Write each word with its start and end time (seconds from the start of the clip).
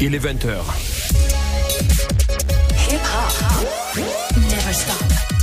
Il 0.00 0.14
est 0.14 0.18
20h. 0.20 0.62
Hip 2.88 3.00
hop. 3.02 3.98
Never 4.36 4.72
stop. 4.72 5.37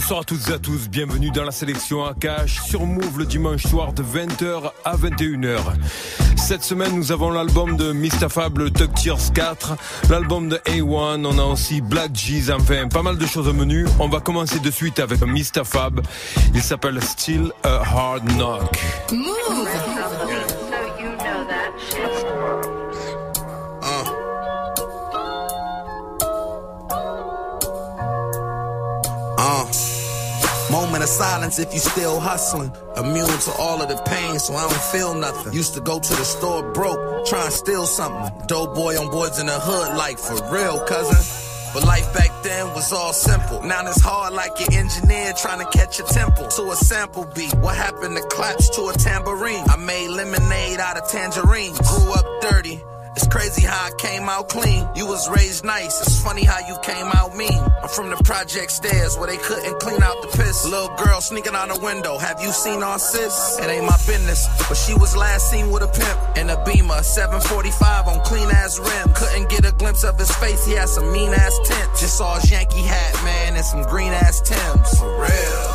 Bonsoir 0.00 0.20
à 0.20 0.24
toutes 0.24 0.48
et 0.48 0.52
à 0.52 0.60
tous, 0.60 0.88
bienvenue 0.88 1.32
dans 1.32 1.42
la 1.42 1.50
sélection 1.50 2.04
à 2.04 2.14
cash 2.14 2.62
sur 2.62 2.86
Move 2.86 3.18
le 3.18 3.26
dimanche 3.26 3.66
soir 3.66 3.92
de 3.92 4.04
20h 4.04 4.70
à 4.84 4.96
21h. 4.96 5.58
Cette 6.36 6.62
semaine, 6.62 6.94
nous 6.94 7.10
avons 7.10 7.32
l'album 7.32 7.76
de 7.76 7.90
Mistafab, 7.90 8.58
le 8.58 8.70
Tuck 8.70 8.94
Tears 8.94 9.32
4, 9.34 9.76
l'album 10.08 10.48
de 10.50 10.56
A1, 10.58 11.26
on 11.26 11.38
a 11.40 11.42
aussi 11.42 11.80
Black 11.80 12.12
G's, 12.12 12.48
enfin 12.48 12.86
pas 12.86 13.02
mal 13.02 13.18
de 13.18 13.26
choses 13.26 13.48
au 13.48 13.52
menu. 13.52 13.86
On 13.98 14.08
va 14.08 14.20
commencer 14.20 14.60
de 14.60 14.70
suite 14.70 15.00
avec 15.00 15.20
Mistafab, 15.22 16.00
il 16.54 16.62
s'appelle 16.62 17.02
Still 17.02 17.50
a 17.64 17.82
Hard 17.82 18.22
Knock. 18.36 18.78
Silence 31.08 31.58
if 31.58 31.72
you 31.72 31.80
still 31.80 32.20
hustling. 32.20 32.72
Immune 32.96 33.38
to 33.46 33.52
all 33.58 33.80
of 33.82 33.88
the 33.88 33.96
pain, 34.06 34.38
so 34.38 34.54
I 34.54 34.68
don't 34.68 34.86
feel 34.92 35.14
nothing. 35.14 35.52
Used 35.52 35.74
to 35.74 35.80
go 35.80 35.98
to 35.98 36.14
the 36.14 36.24
store 36.24 36.62
broke, 36.72 37.26
try 37.26 37.44
and 37.44 37.52
steal 37.52 37.86
something. 37.86 38.46
Dope 38.46 38.74
boy 38.74 38.98
on 38.98 39.10
boards 39.10 39.38
in 39.38 39.46
the 39.46 39.58
hood, 39.58 39.96
like 39.96 40.18
for 40.18 40.36
real, 40.52 40.78
cousin. 40.86 41.18
But 41.74 41.84
life 41.84 42.12
back 42.14 42.30
then 42.42 42.66
was 42.74 42.92
all 42.92 43.12
simple. 43.12 43.62
Now 43.62 43.86
it's 43.86 44.00
hard 44.00 44.32
like 44.32 44.58
your 44.58 44.72
engineer 44.72 45.32
trying 45.34 45.58
to 45.58 45.70
catch 45.78 46.00
a 46.00 46.02
tempo 46.04 46.48
to 46.48 46.70
a 46.70 46.76
sample 46.76 47.26
beat. 47.34 47.52
What 47.54 47.76
happened 47.76 48.16
to 48.16 48.22
claps 48.22 48.70
to 48.76 48.88
a 48.88 48.92
tambourine? 48.94 49.64
I 49.68 49.76
made 49.76 50.08
lemonade 50.08 50.80
out 50.80 50.96
of 50.96 51.08
tangerines. 51.10 51.78
Grew 51.78 52.12
up 52.14 52.26
dirty. 52.40 52.82
It's 53.18 53.26
crazy 53.26 53.62
how 53.62 53.86
I 53.86 53.90
came 53.98 54.28
out 54.28 54.48
clean. 54.48 54.86
You 54.94 55.04
was 55.04 55.28
raised 55.28 55.64
nice. 55.64 56.00
It's 56.02 56.22
funny 56.22 56.44
how 56.44 56.60
you 56.68 56.78
came 56.84 57.10
out 57.18 57.34
mean. 57.34 57.60
I'm 57.82 57.88
from 57.88 58.10
the 58.10 58.16
project 58.22 58.70
stairs 58.70 59.18
where 59.18 59.26
they 59.26 59.38
couldn't 59.38 59.80
clean 59.80 60.00
out 60.00 60.22
the 60.22 60.28
piss. 60.38 60.64
Little 60.64 60.94
girl 60.94 61.20
sneaking 61.20 61.52
out 61.52 61.66
the 61.66 61.80
window. 61.80 62.16
Have 62.16 62.40
you 62.40 62.52
seen 62.52 62.80
our 62.80 63.00
sis? 63.00 63.58
It 63.58 63.66
ain't 63.66 63.86
my 63.86 63.98
business, 64.06 64.46
but 64.68 64.76
she 64.76 64.94
was 64.94 65.16
last 65.16 65.50
seen 65.50 65.72
with 65.72 65.82
a 65.82 65.88
pimp 65.88 66.38
in 66.38 66.48
a 66.48 66.62
Beamer. 66.62 67.02
745 67.02 68.06
on 68.06 68.20
clean 68.22 68.48
ass 68.52 68.78
rim. 68.78 69.12
Couldn't 69.14 69.48
get 69.50 69.66
a 69.66 69.74
glimpse 69.74 70.04
of 70.04 70.16
his 70.16 70.30
face. 70.36 70.64
He 70.64 70.74
had 70.74 70.88
some 70.88 71.10
mean 71.10 71.34
ass 71.34 71.58
tint. 71.64 71.90
Just 71.98 72.18
saw 72.18 72.38
his 72.38 72.48
Yankee 72.52 72.86
hat, 72.86 73.14
man, 73.24 73.56
and 73.56 73.64
some 73.64 73.82
green 73.82 74.12
ass 74.12 74.40
Tims. 74.42 74.96
For 74.96 75.10
real. 75.10 75.66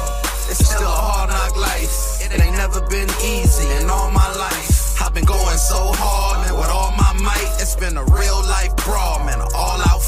It's 0.47 0.63
still 0.63 0.88
a 0.88 0.95
hard 0.95 1.30
knock 1.30 1.57
life. 1.57 2.23
It 2.23 2.39
ain't 2.39 2.55
never 2.55 2.80
been 2.88 3.11
easy 3.19 3.67
in 3.83 3.89
all 3.89 4.09
my 4.11 4.31
life. 4.31 4.82
I've 5.03 5.13
been 5.13 5.25
going 5.25 5.57
so 5.57 5.91
hard, 5.99 6.47
man, 6.47 6.55
with 6.55 6.69
all 6.69 6.91
my 6.95 7.11
might. 7.19 7.57
It's 7.59 7.75
been 7.75 7.97
a 7.97 8.05
real 8.05 8.39
life 8.47 8.73
brawl, 8.77 9.19
man, 9.25 9.41
all 9.53 9.81
out 9.91 10.01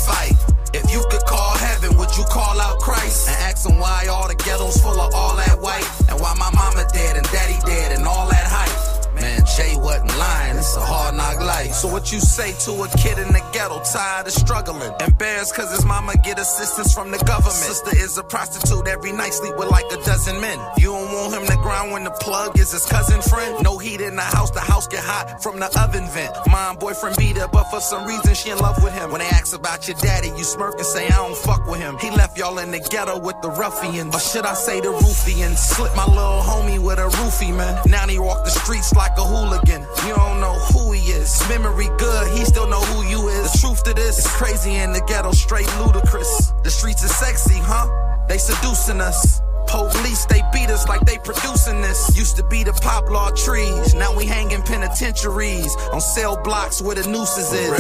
So 11.85 11.91
what 11.91 12.11
you 12.11 12.19
say 12.19 12.51
to 12.65 12.71
a 12.81 12.89
kid 12.97 13.19
in 13.19 13.27
the 13.27 13.45
ghetto, 13.53 13.79
tired 13.83 14.25
of 14.25 14.33
struggling? 14.33 14.91
Embarrassed 15.05 15.53
cause 15.53 15.69
his 15.69 15.85
mama 15.85 16.15
get 16.23 16.39
assistance 16.39 16.91
from 16.91 17.11
the 17.11 17.19
government. 17.19 17.53
Sister 17.53 17.95
is 17.95 18.17
a 18.17 18.23
prostitute 18.23 18.87
every 18.87 19.11
night, 19.11 19.35
sleep 19.35 19.55
with 19.55 19.69
like 19.69 19.85
a 19.93 19.97
dozen 19.97 20.41
men. 20.41 20.57
You 20.79 20.87
don't 20.87 21.13
want 21.13 21.35
him 21.35 21.45
to 21.45 21.55
grind 21.61 21.91
when 21.91 22.03
the 22.03 22.09
plug 22.09 22.57
is 22.57 22.71
his 22.71 22.87
cousin 22.87 23.21
friend? 23.21 23.63
No 23.63 23.77
heat 23.77 24.01
in 24.01 24.15
the 24.15 24.23
house, 24.23 24.49
the 24.49 24.61
house 24.61 24.87
get 24.87 25.03
hot 25.03 25.43
from 25.43 25.59
the 25.59 25.67
oven 25.79 26.07
vent. 26.09 26.35
Mom, 26.49 26.77
boyfriend 26.77 27.17
beat 27.17 27.37
her, 27.37 27.47
but 27.47 27.65
for 27.65 27.79
some 27.79 28.07
reason 28.07 28.33
she 28.33 28.49
in 28.49 28.57
love 28.57 28.83
with 28.83 28.93
him. 28.93 29.11
When 29.11 29.19
they 29.19 29.27
ask 29.27 29.55
about 29.55 29.87
your 29.87 29.97
daddy, 29.97 30.29
you 30.29 30.43
smirk 30.43 30.79
and 30.79 30.87
say, 30.87 31.05
I 31.05 31.17
don't 31.17 31.37
fuck 31.37 31.67
with 31.67 31.81
him. 31.81 31.99
He 31.99 32.09
left 32.09 32.35
y'all 32.35 32.57
in 32.57 32.71
the 32.71 32.79
ghetto 32.79 33.19
with 33.19 33.39
the 33.43 33.51
ruffians. 33.51 34.15
Or 34.15 34.19
should 34.19 34.47
I 34.47 34.55
say 34.55 34.81
the 34.81 34.89
ruffians? 34.89 35.59
Slip 35.59 35.95
my 35.95 36.07
little 36.07 36.41
homie 36.41 36.79
with 36.79 36.97
a 36.97 37.09
roofie, 37.21 37.55
man. 37.55 37.79
Now 37.85 38.07
he 38.07 38.17
walk 38.17 38.43
the 38.43 38.49
streets 38.49 38.91
like 38.95 39.15
a 39.19 39.23
hooligan. 39.23 39.85
You 40.07 40.15
don't 40.15 40.41
know 40.41 40.57
who 40.73 40.93
he 40.93 41.01
is. 41.11 41.29
Memory 41.47 41.74
good, 41.97 42.27
he 42.37 42.45
still 42.45 42.67
know 42.67 42.81
who 42.81 43.03
you 43.09 43.27
is. 43.27 43.51
The 43.51 43.59
truth 43.59 43.83
to 43.83 43.93
this 43.93 44.19
is 44.19 44.27
crazy 44.27 44.75
in 44.75 44.93
the 44.93 45.01
ghetto, 45.07 45.31
straight 45.31 45.67
ludicrous. 45.79 46.53
The 46.63 46.69
streets 46.69 47.03
are 47.03 47.09
sexy, 47.09 47.59
huh? 47.59 47.87
They 48.27 48.37
seducing 48.37 49.01
us. 49.01 49.41
Police, 49.67 50.25
they 50.25 50.41
beat 50.53 50.69
us 50.69 50.87
like 50.87 51.01
they 51.01 51.17
producing 51.17 51.81
this. 51.81 52.15
Used 52.17 52.37
to 52.37 52.43
be 52.43 52.63
the 52.63 52.73
poplar 52.73 53.31
trees, 53.35 53.93
now 53.93 54.15
we 54.15 54.25
hanging 54.25 54.61
penitentiaries 54.61 55.75
on 55.91 56.01
cell 56.01 56.41
blocks 56.43 56.81
where 56.81 56.95
the 56.95 57.07
nooses 57.09 57.51
is. 57.51 57.71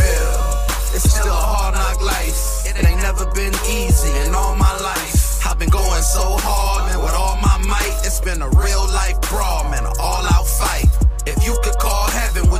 It's 0.95 1.11
still 1.11 1.27
a 1.27 1.35
hard 1.35 1.75
knock 1.75 2.01
life. 2.01 2.65
It 2.65 2.83
ain't 2.83 3.01
never 3.01 3.25
been 3.31 3.53
easy 3.69 4.11
in 4.27 4.33
all 4.33 4.55
my 4.55 4.71
life. 4.79 5.45
I've 5.45 5.59
been 5.59 5.69
going 5.69 6.01
so 6.01 6.37
hard, 6.39 6.89
man, 6.89 6.99
with 7.03 7.13
all 7.13 7.37
my 7.37 7.57
might. 7.67 8.01
It's 8.03 8.19
been 8.19 8.41
a 8.41 8.49
real 8.49 8.85
life 8.91 9.19
brawl, 9.29 9.63
man, 9.69 9.85
an 9.85 9.93
all 9.99 10.25
out 10.25 10.47
fight. 10.47 10.94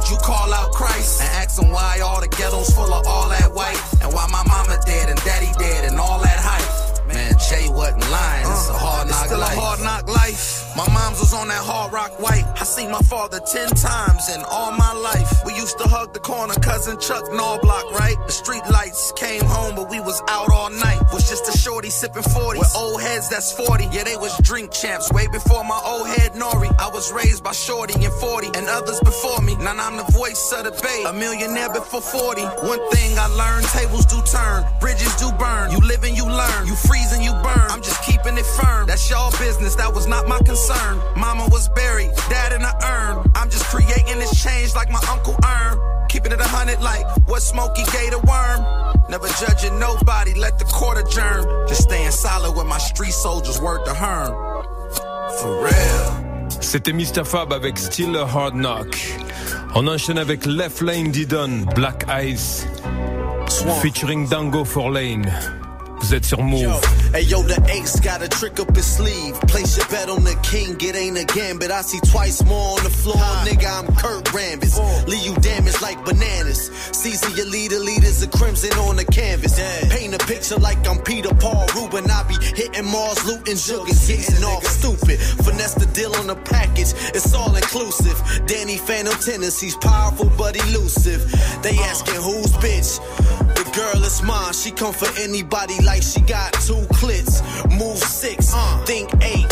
You 0.09 0.17
call 0.17 0.53
out 0.53 0.71
Christ? 0.71 1.21
And 1.21 1.29
ask 1.41 1.61
him 1.61 1.71
why 1.71 1.99
all 1.99 2.21
the 2.21 2.27
ghettos 2.27 2.73
full 2.73 2.93
of 2.93 3.05
all 3.07 3.29
that 3.29 3.51
white? 3.53 3.79
And 4.01 4.13
why 4.13 4.27
my 4.31 4.43
mama 4.47 4.77
dead 4.85 5.09
and 5.09 5.19
daddy 5.23 5.51
dead 5.57 5.85
and 5.85 5.99
all 5.99 6.19
that 6.19 6.39
hype? 6.39 7.07
Man, 7.07 7.33
Jay 7.37 7.69
wasn't 7.69 8.09
lying. 8.11 8.45
It's 8.45 8.69
a 8.69 8.73
uh, 8.73 8.77
hard 8.77 9.07
knock 9.07 9.19
life. 9.19 9.27
still 9.27 9.41
a 9.41 9.61
hard 9.61 9.79
knock 9.81 10.07
life. 10.07 10.64
My 10.75 10.85
mom's 10.91 11.21
was 11.21 11.33
on 11.33 11.47
that 11.47 11.63
hard 11.63 11.93
rock 11.93 12.19
white. 12.19 12.43
I 12.59 12.65
seen 12.65 12.91
my 12.91 12.99
father 12.99 13.39
ten 13.39 13.69
times 13.69 14.27
in 14.27 14.43
all 14.51 14.73
my 14.75 14.91
life. 14.91 15.31
We 15.45 15.55
used 15.55 15.77
to 15.79 15.87
hug 15.87 16.13
the 16.13 16.19
corner, 16.19 16.53
cousin 16.55 16.99
Chuck 16.99 17.23
Norblock, 17.31 17.95
right? 17.95 18.17
The 18.27 18.33
street 18.33 18.63
lights 18.69 19.13
came 19.15 19.45
home, 19.45 19.75
but 19.75 19.89
we 19.89 20.01
was 20.01 20.21
out 20.27 20.51
all 20.51 20.69
night. 20.69 20.99
Was 21.13 21.29
just 21.29 21.47
a 21.47 21.57
shorty 21.57 21.89
sipping 21.89 22.23
40s. 22.23 22.59
With 22.59 22.75
old 22.75 23.01
heads 23.01 23.29
that's 23.29 23.53
40. 23.53 23.87
Yeah, 23.93 24.03
they 24.03 24.17
was 24.17 24.35
drink 24.43 24.71
champs 24.71 25.09
way 25.13 25.27
before 25.31 25.63
my 25.63 25.79
old 25.85 26.07
head 26.07 26.35
Nore. 26.35 26.67
I 26.77 26.89
was 26.91 27.09
raised 27.13 27.41
by 27.41 27.53
Shorty 27.53 27.95
and 28.03 28.13
40 28.19 28.47
and 28.59 28.67
others 28.67 28.99
before 28.99 29.39
me. 29.39 29.55
Now 29.55 29.79
I'm 29.79 29.95
the 29.95 30.11
voice 30.11 30.51
of 30.51 30.65
the 30.65 30.75
bay. 30.83 31.05
A 31.07 31.13
millionaire 31.13 31.71
before 31.71 32.01
40. 32.01 32.41
One 32.67 32.83
thing 32.91 33.17
I 33.17 33.27
learned, 33.27 33.65
tables 33.71 34.05
do 34.05 34.19
turn, 34.27 34.65
bridges 34.81 35.15
do 35.15 35.31
burn. 35.39 35.71
You 35.71 35.79
live 35.87 36.03
and 36.03 36.17
you 36.17 36.27
learn. 36.27 36.67
You 36.67 36.75
freeze 36.75 37.13
and 37.13 37.23
you 37.23 37.31
burn. 37.31 37.71
I'm 37.71 37.81
just 37.81 38.03
keeping 38.03 38.37
it 38.37 38.45
firm. 38.59 38.87
That's 38.87 39.09
y'all 39.09 39.31
business. 39.39 39.75
That 39.75 39.93
was 39.93 40.05
not 40.07 40.27
my 40.27 40.39
concern. 40.39 40.64
Mama 41.15 41.47
was 41.51 41.69
buried, 41.69 42.11
dad 42.29 42.53
in 42.53 42.61
a 42.61 42.73
urn. 42.83 43.31
I'm 43.35 43.49
just 43.49 43.65
creating 43.65 44.19
this 44.19 44.41
change 44.41 44.73
like 44.73 44.89
my 44.89 45.01
uncle 45.09 45.35
Earn. 45.45 45.79
Keeping 46.09 46.31
it 46.31 46.39
a 46.39 46.47
hundred 46.47 46.81
like 46.81 47.05
what 47.27 47.41
Smokey 47.41 47.83
gave 47.91 48.13
a 48.13 48.19
worm. 48.19 48.61
Never 49.09 49.27
judging 49.39 49.77
nobody, 49.79 50.33
let 50.33 50.57
the 50.57 50.65
court 50.65 50.97
adjourn. 50.97 51.67
Just 51.67 51.83
staying 51.83 52.11
solid 52.11 52.55
with 52.57 52.65
my 52.65 52.79
street 52.79 53.13
soldiers, 53.13 53.59
word 53.61 53.85
to 53.85 53.93
Hearn. 53.93 54.31
For 55.39 55.63
real. 55.63 56.49
C'était 56.61 56.93
Mistah 56.93 57.25
Fab 57.25 57.53
avec 57.53 57.77
Still 57.77 58.15
a 58.15 58.25
Hard 58.25 58.55
Knock. 58.55 58.97
On 59.75 59.87
enchaîne 59.87 60.17
avec 60.17 60.45
Left 60.45 60.81
Lane 60.81 61.11
Didon, 61.11 61.65
Black 61.75 62.05
Eyes, 62.07 62.65
featuring 63.81 64.27
Dango 64.27 64.63
for 64.63 64.91
Lane. 64.91 65.31
Vous 65.99 66.13
êtes 66.13 66.25
sur 66.25 66.41
Move. 66.43 66.61
Yo, 66.61 66.79
hey 67.13 67.23
yo, 67.23 67.41
the 67.41 67.59
ace 67.71 67.99
got 67.99 68.21
a 68.21 68.27
trick 68.27 68.59
up 68.59 68.75
his 68.75 68.85
sleeve. 68.85 69.33
Place 69.47 69.77
your 69.77 69.87
bet 69.87 70.09
on 70.09 70.23
the 70.23 70.35
king, 70.43 70.75
it 70.79 70.95
ain't 70.95 71.17
a 71.17 71.25
gambit. 71.25 71.71
I 71.71 71.81
see 71.81 71.99
twice 72.11 72.43
more 72.45 72.77
on 72.77 72.83
the 72.83 72.89
floor, 72.89 73.17
nigga. 73.45 73.65
I'm 73.65 73.87
Kurt 73.95 74.25
Rambis. 74.25 74.77
Leave 75.07 75.25
you 75.25 75.35
damaged 75.41 75.81
like 75.81 76.03
bananas. 76.05 76.69
Season 76.91 77.35
your 77.35 77.47
leader, 77.47 77.79
leaders 77.79 78.21
a 78.21 78.27
crimson 78.27 78.71
on 78.85 78.97
the 78.97 79.05
canvas. 79.05 79.59
Paint 79.89 80.13
a 80.13 80.19
picture 80.25 80.57
like 80.57 80.77
I'm 80.87 80.99
Peter 81.01 81.33
Paul 81.33 81.65
Rubens. 81.75 82.11
I 82.11 82.23
be 82.27 82.35
hitting 82.43 82.85
Mars, 82.85 83.25
looting 83.25 83.55
sugars, 83.57 84.07
gazing 84.07 84.43
off 84.43 84.65
stupid. 84.65 85.19
Finesse 85.19 85.75
the 85.75 85.87
deal 85.87 86.13
on 86.15 86.27
the 86.27 86.35
package, 86.35 86.93
it's 87.15 87.33
all 87.33 87.55
inclusive. 87.55 88.17
Danny 88.45 88.77
Phantom 88.77 89.15
tendencies, 89.21 89.75
powerful 89.77 90.29
but 90.37 90.55
elusive. 90.55 91.23
They 91.63 91.77
asking 91.79 92.21
who's 92.21 92.51
bitch. 92.61 92.99
Girl 93.75 94.03
is 94.05 94.23
mine, 94.23 94.53
she 94.53 94.71
come 94.71 94.93
for 94.93 95.09
anybody 95.19 95.75
like 95.83 96.01
she 96.01 96.21
got 96.21 96.53
two 96.53 96.79
clits. 96.95 97.43
Move 97.77 97.97
six, 97.97 98.53
think 98.85 99.11
eight. 99.21 99.45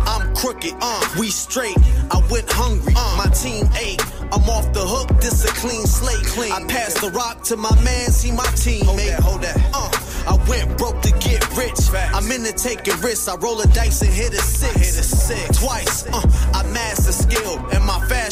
I'm 0.00 0.34
crooked, 0.34 0.74
uh, 0.80 1.14
we 1.16 1.30
straight. 1.30 1.76
I 2.10 2.20
went 2.28 2.50
hungry, 2.50 2.92
my 3.16 3.30
team 3.32 3.68
ate. 3.78 4.02
I'm 4.32 4.42
off 4.50 4.72
the 4.72 4.80
hook, 4.80 5.20
this 5.20 5.44
a 5.44 5.48
clean 5.54 5.86
slate. 5.86 6.26
Clean. 6.26 6.50
I 6.50 6.66
pass 6.66 7.00
the 7.00 7.10
rock 7.10 7.42
to 7.44 7.56
my 7.56 7.70
man, 7.84 8.10
see 8.10 8.32
my 8.32 8.46
teammate. 8.58 8.82
Hold 8.82 8.98
that, 8.98 9.20
hold 9.20 9.42
that. 9.42 9.56
Uh, 9.72 10.07
I 10.28 10.36
went 10.48 10.76
broke 10.76 11.00
to 11.02 11.12
get 11.18 11.40
rich. 11.56 11.80
I'm 12.14 12.30
into 12.30 12.52
taking 12.52 13.00
risks. 13.00 13.28
I 13.28 13.36
roll 13.36 13.60
a 13.60 13.66
dice 13.68 14.02
and 14.02 14.12
hit 14.12 14.32
a 14.32 14.42
six. 14.42 14.74
Hit 14.74 14.98
a 15.00 15.06
six. 15.06 15.58
Twice. 15.58 16.06
Uh, 16.06 16.22
I 16.54 16.62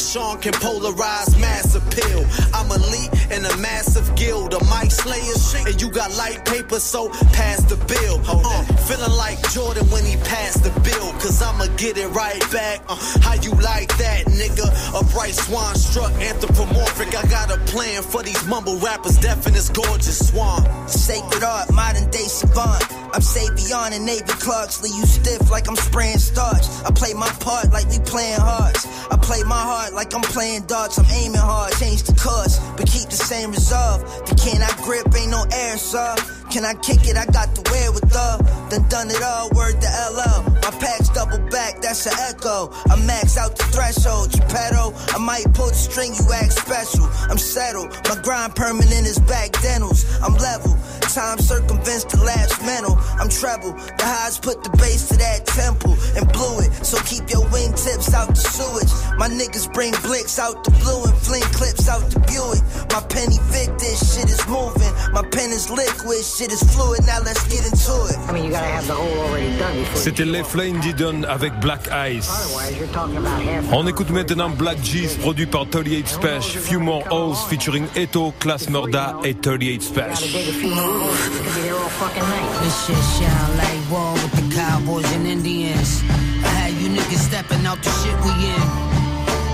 Sean 0.07 0.39
can 0.39 0.53
polarize 0.53 1.37
mass 1.39 1.75
appeal. 1.75 2.25
I'm 2.53 2.71
elite 2.71 3.11
in 3.29 3.43
a 3.43 3.57
massive 3.57 4.15
guild 4.15 4.53
of 4.53 4.61
mic 4.69 4.89
slayers, 4.89 5.53
and 5.67 5.81
you 5.81 5.91
got 5.91 6.15
light 6.15 6.45
paper, 6.45 6.79
so 6.79 7.09
pass 7.33 7.61
the 7.65 7.75
bill. 7.91 8.21
Uh, 8.25 8.63
feeling 8.87 9.11
like 9.17 9.37
Jordan 9.51 9.85
when 9.91 10.05
he 10.05 10.15
passed 10.23 10.63
the 10.63 10.71
bill, 10.79 11.11
cause 11.19 11.41
I'ma 11.41 11.67
get 11.75 11.97
it 11.97 12.07
right 12.09 12.39
back. 12.51 12.81
Uh, 12.87 12.95
how 13.19 13.33
you 13.33 13.51
like 13.59 13.95
that, 13.97 14.27
nigga? 14.27 14.67
A 14.97 15.03
bright 15.11 15.35
swan 15.35 15.75
struck 15.75 16.13
anthropomorphic. 16.13 17.13
I 17.13 17.27
got 17.27 17.51
a 17.51 17.57
plan 17.71 18.01
for 18.03 18.23
these 18.23 18.45
mumble 18.47 18.77
rappers, 18.77 19.17
deaf 19.17 19.45
and 19.45 19.55
this 19.55 19.69
gorgeous 19.69 20.29
swan. 20.29 20.63
Sacred 20.87 21.43
art, 21.43 21.73
modern 21.87 22.09
day 22.11 22.27
savant. 22.27 22.83
I'm 23.13 23.23
Savion 23.23 23.95
and 23.95 24.05
Navy 24.05 24.35
Clarks, 24.43 24.83
leave 24.83 24.95
you 24.95 25.05
stiff 25.05 25.49
like 25.49 25.67
I'm 25.69 25.75
spraying 25.75 26.19
starch. 26.19 26.65
I 26.85 26.91
play 26.91 27.13
my 27.13 27.29
part 27.39 27.71
like 27.71 27.87
we 27.87 27.99
playing 27.99 28.39
hearts. 28.39 28.85
I 29.09 29.15
play 29.17 29.43
my 29.43 29.59
heart 29.59 29.93
like 29.93 30.13
I'm 30.13 30.21
playing 30.21 30.63
darts. 30.63 30.99
I'm 30.99 31.05
aiming 31.05 31.39
hard, 31.39 31.71
change 31.73 32.03
the 32.03 32.13
course, 32.13 32.59
but 32.75 32.87
keep 32.87 33.07
the 33.09 33.21
same 33.31 33.51
resolve. 33.51 34.03
The 34.27 34.35
can 34.35 34.61
I 34.61 34.71
grip 34.83 35.07
ain't 35.15 35.31
no 35.31 35.45
air, 35.53 35.77
sir. 35.77 36.15
Can 36.51 36.65
I 36.65 36.73
kick 36.75 37.07
it? 37.07 37.15
I 37.15 37.25
got 37.25 37.55
the 37.55 37.63
wherewithal. 37.71 38.37
Done 38.69 38.87
done 38.89 39.09
it 39.09 39.23
all, 39.23 39.49
word 39.55 39.79
to 39.79 39.89
LL. 40.11 40.43
My 40.63 40.71
packs 40.79 41.09
double 41.09 41.39
back, 41.57 41.81
that's 41.81 42.05
an 42.05 42.13
echo. 42.29 42.69
I 42.85 42.95
max 43.09 43.35
out 43.35 43.57
the 43.57 43.63
threshold, 43.73 44.29
you 44.35 44.41
pedal. 44.45 44.93
I 45.15 45.17
might 45.17 45.49
pull 45.57 45.73
the 45.73 45.81
string, 45.89 46.13
you 46.13 46.25
act 46.31 46.53
special. 46.53 47.09
I'm 47.31 47.41
settled, 47.41 47.89
my 48.09 48.17
grind 48.21 48.53
permanent 48.55 49.05
is 49.09 49.17
back 49.17 49.49
dentals. 49.65 50.05
I'm 50.21 50.35
level, 50.37 50.77
time 51.01 51.39
circumvents 51.39 52.05
the 52.13 52.21
last 52.21 52.61
mental. 52.61 52.95
I'm 53.17 53.29
treble, 53.29 53.73
the 53.97 54.05
highs 54.05 54.37
put 54.37 54.63
the 54.63 54.69
bass 54.77 55.09
to 55.09 55.17
that 55.17 55.47
temple 55.47 55.97
and 56.15 56.29
blew 56.31 56.61
it. 56.61 56.69
So 56.85 57.01
keep 57.09 57.25
your 57.33 57.45
wingtips 57.49 58.13
out 58.13 58.29
the 58.37 58.43
sewage. 58.55 58.93
My 59.17 59.27
niggas 59.27 59.73
bring 59.73 59.93
blicks 60.05 60.37
out 60.37 60.63
the 60.63 60.71
blue 60.77 61.09
and 61.09 61.17
fling 61.25 61.47
clips 61.57 61.89
out 61.89 62.05
the 62.13 62.19
Buick. 62.29 62.61
My 62.93 63.01
penny 63.09 63.39
Vic, 63.49 63.69
this 63.79 63.97
shit 64.13 64.29
is 64.29 64.45
moving. 64.47 64.93
My 65.11 65.23
pen 65.33 65.49
is 65.49 65.71
liquid, 65.71 66.21
shit 66.21 66.51
is 66.53 66.61
fluid. 66.73 67.01
Now 67.09 67.19
let's 67.25 67.41
get 67.49 67.65
into 67.65 67.95
it. 68.13 68.17
I 68.29 68.31
mean, 68.33 68.45
you 68.45 68.51
gotta 68.51 68.69
have 68.77 68.85
the 68.85 68.93
whole 68.93 69.17
already 69.25 69.57
done 69.57 69.73
before. 69.79 70.01
C'était 70.05 70.25
Les 70.25 70.43
Flame 70.43 70.79
Didon 70.81 71.23
avec 71.23 71.46
Black 71.59 71.89
Ice. 71.91 72.29
Otherwise, 72.29 72.77
you're 72.77 72.87
talking 72.93 73.17
about 73.17 73.41
half. 73.41 73.71
On 73.73 73.85
écoute 73.87 74.09
maintenant 74.11 74.49
Black 74.49 74.77
Geez 74.83 75.17
produit 75.21 75.45
par 75.47 75.65
38 75.69 76.07
Special, 76.07 76.61
Few 76.61 76.79
More 76.79 77.03
Holes 77.09 77.37
featuring 77.49 77.85
Eto, 77.95 78.33
Klass 78.39 78.69
Murda 78.69 79.15
et 79.23 79.33
38 79.41 79.77
Gotta 79.95 80.15
Special. 80.15 80.27
dig 80.39 80.49
a 80.49 80.53
few 80.53 80.69
more 80.75 80.83
holes. 80.83 81.17
You 81.25 81.31
could 81.31 81.55
be 81.55 81.61
there 81.61 81.73
all 81.75 81.89
fucking 81.89 82.23
night. 82.23 82.63
This 82.63 82.85
shit 82.85 83.03
sound 83.19 83.57
like 83.57 83.91
war 83.91 84.13
with 84.13 84.33
the 84.33 84.55
cowboys 84.55 85.11
and 85.13 85.27
Indians. 85.27 86.01
I 86.43 86.49
had 86.49 86.73
you 86.81 86.89
niggas 86.89 87.23
stepping 87.29 87.65
out 87.65 87.81
the 87.83 87.91
shit 88.03 88.15
we 88.23 88.31
in. 88.45 88.61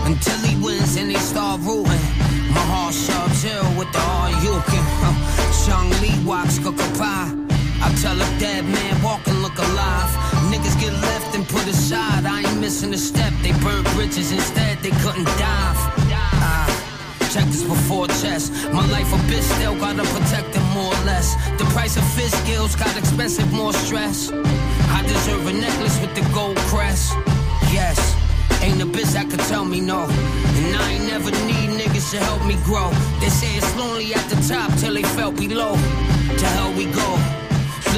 Until 0.06 0.38
he 0.48 0.56
wins 0.64 0.96
and 0.98 1.10
they 1.10 1.20
start 1.20 1.62
rooting. 1.62 2.04
My 2.54 2.62
heart 2.72 2.94
sharp 2.94 3.32
zero 3.34 3.64
with 3.78 3.92
the 3.94 4.00
all 4.00 4.30
you 4.44 4.62
can. 4.68 4.84
Uh, 5.02 5.14
Chung 5.66 5.90
Lee 6.02 6.20
walks 6.26 6.60
cook 6.60 6.76
a 6.76 6.98
pie. 7.00 7.53
I 7.84 7.94
tell 8.02 8.16
a 8.16 8.40
dead 8.40 8.64
man 8.64 9.04
walk 9.04 9.28
and 9.28 9.42
look 9.42 9.58
alive. 9.58 10.10
Niggas 10.52 10.80
get 10.80 10.94
left 10.94 11.36
and 11.36 11.46
put 11.46 11.68
aside. 11.68 12.26
I 12.26 12.40
ain't 12.48 12.60
missing 12.62 12.94
a 12.94 12.98
step. 12.98 13.34
They 13.42 13.52
burnt 13.60 13.86
bridges 13.94 14.32
instead. 14.32 14.80
They 14.80 14.92
couldn't 15.04 15.28
dive. 15.38 15.80
Ah. 16.16 16.64
Check 17.34 17.46
this 17.46 17.64
before 17.64 18.08
chess. 18.08 18.52
My 18.72 18.86
life 18.88 19.12
a 19.12 19.18
bitch 19.28 19.44
still 19.58 19.76
gotta 19.80 20.04
protect 20.16 20.54
them 20.54 20.64
more 20.72 20.94
or 20.96 21.04
less. 21.04 21.36
The 21.58 21.66
price 21.76 21.98
of 21.98 22.06
fish 22.16 22.32
skills 22.32 22.74
got 22.76 22.96
expensive, 22.96 23.52
more 23.52 23.74
stress. 23.74 24.32
I 24.32 25.04
deserve 25.04 25.46
a 25.48 25.54
necklace 25.54 26.00
with 26.00 26.16
the 26.16 26.24
gold 26.34 26.58
crest. 26.72 27.14
Yes, 27.74 27.98
ain't 28.62 28.82
a 28.82 28.86
bitch 28.86 29.12
that 29.12 29.30
could 29.30 29.44
tell 29.52 29.66
me 29.66 29.82
no. 29.82 30.06
And 30.06 30.76
I 30.78 30.92
ain't 30.94 31.08
never 31.08 31.32
need 31.32 31.70
niggas 31.82 32.12
to 32.12 32.20
help 32.20 32.46
me 32.46 32.56
grow. 32.64 32.92
They 33.20 33.30
say 33.30 33.52
it's 33.58 33.76
lonely 33.76 34.14
at 34.14 34.30
the 34.30 34.40
top 34.48 34.72
till 34.80 34.94
they 34.94 35.04
felt 35.18 35.36
below. 35.36 35.74
To 36.40 36.46
hell 36.56 36.72
we 36.74 36.86
go. 36.86 37.43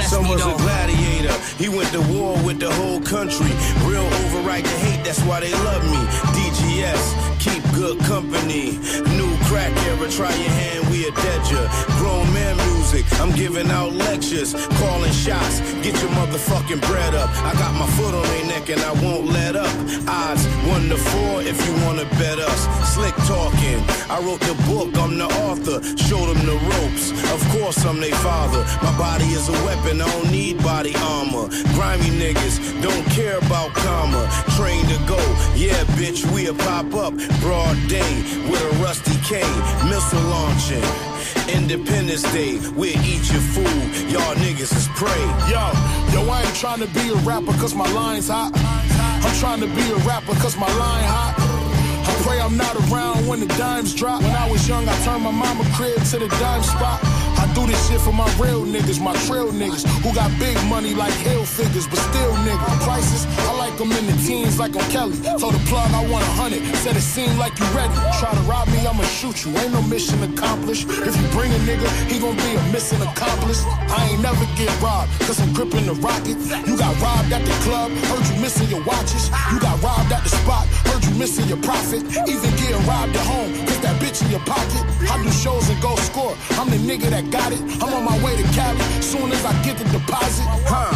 Bless 0.06 0.18
Son 0.18 0.24
me 0.24 0.30
was 0.30 0.46
a 0.46 0.56
gladiator. 0.62 1.34
He 1.58 1.68
went 1.68 1.90
to 1.94 2.02
war 2.14 2.38
with 2.46 2.60
the 2.60 2.72
whole 2.72 3.02
country. 3.02 3.50
Real 3.90 4.06
override 4.06 4.64
the 4.64 4.78
hate, 4.86 5.04
that's 5.04 5.20
why 5.24 5.40
they 5.40 5.52
love 5.52 5.84
me. 5.84 5.98
DGS, 6.38 7.40
keep 7.40 7.64
good 7.74 7.98
company. 8.02 8.78
New 9.18 9.34
crack 9.46 9.72
era, 9.88 10.10
try 10.10 10.34
your 10.36 10.50
hand, 10.50 10.90
we 10.90 11.08
a 11.08 11.12
dead. 11.12 11.36
Grown 11.46 12.26
man 12.34 12.58
music, 12.70 13.06
I'm 13.20 13.32
giving 13.36 13.70
out 13.70 13.94
lectures, 13.94 14.54
calling 14.80 15.12
shots. 15.12 15.60
Get 15.84 15.94
your 16.02 16.12
motherfucking 16.12 16.82
bread 16.88 17.14
up. 17.14 17.30
I 17.44 17.54
got 17.54 17.74
my 17.76 17.86
foot 17.98 18.16
on 18.16 18.24
their 18.24 18.46
neck 18.48 18.70
and 18.70 18.82
I 18.82 18.94
won't 19.04 19.28
let 19.28 19.56
up. 19.56 19.70
Odds 20.08 20.46
one 20.66 20.90
to 20.90 20.98
four 20.98 21.42
if 21.44 21.58
you 21.68 21.74
wanna 21.86 22.06
bet 22.18 22.40
us. 22.40 22.62
Slick 22.94 23.16
talking, 23.28 23.80
I 24.10 24.20
wrote 24.24 24.42
the 24.42 24.56
book, 24.66 24.90
I'm 24.98 25.18
the 25.18 25.30
author. 25.46 25.78
Showed 25.98 26.28
them 26.34 26.46
the 26.46 26.58
ropes. 26.72 27.12
Of 27.32 27.42
course 27.50 27.86
I'm 27.86 28.00
their 28.00 28.16
father. 28.16 28.66
My 28.82 28.98
body 28.98 29.26
is 29.26 29.48
a 29.50 29.58
weapon, 29.66 30.02
I 30.02 30.10
don't 30.10 30.32
need 30.32 30.64
body 30.64 30.96
armor. 30.98 31.48
Grimy 31.76 32.10
niggas 32.18 32.82
don't 32.82 33.06
care 33.12 33.38
about 33.38 33.74
karma. 33.74 34.24
Train 34.58 34.84
to 34.88 34.98
go, 35.06 35.20
yeah, 35.56 35.84
bitch, 36.00 36.26
we 36.34 36.48
a 36.48 36.54
pop 36.54 36.94
up. 36.96 37.14
Broad 37.42 37.78
day 37.88 38.14
with 38.50 38.62
a 38.62 38.84
rusty 38.84 39.18
K, 39.36 39.42
missile 39.90 40.22
launching. 40.30 40.84
Independence 41.54 42.24
Day, 42.32 42.58
we'll 42.72 42.96
eat 43.04 43.26
your 43.34 43.44
food. 43.52 43.84
Y'all 44.10 44.36
niggas 44.36 44.72
is 44.72 44.88
prey. 44.96 45.24
Yo, 45.52 45.64
yo, 46.14 46.30
I 46.30 46.44
ain't 46.46 46.56
trying 46.56 46.80
to 46.80 46.88
be 46.88 47.10
a 47.10 47.16
rapper 47.28 47.52
cause 47.60 47.76
my 47.76 47.90
line's 47.92 48.30
hot. 48.30 48.52
I'm 48.56 49.36
trying 49.40 49.60
to 49.60 49.68
be 49.68 49.92
a 49.92 49.98
rapper 50.08 50.36
cause 50.36 50.56
my 50.56 50.72
line 50.78 51.04
hot. 51.04 51.36
I 52.08 52.14
pray 52.24 52.40
I'm 52.40 52.56
not 52.56 52.76
around 52.88 53.28
when 53.28 53.42
the 53.42 53.48
dimes 53.58 53.94
drop. 53.94 54.22
When 54.22 54.32
I 54.32 54.50
was 54.50 54.66
young, 54.70 54.88
I 54.88 54.96
turned 55.04 55.24
my 55.24 55.32
mama 55.32 55.66
crib 55.76 56.02
to 56.12 56.20
the 56.20 56.30
dime 56.30 56.64
spot. 56.64 57.02
Do 57.54 57.68
this 57.68 57.80
shit 57.88 58.02
for 58.02 58.14
my 58.14 58.28
real 58.40 58.66
niggas, 58.66 59.00
my 59.00 59.14
trail 59.28 59.52
niggas, 59.52 59.84
who 60.04 60.14
got 60.14 60.32
big 60.40 60.58
money 60.66 60.94
like 60.94 61.14
hill 61.14 61.46
figures, 61.46 61.88
but 61.88 62.00
still 62.00 62.34
niggas. 62.48 62.84
Prices, 62.84 63.26
I 63.48 63.58
like 63.58 63.78
them 63.78 63.92
in 63.92 64.06
the 64.08 64.18
teens 64.26 64.58
like 64.60 64.76
I'm 64.76 64.90
Kelly. 64.92 65.18
Told 65.40 65.54
the 65.54 65.64
plug 65.70 65.90
I 65.92 66.02
want 66.10 66.24
a 66.24 66.34
hundred, 66.36 66.64
said 66.84 66.96
it 66.96 67.02
seemed 67.02 67.38
like 67.38 67.58
you 67.60 67.66
ready. 67.78 67.94
Try 68.20 68.34
to 68.34 68.44
rob 68.50 68.68
me, 68.70 68.86
I'ma 68.88 69.04
shoot 69.04 69.46
you. 69.46 69.52
Ain't 69.58 69.72
no 69.72 69.82
mission 69.84 70.22
accomplished. 70.24 70.88
If 70.90 71.16
you 71.16 71.28
bring 71.30 71.52
a 71.52 71.60
nigga, 71.70 71.88
he 72.12 72.20
gon' 72.20 72.36
be 72.36 72.52
a 72.56 72.64
missing 72.74 73.02
accomplice. 73.02 73.64
I 73.66 74.10
ain't 74.12 74.22
never 74.22 74.46
get 74.56 74.72
robbed, 74.82 75.12
cause 75.22 75.40
I'm 75.40 75.54
gripping 75.54 75.86
the 75.86 75.96
rocket. 75.96 76.38
You 76.68 76.76
got 76.78 76.94
robbed 77.02 77.32
at 77.32 77.44
the 77.46 77.56
club, 77.64 77.92
heard 78.10 78.26
you 78.28 78.42
missing 78.42 78.68
your 78.70 78.84
watches. 78.84 79.30
You 79.52 79.60
got 79.60 79.82
robbed 79.82 80.12
at 80.12 80.24
the 80.24 80.30
spot, 80.30 80.66
heard 80.90 81.04
you 81.06 81.14
missing 81.16 81.48
your 81.48 81.62
profit. 81.62 82.04
Even 82.04 82.52
getting 82.60 82.84
robbed 82.88 83.16
at 83.16 83.26
home, 83.26 83.52
cause 83.68 83.80
that 83.82 83.96
bitch 84.02 84.24
in 84.24 84.32
your 84.32 84.44
pocket. 84.44 84.84
I 85.12 85.22
do 85.24 85.32
shows 85.32 85.70
and 85.70 85.80
go 85.82 85.96
score. 85.98 86.36
I'm 86.60 86.70
the 86.70 86.78
nigga 86.78 87.10
that 87.10 87.30
got 87.38 87.52
it. 87.52 87.62
I'm 87.84 87.94
on 87.94 88.04
my 88.06 88.18
way 88.24 88.34
to 88.38 88.44
Cali. 88.56 88.80
Soon 89.02 89.32
as 89.32 89.44
I 89.46 89.54
get 89.64 89.78
the 89.78 89.86
deposit, 89.96 90.46
Huh, 90.72 90.95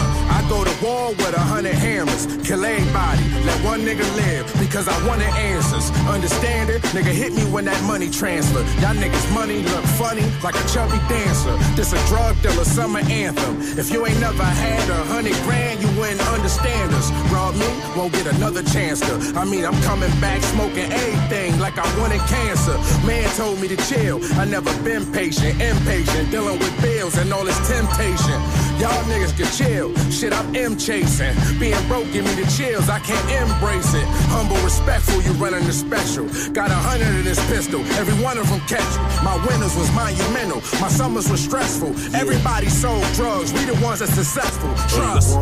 go 0.50 0.65
to 0.65 0.75
war 0.84 1.10
with 1.10 1.34
a 1.38 1.39
hundred 1.39 1.75
hammers, 1.75 2.25
kill 2.41 2.65
everybody, 2.65 3.24
let 3.46 3.58
one 3.63 3.82
nigga 3.82 4.03
live, 4.18 4.44
because 4.60 4.88
I 4.88 4.98
wanted 5.08 5.29
answers. 5.38 5.94
Understand 6.10 6.72
it? 6.72 6.82
Nigga 6.98 7.13
hit 7.13 7.34
me 7.34 7.46
when 7.53 7.65
that 7.65 7.82
money 7.84 8.10
transfer. 8.10 8.65
Y'all 8.82 8.98
niggas 8.98 9.27
money 9.34 9.62
look 9.62 9.86
funny, 10.01 10.25
like 10.44 10.56
a 10.56 10.65
chubby 10.68 10.98
dancer. 11.08 11.53
This 11.77 11.94
a 11.94 12.01
drug 12.10 12.36
dealer 12.41 12.65
summer 12.65 13.00
anthem. 13.06 13.62
If 13.77 13.94
you 13.94 14.06
ain't 14.06 14.20
never 14.20 14.44
had 14.44 14.89
a 14.89 15.03
hundred 15.13 15.38
grand, 15.46 15.82
you 15.82 15.88
wouldn't 16.00 16.22
understand 16.34 16.91
us. 16.94 17.12
Rob 17.32 17.53
me, 17.56 17.70
won't 17.96 18.12
get 18.12 18.25
another 18.36 18.63
chance 18.63 19.00
to. 19.01 19.13
I 19.38 19.46
mean, 19.46 19.65
I'm 19.65 19.79
coming 19.84 20.12
back 20.20 20.41
smoking 20.41 20.91
everything 20.91 21.60
like 21.60 21.77
I 21.77 21.86
wanted 22.00 22.22
cancer. 22.25 22.75
Man 23.06 23.29
told 23.38 23.62
me 23.62 23.68
to 23.68 23.77
chill. 23.86 24.18
I 24.41 24.46
never 24.46 24.74
been 24.84 25.06
patient, 25.13 25.62
impatient, 25.62 26.32
dealing 26.32 26.58
with 26.58 26.74
bills 26.82 27.18
and 27.18 27.32
all 27.32 27.46
this 27.46 27.60
temptation. 27.70 28.39
Y'all 28.82 29.03
niggas 29.06 29.38
can 29.38 29.50
chill. 29.53 29.94
Shit, 30.10 30.34
I'm 30.39 30.55
M 30.55 30.77
chasing. 30.77 31.36
Being 31.60 31.86
broke 31.89 32.10
give 32.13 32.24
me 32.24 32.34
the 32.41 32.50
chills. 32.55 32.88
I 32.88 33.00
can't 33.00 33.29
embrace 33.43 33.93
it. 33.93 34.05
Humble, 34.31 34.55
respectful, 34.63 35.22
you 35.22 35.34
running 35.34 35.65
the 35.65 35.74
special. 35.74 36.25
Got 36.53 36.72
a 36.72 36.75
hundred 36.75 37.13
in 37.19 37.25
this 37.25 37.39
pistol. 37.51 37.81
Every 38.00 38.15
one 38.24 38.38
of 38.38 38.50
them 38.50 38.62
catch 38.62 38.89
you. 38.96 39.01
My 39.22 39.36
winners 39.46 39.75
was 39.75 39.91
monumental. 39.91 40.62
My 40.79 40.88
summers 40.88 41.29
was 41.29 41.41
stressful. 41.43 41.89
Everybody 42.15 42.69
sold 42.69 43.03
drugs. 43.15 43.51
We 43.51 43.65
the 43.65 43.77
ones 43.84 44.00
that's 44.00 44.13
successful. 44.13 44.69
Trust. 44.88 45.38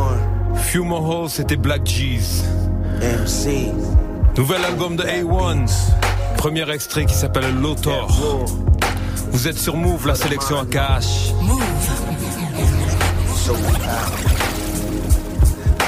Few 0.72 0.84
More 0.84 1.04
Holes, 1.04 1.30
c'était 1.30 1.58
Black 1.58 1.86
Geez. 1.86 2.44
MC. 3.00 3.72
Nouvel 4.36 4.66
album 4.66 4.96
de 4.96 5.04
Awon. 5.04 5.66
Premier 6.38 6.68
extrait 6.72 7.06
qui 7.06 7.14
s'appelle 7.14 7.54
Lotor. 7.62 8.08
Vous 9.32 9.48
êtes 9.48 9.60
sur 9.60 9.78
Move, 9.78 10.08
la 10.08 10.16
sélection 10.16 10.60
à 10.60 10.66
cash. 10.66 11.32
So 13.46 13.54
we 13.54 13.62
out. 13.86 14.47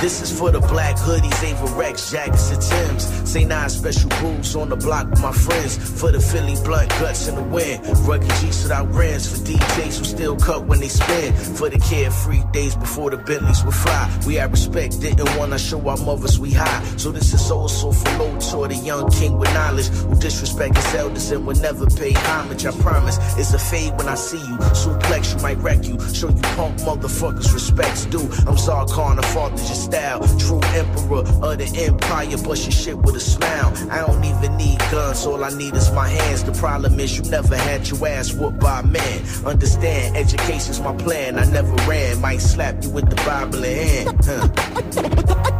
This 0.02 0.22
is 0.22 0.32
for 0.40 0.50
the 0.50 0.62
black 0.62 0.96
hoodies, 0.96 1.44
Ava 1.44 1.66
Rex, 1.76 2.10
jackets, 2.10 2.52
and 2.52 2.62
Tims. 2.62 3.30
Say 3.30 3.44
nine 3.44 3.70
special 3.70 4.10
rules 4.22 4.56
on 4.56 4.70
the 4.70 4.78
block 4.78 5.10
with 5.10 5.22
my 5.22 5.34
friends. 5.34 5.76
For 6.00 6.10
the 6.10 6.22
Philly 6.22 6.56
blunt 6.64 6.88
guts 7.02 7.28
in 7.28 7.36
the 7.36 7.44
wind. 7.44 7.86
Rugged 8.08 8.30
G's 8.40 8.64
without 8.64 8.88
rims. 8.94 9.30
For 9.30 9.44
DJs 9.44 9.98
who 10.00 10.06
still 10.06 10.38
cut 10.38 10.66
when 10.68 10.80
they 10.80 10.88
spin. 10.88 11.34
For 11.34 11.68
the 11.68 11.80
carefree 11.80 12.44
days 12.54 12.78
before 12.78 13.12
the 13.12 13.18
Bentleys 13.18 13.66
would 13.66 13.76
fly. 13.76 14.10
We 14.26 14.36
had 14.36 14.52
respect, 14.52 15.02
didn't 15.02 15.36
wanna 15.38 15.60
show 15.60 15.86
our 15.90 15.98
mothers 15.98 16.40
we 16.40 16.54
high. 16.54 16.82
So 16.96 17.12
this 17.12 17.34
is 17.34 17.52
also 17.52 17.92
for 17.92 18.10
low 18.20 18.40
toward 18.40 18.72
the 18.72 18.76
young 18.76 19.12
king 19.12 19.38
with 19.38 19.54
knowledge. 19.54 19.88
Who 19.88 20.16
disrespect 20.16 20.78
his 20.78 20.96
elders 20.96 21.30
and 21.32 21.46
will 21.46 21.60
never 21.60 21.86
pay 21.88 22.14
homage. 22.14 22.66
I 22.66 22.72
promise 22.72 23.18
it's 23.38 23.54
a 23.54 23.60
fade 23.60 23.98
when 23.98 24.08
I 24.08 24.16
see 24.16 24.38
you. 24.38 24.58
Suplex 24.72 25.36
you 25.36 25.42
might 25.42 25.58
wreck 25.58 25.84
you. 25.86 26.00
Show 26.14 26.30
you 26.30 26.42
punk 26.56 26.78
motherfuckers 26.88 27.54
respects 27.54 28.06
due. 28.06 28.30
I'm 28.48 28.56
Zarkon, 28.56 29.18
the 29.18 29.24
father 29.24 29.58
your 29.58 29.89
style. 29.90 30.20
True 30.38 30.62
emperor 30.76 31.24
of 31.44 31.58
the 31.58 31.70
empire. 31.86 32.38
Bust 32.38 32.64
your 32.64 32.72
shit 32.72 32.98
with 32.98 33.16
a 33.16 33.20
smile. 33.20 33.74
I 33.92 34.06
don't 34.06 34.24
even 34.24 34.56
need 34.58 34.80
guns. 34.92 35.26
All 35.26 35.44
I 35.44 35.50
need 35.50 35.76
is 35.76 35.92
my 35.92 36.08
hands. 36.08 36.44
The 36.44 36.52
problem 36.54 37.00
is 37.00 37.18
you 37.18 37.24
never 37.30 37.58
had 37.58 37.88
your 37.90 38.08
ass 38.08 38.34
whooped 38.34 38.60
by 38.60 38.82
man. 38.82 39.22
Understand, 39.46 40.18
education's 40.18 40.80
my 40.80 40.96
plan. 40.96 41.38
I 41.38 41.46
never 41.46 41.74
ran. 41.90 42.22
Might 42.22 42.42
slap 42.42 42.84
you 42.84 42.90
with 42.90 43.10
the 43.10 43.16
Bible 43.18 43.64
in 43.64 43.88
hand. 43.88 44.26
Huh. 44.26 44.48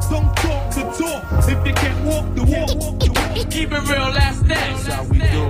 Don't 0.10 0.36
talk 0.38 0.74
the 0.76 0.84
talk 0.98 1.50
if 1.50 1.68
you 1.68 1.74
can't 1.74 2.06
walk 2.06 2.36
the 2.36 2.44
walk. 2.44 3.29
Keep 3.50 3.72
it 3.72 3.90
real, 3.90 4.12
that's 4.14 4.40
that. 4.42 4.48
That's 4.48 4.88
how 4.88 5.04
we 5.06 5.18
do. 5.18 5.50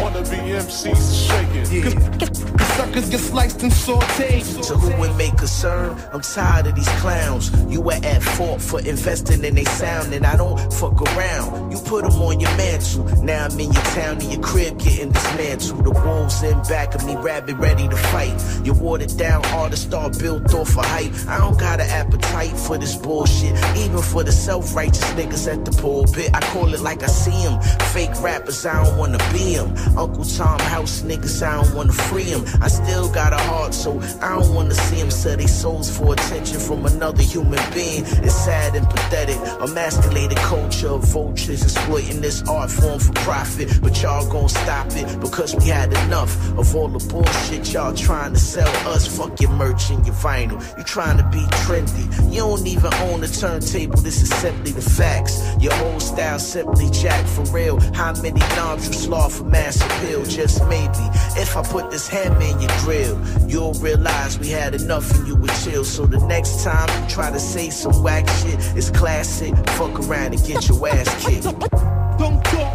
Wanna 0.00 0.22
be 0.22 0.38
MCs 0.50 1.28
shaking. 1.28 2.54
Suckers 2.74 3.08
get 3.08 3.20
sliced 3.20 3.62
and 3.62 3.70
sauteed. 3.70 4.66
To 4.66 4.74
who 4.76 5.04
it 5.04 5.14
may 5.16 5.30
concern, 5.30 5.96
I'm 6.12 6.22
tired 6.22 6.66
of 6.66 6.74
these 6.74 6.88
clowns. 7.00 7.52
You 7.72 7.80
were 7.80 8.00
at 8.02 8.22
fault 8.22 8.60
for 8.60 8.80
investing 8.80 9.44
in 9.44 9.54
they 9.54 9.64
sound, 9.64 10.12
and 10.12 10.26
I 10.26 10.36
don't 10.36 10.58
fuck 10.72 11.00
around. 11.02 11.70
You 11.70 11.78
put 11.78 12.02
them 12.04 12.20
on 12.20 12.40
your 12.40 12.50
mantle. 12.56 13.04
Now 13.22 13.44
I'm 13.44 13.60
in 13.60 13.72
your 13.72 13.82
town, 13.94 14.20
in 14.22 14.30
your 14.30 14.42
crib, 14.42 14.78
getting 14.80 15.12
dismantled. 15.12 15.84
The 15.84 15.90
wolves 15.90 16.42
in 16.42 16.60
back 16.62 16.94
of 16.94 17.04
me, 17.06 17.14
rabid, 17.16 17.58
ready 17.58 17.86
to 17.88 17.96
fight. 17.96 18.34
You 18.64 18.72
watered 18.72 19.16
down 19.16 19.44
artists 19.46 19.86
start 19.86 20.18
built 20.18 20.52
off 20.54 20.76
of 20.76 20.84
hype. 20.84 21.12
I 21.28 21.38
don't 21.38 21.58
got 21.58 21.80
an 21.80 21.88
appetite 21.90 22.56
for 22.56 22.76
this 22.76 22.96
bullshit, 22.96 23.54
even 23.76 24.02
for 24.02 24.24
the 24.24 24.32
self 24.32 24.74
righteous 24.74 25.04
niggas 25.12 25.46
at 25.52 25.64
the 25.64 25.70
pulpit. 25.80 26.30
I 26.34 26.40
call 26.40 26.74
it 26.74 26.80
like 26.80 27.02
I 27.04 27.06
see 27.06 27.33
them. 27.42 27.60
Fake 27.92 28.20
rappers, 28.22 28.64
I 28.66 28.84
don't 28.84 28.96
wanna 28.96 29.18
be 29.32 29.56
them. 29.56 29.74
Uncle 29.96 30.24
Tom 30.24 30.58
House 30.60 31.02
niggas, 31.02 31.42
I 31.46 31.62
don't 31.62 31.74
wanna 31.74 31.92
free 31.92 32.24
them. 32.24 32.44
I 32.60 32.68
still 32.68 33.08
got 33.12 33.32
a 33.32 33.38
heart, 33.38 33.74
so 33.74 34.00
I 34.20 34.38
don't 34.38 34.54
wanna 34.54 34.74
see 34.74 34.96
them 34.96 35.10
sell 35.10 35.36
their 35.36 35.48
souls 35.48 35.96
for 35.96 36.12
attention 36.12 36.58
from 36.60 36.86
another 36.86 37.22
human 37.22 37.60
being. 37.72 38.04
It's 38.22 38.34
sad 38.34 38.74
and 38.74 38.88
pathetic. 38.88 39.36
Emasculated 39.60 40.38
culture 40.38 40.88
of 40.88 41.04
vultures 41.04 41.62
exploiting 41.62 42.20
this 42.20 42.42
art 42.48 42.70
form 42.70 42.98
for 42.98 43.12
profit. 43.12 43.68
But 43.82 44.00
y'all 44.02 44.26
gon' 44.30 44.48
stop 44.48 44.88
it 44.92 45.20
because 45.20 45.54
we 45.54 45.66
had 45.66 45.92
enough 46.04 46.32
of 46.58 46.74
all 46.74 46.88
the 46.88 47.04
bullshit 47.08 47.72
y'all 47.72 47.94
trying 47.94 48.32
to 48.34 48.40
sell 48.40 48.68
us. 48.88 49.06
Fuck 49.06 49.40
your 49.40 49.50
merch 49.50 49.90
and 49.90 50.04
your 50.06 50.14
vinyl. 50.16 50.58
You 50.76 50.84
trying 50.84 51.18
to 51.18 51.24
be 51.24 51.42
trendy. 51.64 52.04
You 52.32 52.40
don't 52.40 52.66
even 52.66 52.92
own 52.94 53.22
a 53.22 53.28
turntable. 53.28 54.00
This 54.00 54.22
is 54.22 54.30
simply 54.30 54.72
the 54.72 54.82
facts. 54.82 55.40
Your 55.60 55.74
whole 55.74 56.00
style 56.00 56.38
simply 56.38 56.90
jack 56.90 57.23
for 57.26 57.42
real. 57.52 57.80
How 57.94 58.12
many 58.20 58.40
knobs 58.56 58.86
you 58.88 58.92
slaw 58.92 59.28
for 59.28 59.44
mass 59.44 59.80
appeal? 59.80 60.24
Just 60.24 60.64
maybe. 60.68 61.04
If 61.36 61.56
I 61.56 61.62
put 61.62 61.90
this 61.90 62.08
hammer 62.08 62.40
in 62.40 62.60
your 62.60 62.70
grill, 62.80 63.20
you'll 63.48 63.74
realize 63.74 64.38
we 64.38 64.48
had 64.48 64.74
enough 64.74 65.10
and 65.14 65.26
you 65.26 65.36
would 65.36 65.52
chill. 65.62 65.84
So 65.84 66.06
the 66.06 66.24
next 66.26 66.62
time 66.64 66.88
you 67.02 67.08
try 67.08 67.30
to 67.30 67.40
say 67.40 67.70
some 67.70 68.02
whack 68.02 68.28
shit, 68.40 68.58
it's 68.76 68.90
classic. 68.90 69.54
Fuck 69.70 70.00
around 70.00 70.34
and 70.34 70.44
get 70.46 70.68
your 70.68 70.88
ass 70.88 71.24
kicked. 71.24 71.93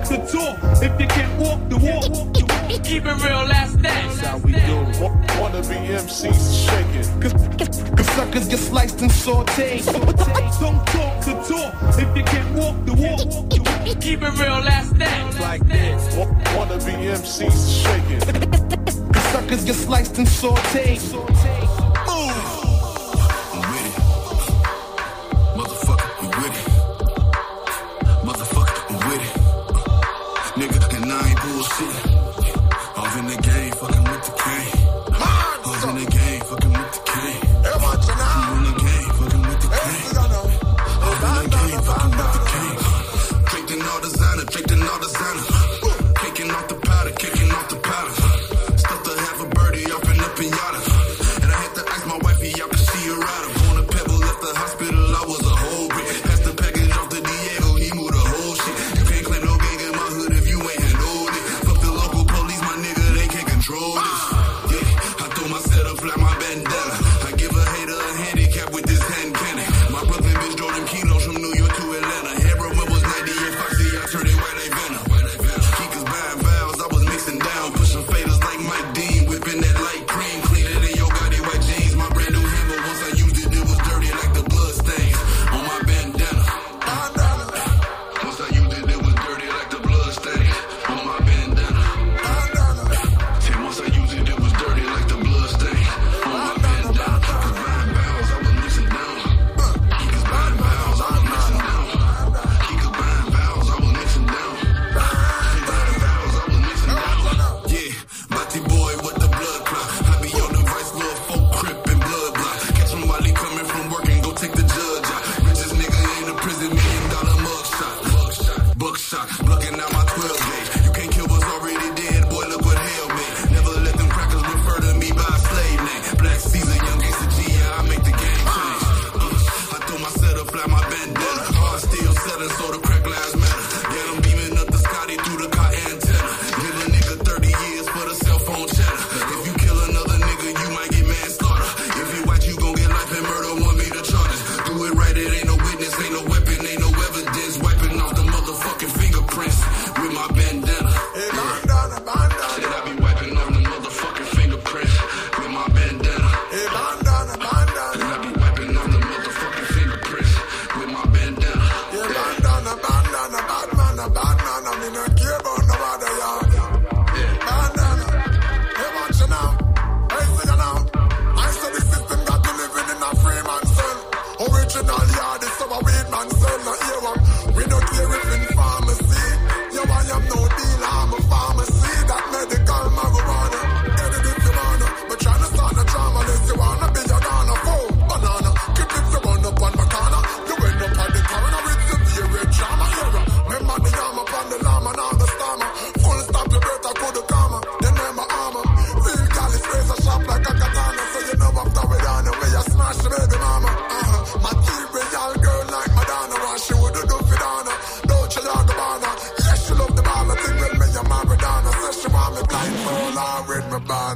Don't 0.09 0.27
talk 0.27 0.59
the 0.59 0.67
talk 0.71 0.83
if 0.83 0.99
you 0.99 1.07
can't 1.07 1.39
walk 1.39 1.69
the 1.69 1.77
walk. 1.77 2.83
Keep 2.83 3.05
it 3.05 3.23
real, 3.23 3.47
that's 3.47 3.75
that. 3.75 3.81
That's 3.83 4.19
how 4.21 4.37
we 4.39 4.53
do. 4.53 4.77
Wanna 5.39 5.61
be 5.61 5.75
MCs 5.93 6.65
shaking. 6.65 7.21
Cause, 7.21 7.33
cause 7.91 8.09
suckers 8.15 8.47
get 8.47 8.57
sliced 8.57 9.01
and 9.01 9.11
sauteed. 9.11 9.85
Don't 10.59 10.87
talk 10.87 11.25
the 11.25 11.33
talk 11.47 11.99
if 11.99 12.17
you 12.17 12.23
can't 12.23 12.55
walk 12.55 12.85
the 12.85 12.93
walk. 12.93 14.01
Keep 14.01 14.23
it 14.23 14.39
real, 14.39 14.61
that's 14.63 14.89
that. 14.93 15.39
Like 15.39 15.67
this. 15.67 16.15
Wanna 16.55 16.77
be 16.77 16.93
MCs 16.93 17.83
shaking. 17.83 19.11
Cause 19.13 19.23
suckers 19.25 19.63
get 19.63 19.75
sliced 19.75 20.17
and 20.17 20.27
sauteed. 20.27 21.58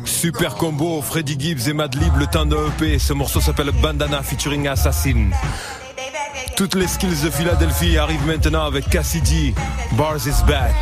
Super 0.06 0.56
combo, 0.56 1.02
Freddy 1.02 1.36
Gibbs 1.38 1.68
et 1.68 1.74
Madlib, 1.74 2.16
le 2.18 2.28
temps 2.28 2.46
de 2.46 2.56
EP. 2.56 3.00
Ce 3.00 3.14
morceau 3.14 3.42
s'appelle 3.42 3.72
Bandana 3.82 4.22
featuring 4.22 4.68
Assassin. 4.68 5.30
Toutes 6.56 6.76
les 6.76 6.88
skills 6.88 7.22
de 7.24 7.30
Philadelphie 7.30 7.98
arrivent 7.98 8.26
maintenant 8.26 8.66
avec 8.66 8.90
Cassidy. 8.90 9.54
Bars 9.94 10.26
is 10.26 10.44
back. 10.46 10.74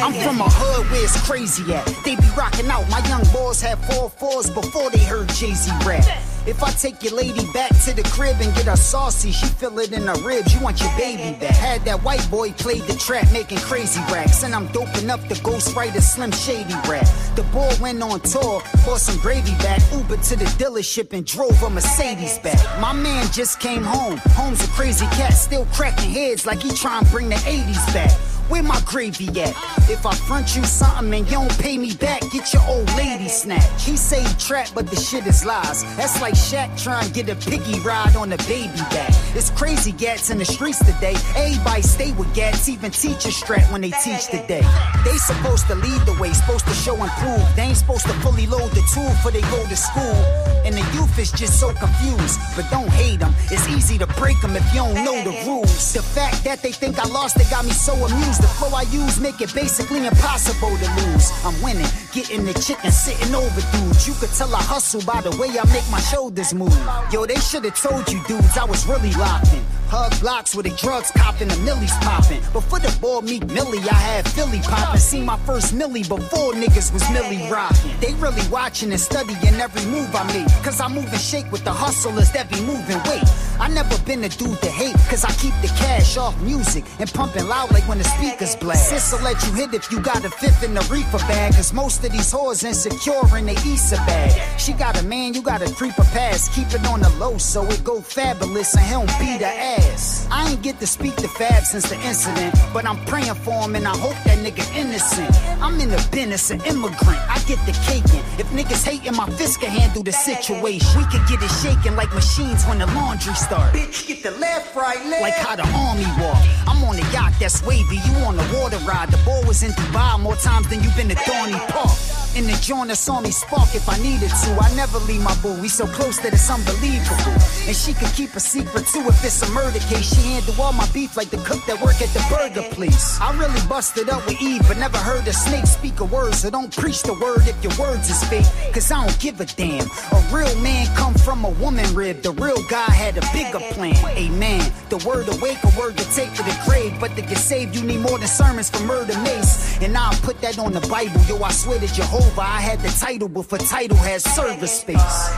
I'm 0.00 0.12
from 0.22 0.40
a 0.40 0.48
hood 0.48 0.90
where 0.90 1.02
it's 1.02 1.20
crazy 1.26 1.62
at. 1.72 1.84
They 2.04 2.16
be 2.16 2.28
rocking 2.36 2.70
out. 2.70 2.88
My 2.88 3.00
young 3.08 3.24
boys 3.32 3.60
had 3.60 3.78
four 3.90 4.10
fours 4.10 4.50
before 4.50 4.90
they 4.90 5.04
heard 5.04 5.28
Jay 5.34 5.54
Z 5.54 5.70
rap. 5.84 6.04
If 6.48 6.62
I 6.62 6.70
take 6.70 7.02
your 7.02 7.12
lady 7.12 7.44
back 7.52 7.68
to 7.84 7.92
the 7.92 8.02
crib 8.04 8.36
and 8.40 8.54
get 8.54 8.64
her 8.64 8.76
saucy, 8.76 9.32
she 9.32 9.44
feel 9.44 9.78
it 9.80 9.92
in 9.92 10.06
her 10.06 10.18
ribs. 10.26 10.54
You 10.54 10.62
want 10.62 10.80
your 10.80 10.90
baby 10.96 11.38
back. 11.38 11.54
Had 11.54 11.84
that 11.84 12.02
white 12.02 12.26
boy 12.30 12.52
played 12.52 12.84
the 12.84 12.94
trap, 12.94 13.30
making 13.34 13.58
crazy 13.58 14.00
racks. 14.10 14.42
And 14.44 14.54
I'm 14.54 14.66
dope 14.68 14.96
enough 14.96 15.28
to 15.28 15.38
ghost 15.42 15.76
write 15.76 15.94
a 15.94 16.00
Slim 16.00 16.32
Shady 16.32 16.72
rap. 16.88 17.06
The 17.36 17.42
boy 17.52 17.70
went 17.82 18.02
on 18.02 18.20
tour, 18.20 18.62
bought 18.86 19.00
some 19.00 19.18
gravy 19.20 19.52
back, 19.56 19.82
Uber 19.92 20.16
to 20.16 20.36
the 20.36 20.46
dealership 20.56 21.12
and 21.12 21.26
drove 21.26 21.62
a 21.62 21.68
Mercedes 21.68 22.38
back. 22.38 22.58
My 22.80 22.94
man 22.94 23.30
just 23.30 23.60
came 23.60 23.84
home. 23.84 24.16
Home's 24.32 24.64
a 24.64 24.68
crazy 24.68 25.04
cat, 25.18 25.34
still 25.34 25.66
cracking 25.74 26.10
heads 26.10 26.46
like 26.46 26.62
he 26.62 26.70
trying 26.70 27.04
to 27.04 27.10
bring 27.10 27.28
the 27.28 27.34
80s 27.34 27.92
back. 27.92 28.37
Where 28.48 28.62
my 28.62 28.80
gravy 28.86 29.28
at? 29.42 29.54
If 29.90 30.06
I 30.06 30.14
front 30.14 30.56
you 30.56 30.64
something 30.64 31.12
and 31.12 31.26
you 31.26 31.32
don't 31.32 31.58
pay 31.58 31.76
me 31.76 31.94
back, 31.94 32.22
get 32.32 32.50
your 32.54 32.62
old 32.66 32.88
lady 32.96 33.28
snatched. 33.28 33.86
He 33.86 33.94
say 33.94 34.22
he 34.22 34.34
trap, 34.38 34.68
but 34.74 34.86
the 34.86 34.96
shit 34.96 35.26
is 35.26 35.44
lies. 35.44 35.84
That's 35.96 36.20
like 36.22 36.32
Shaq 36.32 36.82
trying 36.82 37.06
to 37.06 37.12
get 37.12 37.28
a 37.28 37.36
piggy 37.36 37.78
ride 37.80 38.16
on 38.16 38.32
a 38.32 38.38
baby 38.48 38.80
back. 38.90 39.12
It's 39.34 39.50
crazy 39.50 39.92
gats 39.92 40.30
in 40.30 40.38
the 40.38 40.46
streets 40.46 40.78
today. 40.78 41.14
Everybody 41.36 41.82
stay 41.82 42.12
with 42.12 42.32
gats, 42.34 42.70
even 42.70 42.90
teachers 42.90 43.36
strap 43.36 43.70
when 43.70 43.82
they 43.82 43.90
teach 43.90 44.26
today. 44.28 44.64
They 45.04 45.16
supposed 45.18 45.66
to 45.66 45.74
lead 45.74 46.00
the 46.06 46.16
way, 46.18 46.32
supposed 46.32 46.66
to 46.66 46.74
show 46.74 46.96
and 46.96 47.10
prove. 47.12 47.44
They 47.54 47.62
ain't 47.62 47.76
supposed 47.76 48.06
to 48.06 48.14
fully 48.24 48.46
load 48.46 48.70
the 48.70 48.82
tool 48.94 49.10
for 49.22 49.30
they 49.30 49.42
go 49.42 49.62
to 49.68 49.76
school. 49.76 50.24
And 50.64 50.74
the 50.74 50.84
youth 50.96 51.18
is 51.18 51.32
just 51.32 51.60
so 51.60 51.72
confused. 51.74 52.40
But 52.56 52.70
don't 52.70 52.90
hate 52.90 53.20
them. 53.20 53.34
It's 53.50 53.68
easy 53.68 53.98
to 53.98 54.06
break 54.06 54.40
them 54.40 54.56
if 54.56 54.64
you 54.72 54.80
don't 54.80 55.04
know 55.04 55.22
the 55.22 55.36
rules. 55.46 55.92
The 55.92 56.02
fact 56.02 56.44
that 56.44 56.62
they 56.62 56.72
think 56.72 56.98
I 56.98 57.06
lost, 57.08 57.36
they 57.36 57.44
got 57.44 57.64
me 57.64 57.72
so 57.72 57.92
amused. 57.94 58.37
The 58.38 58.48
flow 58.48 58.70
I 58.74 58.82
use 58.82 59.20
make 59.20 59.40
it 59.40 59.52
basically 59.54 60.06
impossible 60.06 60.76
to 60.76 60.88
lose. 61.00 61.30
I'm 61.44 61.60
winning, 61.62 61.86
getting 62.12 62.44
the 62.44 62.54
chicken, 62.54 62.92
sitting 62.92 63.34
over 63.34 63.60
dudes. 63.72 64.06
You 64.06 64.14
could 64.14 64.30
tell 64.30 64.54
I 64.54 64.62
hustle 64.62 65.02
by 65.02 65.20
the 65.20 65.30
way 65.36 65.48
I 65.58 65.64
make 65.72 65.88
my 65.90 66.00
shoulders 66.00 66.54
move. 66.54 66.78
Yo, 67.12 67.26
they 67.26 67.36
should 67.36 67.64
have 67.64 67.76
told 67.76 68.10
you 68.10 68.22
dudes 68.26 68.56
I 68.56 68.64
was 68.64 68.86
really 68.86 69.12
locked 69.12 69.52
in. 69.52 69.62
Hug 69.88 70.12
blocks 70.20 70.54
with 70.54 70.66
the 70.66 70.76
drugs 70.76 71.10
copping, 71.16 71.48
the 71.48 71.56
millies 71.64 71.96
popping. 72.04 72.40
Before 72.52 72.78
the 72.78 72.94
ball 73.00 73.22
meet 73.22 73.46
Millie, 73.46 73.80
I 73.88 73.94
had 73.94 74.28
Philly 74.28 74.60
popping. 74.60 75.00
Seen 75.00 75.24
my 75.24 75.38
first 75.38 75.72
Millie 75.72 76.02
before 76.02 76.52
niggas 76.52 76.92
was 76.92 77.08
Millie 77.10 77.50
rocking. 77.50 77.92
They 78.00 78.12
really 78.14 78.46
watching 78.50 78.90
and 78.90 79.00
studying 79.00 79.54
every 79.58 79.84
move 79.90 80.14
I 80.14 80.24
make. 80.28 80.48
Cause 80.62 80.80
I 80.80 80.88
move 80.88 81.08
and 81.10 81.20
shake 81.20 81.50
with 81.50 81.64
the 81.64 81.72
hustlers 81.72 82.30
that 82.32 82.50
be 82.50 82.60
moving 82.60 83.00
weight. 83.08 83.24
I 83.58 83.68
never 83.68 83.96
been 84.04 84.22
a 84.24 84.28
dude 84.28 84.60
to 84.60 84.70
hate, 84.70 84.94
cause 85.08 85.24
I 85.24 85.32
keep 85.40 85.54
the 85.62 85.68
cash 85.68 86.18
off 86.18 86.38
music 86.42 86.84
and 87.00 87.10
pumping 87.12 87.48
loud 87.48 87.72
like 87.72 87.88
when 87.88 87.96
the 87.96 88.04
speakers 88.28 88.56
blast. 88.56 88.90
Sis'll 88.90 89.22
let 89.22 89.42
you 89.46 89.52
hit 89.52 89.74
if 89.74 89.90
you 89.90 90.00
got 90.00 90.24
a 90.24 90.30
fifth 90.30 90.62
in 90.62 90.74
the 90.74 90.86
reefer 90.90 91.18
bag, 91.28 91.54
cause 91.54 91.72
most 91.72 92.04
of 92.04 92.12
these 92.12 92.32
whores 92.32 92.64
insecure 92.64 93.36
in 93.36 93.46
the 93.46 93.52
Issa 93.52 93.96
bag. 94.06 94.60
She 94.60 94.72
got 94.72 95.00
a 95.00 95.04
man, 95.04 95.34
you 95.34 95.42
gotta 95.42 95.72
creep 95.74 95.94
her 95.94 96.04
past. 96.12 96.52
Keep 96.52 96.68
it 96.74 96.86
on 96.86 97.00
the 97.00 97.10
low 97.18 97.38
so 97.38 97.64
it 97.64 97.82
go 97.84 98.00
fabulous 98.00 98.74
and 98.74 98.84
he 98.84 98.92
don't 98.92 99.18
beat 99.18 99.40
her 99.40 99.54
ass. 99.78 100.26
I 100.30 100.50
ain't 100.50 100.62
get 100.62 100.78
to 100.80 100.86
speak 100.86 101.16
to 101.16 101.28
Fab 101.28 101.64
since 101.64 101.88
the 101.88 101.98
incident, 102.06 102.54
but 102.72 102.84
I'm 102.84 102.98
praying 103.06 103.34
for 103.34 103.62
him 103.62 103.76
and 103.76 103.86
I 103.86 103.96
hope 103.96 104.16
that 104.24 104.38
nigga 104.38 104.64
innocent. 104.76 105.30
I'm 105.62 105.80
in 105.80 105.90
the 105.90 106.08
business, 106.12 106.50
an 106.50 106.60
immigrant, 106.62 107.20
I 107.28 107.38
get 107.46 107.58
the 107.66 107.72
caking. 107.86 108.24
If 108.38 108.48
niggas 108.50 108.84
hating, 108.84 109.16
my 109.16 109.28
fist 109.30 109.60
can 109.60 109.70
handle 109.70 110.02
the 110.02 110.12
situation. 110.12 110.88
We 110.96 111.04
could 111.04 111.26
get 111.28 111.42
it 111.42 111.52
shaking 111.62 111.96
like 111.96 112.12
machines 112.14 112.64
when 112.64 112.78
the 112.78 112.86
laundry 112.86 113.34
start. 113.34 113.74
Bitch, 113.74 114.06
get 114.06 114.22
the 114.22 114.32
left, 114.32 114.74
right, 114.76 115.00
left. 115.06 115.22
Like 115.22 115.34
how 115.34 115.56
the 115.56 115.66
army 115.86 116.06
walk. 116.20 116.42
I'm 116.66 116.82
on 116.84 116.96
a 116.96 117.12
yacht 117.12 117.32
that's 117.40 117.62
wavy, 117.64 117.96
you 117.96 118.17
on 118.24 118.36
the 118.36 118.42
water 118.58 118.78
ride. 118.78 119.10
The 119.10 119.18
ball 119.24 119.42
was 119.44 119.62
in 119.62 119.72
Dubai 119.72 120.20
more 120.20 120.36
times 120.36 120.68
than 120.68 120.82
you've 120.82 120.96
been 120.96 121.08
to 121.08 121.14
Thorny 121.14 121.58
Park. 121.72 122.27
In 122.36 122.46
the 122.46 122.58
joint 122.62 122.88
that 122.88 122.96
saw 122.96 123.20
me 123.20 123.30
spark 123.30 123.74
if 123.74 123.88
I 123.88 123.98
needed 123.98 124.30
to. 124.30 124.50
I 124.60 124.72
never 124.76 124.98
leave 124.98 125.22
my 125.22 125.34
boo. 125.42 125.60
We 125.60 125.68
so 125.68 125.86
close 125.86 126.18
that 126.20 126.32
it's 126.32 126.48
unbelievable. 126.50 127.34
And 127.66 127.74
she 127.74 127.94
can 127.94 128.10
keep 128.12 128.34
a 128.36 128.40
secret 128.40 128.86
too 128.86 129.02
if 129.08 129.24
it's 129.24 129.42
a 129.42 129.50
murder 129.50 129.80
case. 129.90 130.14
She 130.14 130.22
handle 130.32 130.60
all 130.60 130.72
my 130.72 130.86
beef 130.92 131.16
like 131.16 131.30
the 131.30 131.38
cook 131.38 131.64
that 131.66 131.80
work 131.82 132.00
at 132.00 132.10
the 132.14 132.24
burger 132.30 132.62
place. 132.74 133.20
I 133.20 133.36
really 133.36 133.60
busted 133.68 134.08
up 134.08 134.24
with 134.26 134.40
Eve, 134.40 134.62
but 134.68 134.76
never 134.78 134.98
heard 134.98 135.26
a 135.26 135.32
snake 135.32 135.66
speak 135.66 136.00
a 136.00 136.04
word. 136.04 136.34
So 136.34 136.50
don't 136.50 136.74
preach 136.74 137.02
the 137.02 137.14
word 137.14 137.48
if 137.48 137.58
your 137.64 137.74
words 137.78 138.08
is 138.08 138.22
fake. 138.24 138.46
Cause 138.72 138.90
I 138.92 139.04
don't 139.04 139.18
give 139.18 139.40
a 139.40 139.46
damn. 139.46 139.88
A 140.12 140.20
real 140.32 140.54
man 140.60 140.86
come 140.94 141.14
from 141.14 141.44
a 141.44 141.50
woman 141.50 141.92
rib. 141.94 142.22
The 142.22 142.32
real 142.32 142.62
guy 142.68 142.90
had 142.90 143.18
a 143.18 143.24
bigger 143.32 143.60
plan. 143.74 143.96
Amen. 144.16 144.72
The 144.90 144.98
word 144.98 145.28
awake, 145.28 145.58
a 145.64 145.78
word 145.78 145.96
to 145.98 146.04
take 146.14 146.32
to 146.34 146.42
the 146.42 146.56
grave. 146.66 146.94
But 147.00 147.16
to 147.16 147.22
get 147.22 147.38
saved, 147.38 147.74
you 147.74 147.82
need 147.82 148.00
more 148.00 148.18
than 148.18 148.28
sermons 148.28 148.70
for 148.70 148.82
murder 148.84 149.18
mace. 149.20 149.80
And 149.82 149.96
I'll 149.96 150.18
put 150.22 150.40
that 150.42 150.58
on 150.58 150.72
the 150.72 150.86
Bible. 150.88 151.20
Yo, 151.28 151.42
I 151.42 151.50
swear 151.50 151.78
to 151.80 151.88
Jehovah, 152.18 152.40
I 152.40 152.60
had 152.60 152.80
the 152.80 152.88
title, 152.88 153.28
but 153.28 153.46
for 153.46 153.58
title 153.58 153.96
has 153.98 154.24
service 154.24 154.80
space. 154.80 155.30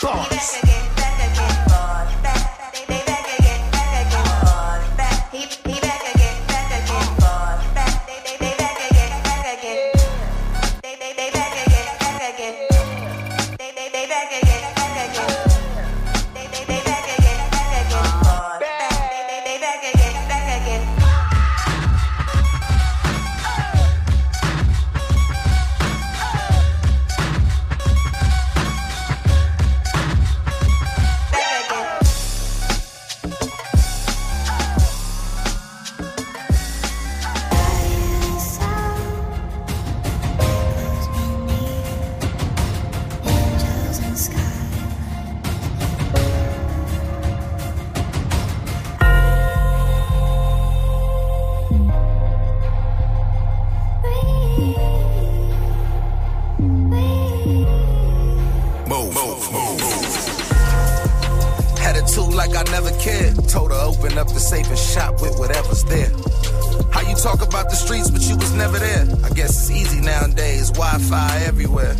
Bars. 0.00 0.83
Open 64.14 64.28
up 64.28 64.32
the 64.32 64.40
safe 64.40 64.68
and 64.68 64.78
shop 64.78 65.20
with 65.20 65.36
whatever's 65.38 65.82
there. 65.84 66.10
How 66.92 67.00
you 67.00 67.16
talk 67.16 67.42
about 67.42 67.68
the 67.68 67.74
streets, 67.74 68.10
but 68.10 68.22
you 68.22 68.36
was 68.36 68.52
never 68.54 68.78
there? 68.78 69.06
I 69.24 69.30
guess 69.30 69.50
it's 69.50 69.70
easy 69.70 70.00
nowadays. 70.00 70.70
Wi-Fi 70.70 71.42
everywhere. 71.42 71.96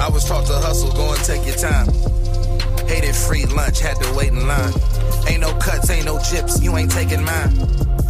I 0.00 0.08
was 0.10 0.24
taught 0.24 0.46
to 0.46 0.54
hustle, 0.54 0.90
go 0.92 1.12
and 1.12 1.22
take 1.22 1.46
your 1.46 1.54
time. 1.54 1.86
Hated 2.88 3.14
free 3.14 3.46
lunch, 3.46 3.78
had 3.78 3.94
to 4.02 4.12
wait 4.16 4.32
in 4.32 4.46
line. 4.46 4.74
Ain't 5.28 5.40
no 5.40 5.54
cuts, 5.58 5.88
ain't 5.90 6.04
no 6.04 6.18
chips, 6.18 6.60
you 6.60 6.76
ain't 6.76 6.90
taking 6.90 7.22
mine. 7.22 7.54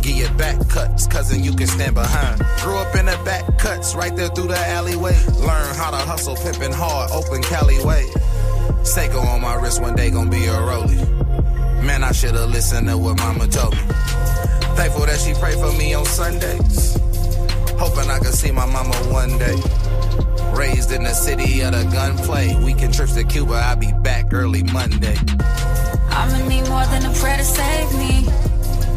Get 0.00 0.16
your 0.16 0.32
back 0.38 0.66
cuts, 0.70 1.06
cousin, 1.06 1.44
you 1.44 1.54
can 1.54 1.66
stand 1.66 1.94
behind. 1.94 2.38
Grew 2.62 2.76
up 2.76 2.94
in 2.96 3.04
the 3.04 3.20
back 3.24 3.58
cuts, 3.58 3.94
right 3.94 4.16
there 4.16 4.28
through 4.28 4.48
the 4.48 4.58
alleyway. 4.58 5.16
Learn 5.44 5.74
how 5.76 5.90
to 5.90 5.98
hustle, 5.98 6.36
pimping 6.36 6.72
hard, 6.72 7.10
open 7.10 7.42
Cali 7.42 7.84
way. 7.84 8.06
Seiko 8.80 9.22
on 9.22 9.42
my 9.42 9.56
wrist, 9.56 9.82
one 9.82 9.94
day 9.94 10.10
gonna 10.10 10.30
be 10.30 10.46
a 10.46 10.54
rollie. 10.54 11.13
Man, 11.84 12.02
I 12.02 12.12
should've 12.12 12.50
listened 12.50 12.88
to 12.88 12.96
what 12.96 13.18
mama 13.18 13.46
told 13.46 13.74
me. 13.74 13.82
Thankful 14.74 15.04
that 15.04 15.20
she 15.20 15.34
prayed 15.34 15.58
for 15.58 15.70
me 15.72 15.92
on 15.92 16.06
Sundays. 16.06 16.96
Hoping 17.78 18.10
I 18.10 18.18
could 18.20 18.32
see 18.32 18.50
my 18.50 18.64
mama 18.64 18.94
one 19.12 19.36
day. 19.36 19.60
Raised 20.56 20.92
in 20.92 21.04
the 21.04 21.12
city 21.12 21.60
of 21.60 21.72
the 21.72 21.84
gunplay. 21.92 22.56
Weekend 22.64 22.94
trips 22.94 23.14
to 23.14 23.24
Cuba, 23.24 23.54
I'll 23.54 23.76
be 23.76 23.92
back 24.02 24.32
early 24.32 24.62
Monday. 24.62 25.16
I'ma 26.08 26.48
need 26.48 26.66
more 26.68 26.86
than 26.86 27.04
a 27.04 27.12
prayer 27.20 27.36
to 27.36 27.44
save 27.44 27.92
me. 27.98 28.24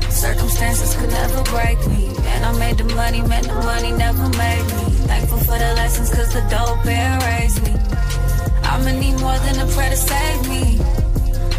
Circumstances 0.10 0.95
could 0.95 1.10
never 1.10 1.43
break 1.52 1.78
me. 1.88 2.15
And 2.32 2.45
I 2.45 2.58
made 2.58 2.78
the 2.78 2.86
money, 2.95 3.21
man, 3.21 3.43
the 3.43 3.54
money 3.67 3.91
never 3.91 4.30
made 4.30 4.63
me. 4.63 4.95
Thankful 5.12 5.39
for 5.39 5.60
the 5.60 5.73
lessons, 5.76 6.10
cause 6.10 6.32
the 6.32 6.41
dope 6.50 6.84
bear 6.86 7.19
raised 7.19 7.62
me. 7.63 7.76
I'ma 8.63 8.91
need 8.97 9.19
more 9.19 9.38
than 9.39 9.60
a 9.60 9.67
prayer 9.73 9.89
to 9.89 9.97
save 9.97 10.47
me. 10.47 11.06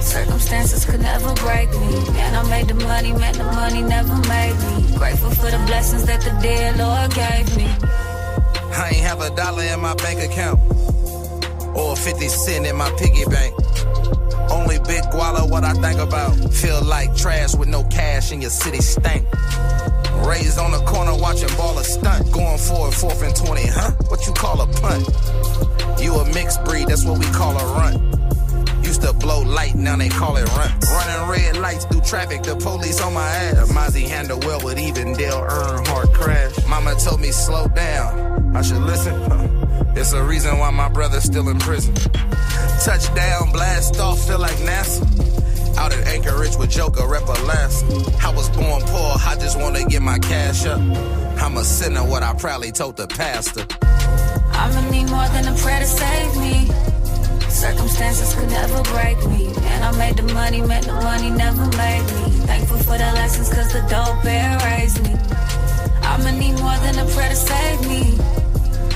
Circumstances 0.08 0.86
could 0.86 1.02
never 1.02 1.34
break 1.34 1.68
me. 1.68 1.98
And 2.16 2.34
I 2.34 2.42
made 2.48 2.68
the 2.68 2.74
money, 2.74 3.12
man, 3.12 3.34
the 3.36 3.44
money 3.44 3.82
never 3.82 4.16
made 4.26 4.56
me. 4.56 4.96
Grateful 4.96 5.30
for 5.32 5.50
the 5.50 5.62
blessings 5.66 6.06
that 6.06 6.22
the 6.22 6.32
dear 6.40 6.72
Lord 6.80 7.12
gave 7.12 7.54
me. 7.58 7.68
I 8.72 8.88
ain't 8.94 9.04
have 9.04 9.20
a 9.20 9.28
dollar 9.36 9.64
in 9.64 9.80
my 9.80 9.94
bank 9.96 10.20
account. 10.20 10.60
Or 11.76 11.94
50 11.94 12.26
cent 12.28 12.66
in 12.66 12.74
my 12.76 12.90
piggy 12.92 13.26
bank. 13.26 13.54
Only 14.50 14.78
big 14.78 15.04
guala 15.12 15.48
what 15.48 15.62
I 15.62 15.74
think 15.74 16.00
about. 16.00 16.32
Feel 16.54 16.82
like 16.82 17.14
trash 17.14 17.54
with 17.54 17.68
no 17.68 17.84
cash 17.84 18.32
in 18.32 18.40
your 18.40 18.50
city 18.50 18.80
stank. 18.80 19.26
Raised 20.26 20.58
on 20.58 20.70
the 20.70 20.82
corner 20.86 21.14
watching 21.14 21.54
ball 21.58 21.78
a 21.78 21.84
stunt. 21.84 22.32
Going 22.32 22.56
for 22.56 22.88
it, 22.88 22.94
fourth 22.94 23.22
and 23.22 23.36
20, 23.36 23.66
huh? 23.66 23.90
What 24.08 24.26
you 24.26 24.32
call 24.32 24.62
a 24.62 24.66
punt? 24.66 25.04
You 26.00 26.14
a 26.14 26.24
mixed 26.32 26.64
breed, 26.64 26.88
that's 26.88 27.04
what 27.04 27.18
we 27.18 27.26
call 27.26 27.58
a 27.58 27.74
runt. 27.76 28.07
Used 28.98 29.12
to 29.12 29.16
blow 29.16 29.42
light, 29.42 29.76
now 29.76 29.96
they 29.96 30.08
call 30.08 30.36
it 30.38 30.48
runt. 30.56 30.84
Running 30.90 31.30
red 31.30 31.56
lights 31.58 31.84
through 31.84 32.00
traffic, 32.00 32.42
the 32.42 32.56
police 32.56 33.00
on 33.00 33.14
my 33.14 33.28
ass. 33.28 33.70
Mozzie 33.70 34.08
handle 34.08 34.40
well 34.40 34.60
with 34.64 34.76
even 34.76 35.12
Dale 35.12 35.40
Earnhardt 35.40 36.12
crash. 36.12 36.66
Mama 36.66 36.96
told 36.96 37.20
me 37.20 37.30
slow 37.30 37.68
down, 37.68 38.56
I 38.56 38.62
should 38.62 38.82
listen. 38.82 39.14
It's 39.96 40.12
a 40.12 40.22
reason 40.22 40.58
why 40.58 40.70
my 40.70 40.88
brother's 40.88 41.24
still 41.24 41.48
in 41.48 41.58
prison. 41.58 41.92
Touchdown, 42.84 43.50
blast 43.52 43.98
off, 43.98 44.26
feel 44.26 44.38
like 44.38 44.56
NASA. 44.58 45.02
Out 45.76 45.92
at 45.92 46.06
Anchorage 46.06 46.56
with 46.56 46.70
Joker, 46.70 47.06
rep 47.06 47.26
Alaska. 47.26 47.86
I 48.24 48.30
was 48.30 48.48
born 48.50 48.82
poor, 48.82 49.16
I 49.26 49.36
just 49.40 49.58
wanna 49.58 49.84
get 49.84 50.02
my 50.02 50.18
cash 50.18 50.66
up. 50.66 50.80
I'm 51.42 51.56
a 51.56 51.64
sinner, 51.64 52.04
what 52.04 52.22
I 52.22 52.32
proudly 52.34 52.70
told 52.72 52.96
the 52.96 53.06
pastor. 53.08 53.64
I'ma 54.52 54.90
need 54.90 55.10
more 55.10 55.28
than 55.28 55.48
a 55.48 55.56
prayer 55.56 55.80
to 55.80 55.86
save 55.86 56.36
me. 56.36 56.87
Circumstances 57.50 58.34
could 58.34 58.50
never 58.50 58.82
break 58.84 59.18
me. 59.26 59.46
And 59.46 59.84
I 59.84 59.90
made 59.98 60.16
the 60.16 60.32
money, 60.34 60.60
man, 60.60 60.82
the 60.82 60.92
money 60.92 61.30
never 61.30 61.66
made 61.76 62.04
me. 62.14 62.30
Thankful 62.46 62.78
for 62.78 62.98
the 62.98 63.10
lessons, 63.18 63.48
cause 63.52 63.72
the 63.72 63.80
dope 63.88 64.22
bear 64.22 64.58
raised 64.64 65.02
me. 65.02 65.14
I'ma 66.02 66.30
need 66.30 66.56
more 66.60 66.78
than 66.84 66.98
a 66.98 67.06
prayer 67.14 67.30
to 67.30 67.36
save 67.36 67.88
me. 67.88 68.18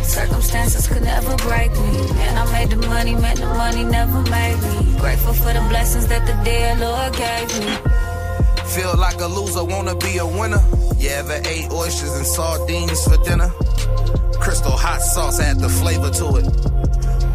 Circumstances 0.02 0.86
could 0.86 1.02
never 1.02 1.36
break 1.36 1.72
me. 1.72 1.98
And 2.26 2.38
I 2.38 2.52
made 2.52 2.70
the 2.70 2.86
money, 2.88 3.14
man, 3.14 3.36
the 3.36 3.46
money 3.46 3.84
never 3.84 4.20
made 4.30 4.58
me. 4.62 4.98
Grateful 5.00 5.32
for 5.32 5.52
the 5.52 5.64
blessings 5.68 6.06
that 6.08 6.26
the 6.26 6.34
dear 6.44 6.76
Lord 6.76 7.12
gave 7.16 7.50
me. 7.60 7.92
Feel 8.74 8.96
like 8.96 9.20
a 9.20 9.26
loser, 9.26 9.64
wanna 9.64 9.94
be 9.96 10.18
a 10.18 10.26
winner. 10.26 10.62
You 10.98 11.10
ever 11.10 11.40
ate 11.46 11.70
oysters 11.72 12.14
and 12.16 12.26
sardines 12.26 13.04
for 13.04 13.16
dinner? 13.24 13.50
Crystal 14.40 14.72
hot 14.72 15.00
sauce 15.00 15.40
add 15.40 15.58
the 15.60 15.68
flavor 15.68 16.10
to 16.10 16.36
it. 16.36 16.71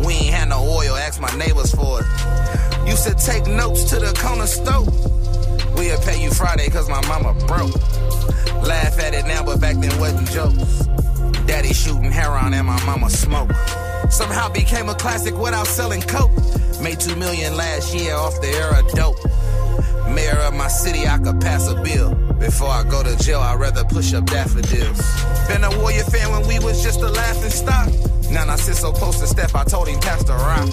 We 0.07 0.13
ain't 0.13 0.33
had 0.33 0.47
no 0.47 0.63
oil, 0.63 0.95
ask 0.95 1.19
my 1.19 1.35
neighbors 1.35 1.75
for 1.75 1.99
it. 1.99 2.07
Used 2.87 3.05
to 3.05 3.13
take 3.13 3.45
notes 3.45 3.83
to 3.89 3.99
the 3.99 4.17
corner 4.17 4.47
store. 4.47 4.85
We'll 5.75 5.99
pay 5.99 6.23
you 6.23 6.31
Friday 6.31 6.69
cause 6.69 6.87
my 6.87 7.05
mama 7.09 7.33
broke. 7.45 7.75
Laugh 8.63 8.97
at 8.99 9.13
it 9.13 9.25
now, 9.25 9.43
but 9.43 9.59
back 9.59 9.75
then 9.75 9.91
wasn't 9.99 10.29
jokes. 10.29 10.87
Daddy 11.45 11.73
shooting 11.73 12.09
heroin 12.09 12.53
and 12.53 12.65
my 12.65 12.81
mama 12.85 13.09
smoke. 13.09 13.51
Somehow 14.09 14.47
became 14.47 14.87
a 14.87 14.95
classic 14.95 15.35
without 15.37 15.67
selling 15.67 16.01
coke. 16.01 16.31
Made 16.81 17.01
two 17.01 17.17
million 17.17 17.57
last 17.57 17.93
year 17.93 18.15
off 18.15 18.39
the 18.39 18.47
era 18.47 18.83
dope. 18.95 19.19
Mayor 20.15 20.39
of 20.39 20.53
my 20.53 20.69
city, 20.69 21.05
I 21.05 21.17
could 21.17 21.41
pass 21.41 21.67
a 21.67 21.75
bill. 21.83 22.15
Before 22.39 22.69
I 22.69 22.85
go 22.85 23.03
to 23.03 23.13
jail, 23.17 23.41
I'd 23.41 23.59
rather 23.59 23.83
push 23.83 24.13
up 24.13 24.23
daffodils. 24.27 25.01
Been 25.49 25.65
a 25.65 25.79
Warrior 25.81 26.05
fan 26.05 26.31
when 26.31 26.47
we 26.47 26.59
was 26.59 26.81
just 26.81 27.01
a 27.01 27.09
laughing 27.09 27.49
stock. 27.49 28.06
Now 28.31 28.49
I 28.49 28.55
sit 28.57 28.75
so 28.75 28.91
close 28.91 29.19
to 29.19 29.27
Steph, 29.27 29.55
I 29.55 29.63
told 29.63 29.87
him 29.87 29.99
pass 29.99 30.23
the 30.23 30.33
rock. 30.33 30.69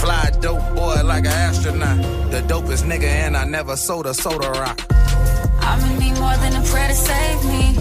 Fly 0.00 0.30
dope 0.40 0.74
boy 0.74 1.02
like 1.04 1.24
an 1.24 1.32
astronaut. 1.32 2.30
The 2.30 2.40
dopest 2.42 2.84
nigga, 2.84 3.04
and 3.04 3.36
I 3.36 3.44
never 3.44 3.76
sold 3.76 4.06
a 4.06 4.14
soda 4.14 4.50
rock. 4.50 4.78
I'ma 4.90 5.98
need 5.98 6.16
more 6.18 6.36
than 6.36 6.54
a 6.56 6.62
prayer 6.66 6.88
to 6.88 6.94
save 6.94 7.44
me. 7.44 7.74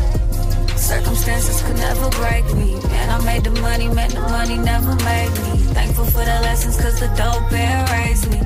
Circumstances 0.77 1.61
could 1.61 1.77
never 1.77 2.09
break 2.11 2.45
me. 2.55 2.73
And 2.99 3.11
I 3.11 3.19
made 3.25 3.43
the 3.43 3.51
money, 3.61 3.87
man, 3.89 4.09
the 4.09 4.21
money 4.21 4.57
never 4.57 4.95
made 5.03 5.31
me. 5.31 5.57
Thankful 5.73 6.05
for 6.05 6.23
the 6.23 6.39
lessons, 6.47 6.77
cause 6.77 6.99
the 6.99 7.07
dope 7.17 7.49
bear 7.49 7.85
raised 7.91 8.29
me. 8.31 8.41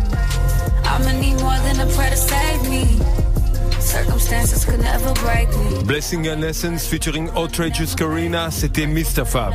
I'ma 0.83 1.11
need 1.19 1.39
more 1.39 1.59
than 1.65 1.79
a 1.79 1.87
prayer 1.93 2.09
to 2.09 2.17
save 2.17 2.69
me. 2.69 3.20
Circumstances 3.81 4.63
could 4.63 4.79
never 4.79 5.11
break 5.25 5.49
me. 5.49 5.83
Blessing 5.83 6.27
and 6.27 6.41
Lessons 6.41 6.85
featuring 6.87 7.29
Outrageous 7.35 7.95
Karina, 7.95 8.49
c'était 8.51 8.85
Mr. 8.85 9.25
Fab. 9.25 9.53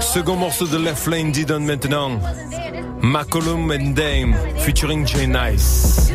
Second 0.00 0.36
morceau 0.36 0.66
de 0.66 0.78
Left 0.78 1.06
Lane 1.06 1.30
Didon 1.30 1.60
maintenant. 1.60 2.18
McCollum 3.02 3.70
and 3.72 3.94
Dame 3.94 4.34
featuring 4.58 5.06
Jay 5.06 5.26
Nice. 5.26 6.10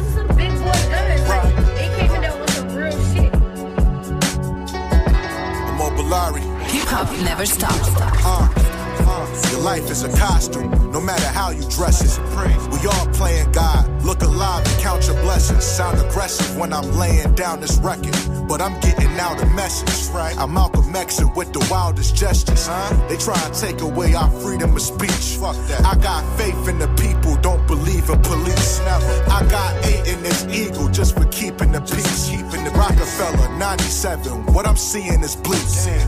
Hip 6.76 6.88
hop 6.88 7.10
never 7.24 7.46
stops. 7.46 7.90
Uh, 7.98 8.75
your 9.52 9.62
life 9.62 9.90
is 9.90 10.04
a 10.04 10.10
costume, 10.18 10.92
no 10.92 11.00
matter 11.00 11.28
how 11.28 11.50
you 11.50 11.62
dress 11.70 12.02
it. 12.02 12.16
We 12.72 12.88
all 12.88 13.08
playing 13.14 13.52
God. 13.52 14.04
Look 14.04 14.22
alive 14.22 14.66
and 14.68 14.82
count 14.82 15.08
your 15.08 15.20
blessings. 15.22 15.64
Sound 15.64 16.00
aggressive 16.00 16.58
when 16.58 16.74
I'm 16.74 16.92
laying 16.98 17.34
down 17.36 17.60
this 17.62 17.78
record, 17.78 18.16
but 18.48 18.62
I'm 18.62 18.80
getting 18.82 19.18
out 19.20 19.42
a 19.42 19.46
message. 19.48 20.14
Right? 20.14 20.38
I'm 20.38 20.54
Malcolm 20.54 20.96
X 20.96 21.22
with 21.36 21.54
the 21.54 21.66
wildest 21.72 22.16
gestures. 22.16 22.68
Huh? 22.68 23.08
They 23.08 23.18
try 23.18 23.36
to 23.36 23.60
take 23.60 23.82
away 23.82 24.14
our 24.14 24.30
freedom 24.42 24.76
of 24.76 24.82
speech. 24.82 25.38
Fuck 25.40 25.56
that. 25.68 25.86
I 25.86 25.96
got 25.96 26.24
faith 26.38 26.68
in 26.68 26.80
the 26.80 26.88
people, 26.96 27.36
don't 27.38 27.65
believe 27.86 28.10
in 28.10 28.22
police. 28.22 28.80
I 28.80 29.46
got 29.50 29.86
eight 29.86 30.08
in 30.08 30.22
this 30.24 30.46
eagle 30.46 30.90
just 30.90 31.16
for 31.16 31.26
keeping 31.26 31.72
the 31.72 31.82
peace. 31.82 32.30
Keeping 32.30 32.64
the 32.64 32.72
Rockefeller 32.72 33.50
97. 33.58 34.54
What 34.54 34.68
I'm 34.68 34.78
seeing 34.78 35.22
is 35.24 35.36
bleak. 35.36 35.64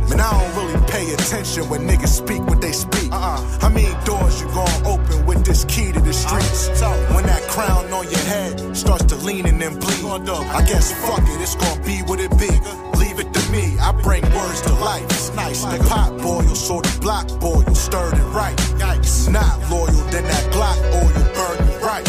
Man, 0.09 0.19
I 0.19 0.31
don't 0.31 0.55
really 0.57 0.85
pay 0.87 1.13
attention 1.13 1.69
when 1.69 1.81
niggas 1.87 2.09
speak 2.09 2.41
what 2.47 2.61
they 2.61 2.71
speak. 2.71 3.11
Uh-uh. 3.11 3.59
How 3.59 3.69
many 3.69 3.93
doors 4.05 4.41
you 4.41 4.47
gon' 4.47 4.85
open 4.85 5.25
with 5.25 5.45
this 5.45 5.65
key 5.65 5.91
to 5.91 5.99
the 5.99 6.13
streets? 6.13 6.69
When 7.13 7.25
that 7.25 7.43
crown 7.49 7.91
on 7.93 8.09
your 8.09 8.25
head 8.33 8.75
starts 8.75 9.05
to 9.05 9.15
lean 9.15 9.45
and 9.45 9.61
then 9.61 9.77
bleed. 9.79 9.97
I 10.07 10.63
guess 10.65 10.91
fuck 11.05 11.21
it, 11.21 11.41
it's 11.41 11.55
gon' 11.55 11.81
be 11.83 11.99
what 12.03 12.19
it 12.19 12.31
be. 12.37 12.49
Leave 12.97 13.19
it 13.19 13.33
to 13.33 13.51
me, 13.51 13.77
I 13.79 13.91
bring 14.01 14.23
words 14.33 14.61
to 14.61 14.73
life. 14.73 15.03
It's 15.05 15.27
Nice, 15.35 15.63
the 15.65 15.77
pot 15.87 16.17
boil, 16.17 16.55
so 16.55 16.81
the 16.81 16.97
block 16.99 17.27
boil, 17.39 17.63
stirred 17.75 18.15
it 18.15 18.29
right. 18.33 18.57
Yikes, 18.81 19.31
not 19.31 19.59
loyal, 19.69 20.03
then 20.09 20.23
that 20.23 20.43
Glock 20.51 20.77
oil 20.95 21.17
burn 21.37 21.66
right. 21.87 22.05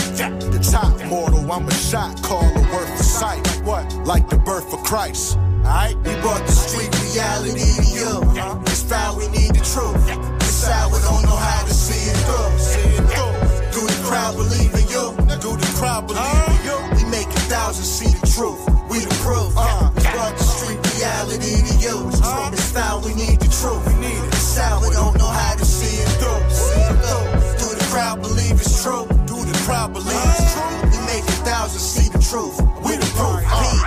The 0.51 0.59
top 0.59 0.93
mortal, 1.07 1.51
I'm 1.53 1.67
a 1.67 1.73
shot 1.73 2.21
caller 2.23 2.63
worth 2.73 3.01
a 3.01 3.03
sight. 3.03 3.47
What? 3.63 3.87
Like 4.05 4.29
the 4.29 4.37
birth 4.39 4.73
of 4.75 4.83
Christ. 4.83 5.37
Alright, 5.63 5.97
We 5.99 6.15
brought 6.21 6.45
the 6.47 6.53
street 6.53 6.91
reality 7.07 7.69
to 7.79 7.87
you. 7.95 8.13
It's 8.67 8.83
foul, 8.83 9.19
we 9.19 9.29
need 9.29 9.55
the 9.55 9.63
truth. 9.63 10.03
It's 10.43 10.67
sad, 10.67 10.91
we 10.91 10.99
don't 11.07 11.23
know 11.23 11.39
how 11.39 11.63
to 11.65 11.73
see 11.73 12.11
it 12.11 12.19
through. 12.27 12.59
See 12.59 12.91
it 12.99 13.07
through. 13.07 13.35
Do 13.71 13.81
the 13.87 14.01
crowd 14.03 14.35
believe 14.35 14.75
in 14.75 14.87
you? 14.91 15.15
Do 15.39 15.55
the 15.55 15.71
crowd 15.79 16.09
believe 16.09 16.49
in 16.55 16.61
you? 16.67 16.79
We 16.99 17.05
make 17.15 17.31
a 17.31 17.43
thousand 17.47 17.85
see 17.85 18.11
the 18.19 18.27
truth. 18.35 18.59
We 18.91 18.99
the 18.99 19.15
proof. 19.23 19.55
Uh, 19.55 19.91
we 19.95 20.03
brought 20.11 20.35
the 20.35 20.43
street 20.43 20.81
reality 20.99 21.55
to 21.69 21.75
you. 21.79 21.97
It's 22.11 22.73
foul, 22.75 23.03
we 23.07 23.15
need 23.15 23.39
the 23.39 23.51
truth. 23.61 23.87
We 23.87 23.95
need 24.03 24.19
it. 24.27 24.35
It's 24.35 24.59
sad, 24.59 24.83
we 24.83 24.91
don't 24.91 25.17
know 25.19 25.31
how 25.31 25.55
to 25.55 25.65
see 25.65 26.03
it 26.03 26.11
through. 26.19 26.43
See 26.51 26.83
it 26.83 26.99
through. 26.99 27.27
Do 27.63 27.67
the 27.79 27.87
crowd 27.93 28.23
believe 28.23 28.59
it's 28.59 28.83
true? 28.83 29.18
Do 29.59 29.65
the 29.65 29.71
crowd 29.71 29.93
believe? 29.93 30.93
We 30.93 30.99
make 31.07 31.25
a 31.25 31.39
thousand 31.43 31.81
see 31.81 32.09
the 32.11 32.19
truth. 32.23 32.61
We 32.85 32.95
the 32.97 33.09
proof. 33.19 33.43
Pete, 33.43 33.83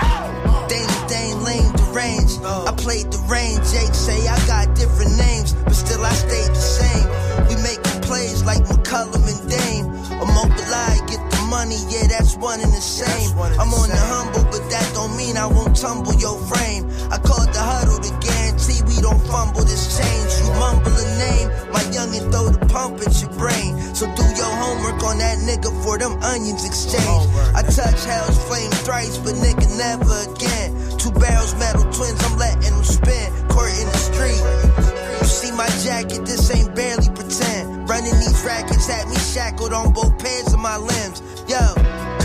Dane, 0.68 1.08
Dane, 1.08 1.44
lane, 1.44 1.72
deranged. 1.80 2.44
I 2.44 2.74
played 2.76 3.12
the 3.12 3.20
range. 3.30 3.64
Jake 3.72 3.94
say 3.94 4.28
I 4.28 4.36
got 4.48 4.76
different 4.76 5.16
names, 5.18 5.54
but 5.54 5.74
still 5.74 6.04
I 6.04 6.12
stayed 6.14 6.52
the 6.52 6.60
same. 6.60 7.08
We 7.48 7.56
making 7.64 8.02
plays 8.02 8.44
like 8.44 8.64
McCollum 8.68 9.24
and 9.24 9.44
Dame. 9.50 9.86
A 10.20 10.26
mobilize, 10.26 11.02
get 11.08 11.22
the 11.32 11.42
money, 11.50 11.80
yeah, 11.90 12.08
that's 12.08 12.36
one 12.36 12.60
and 12.60 12.74
the 12.74 12.82
same. 12.84 13.32
I'm 13.38 13.72
on 13.74 13.90
the 13.90 14.02
humble, 14.12 14.44
but 14.52 14.64
that 14.70 14.92
don't 14.94 15.16
mean 15.16 15.38
I 15.38 15.46
won't 15.48 15.76
tumble 15.76 16.14
your 16.16 16.38
frame. 16.52 16.90
I 17.12 17.18
called 17.18 17.50
the 17.54 17.64
huddle 17.64 18.00
to 18.00 18.12
guarantee 18.20 18.82
we 18.86 19.00
don't 19.02 19.22
fumble 19.28 19.64
this 19.64 19.98
change. 19.98 20.32
You 20.42 20.52
mumble 20.60 20.94
a 20.94 21.08
name, 21.18 21.48
my 21.72 21.84
youngin' 21.96 22.30
throw 22.32 22.50
the 22.50 22.66
pump 22.68 23.00
at 23.02 23.14
your 23.22 23.32
brain. 23.40 23.78
So 24.02 24.10
do 24.16 24.26
your 24.34 24.50
homework 24.50 24.98
on 25.06 25.22
that 25.22 25.38
nigga 25.46 25.70
for 25.86 25.94
them 25.94 26.18
onions 26.26 26.66
exchange. 26.66 27.06
I 27.54 27.62
touch 27.62 28.02
hell's 28.10 28.34
flame 28.50 28.74
thrice, 28.82 29.22
but 29.22 29.38
nigga 29.38 29.70
never 29.78 30.26
again. 30.26 30.74
Two 30.98 31.14
barrels, 31.22 31.54
metal 31.62 31.86
twins, 31.94 32.18
I'm 32.26 32.34
letting 32.42 32.74
them 32.74 32.82
spin. 32.82 33.30
Court 33.54 33.70
in 33.70 33.86
the 33.86 34.02
street. 34.02 34.42
You 35.22 35.28
see 35.30 35.52
my 35.54 35.70
jacket, 35.86 36.26
this 36.26 36.50
ain't 36.50 36.74
barely 36.74 37.14
pretend. 37.14 37.88
Running 37.88 38.18
these 38.18 38.42
rackets 38.42 38.90
had 38.90 39.06
me 39.08 39.18
shackled 39.22 39.72
on 39.72 39.94
both 39.94 40.18
pairs 40.18 40.50
of 40.52 40.58
my 40.58 40.82
limbs. 40.82 41.22
Yo, 41.46 41.62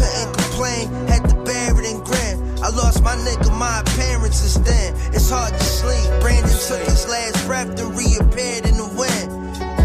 couldn't 0.00 0.32
complain, 0.32 0.88
had 1.12 1.28
to 1.28 1.36
bear 1.44 1.76
it 1.76 1.92
and 1.92 2.00
grin. 2.00 2.40
I 2.64 2.72
lost 2.72 3.04
my 3.04 3.20
nigga, 3.20 3.52
my 3.52 3.84
parents 4.00 4.40
since 4.40 4.64
then. 4.64 4.96
It's 5.12 5.28
hard 5.28 5.52
to 5.52 5.60
sleep. 5.60 6.08
Brandon 6.24 6.56
took 6.56 6.80
his 6.88 7.04
last 7.04 7.44
breath 7.44 7.68
and 7.68 7.92
reappeared 7.92 8.64
in 8.64 8.80
the 8.80 8.88
wind. 8.96 9.36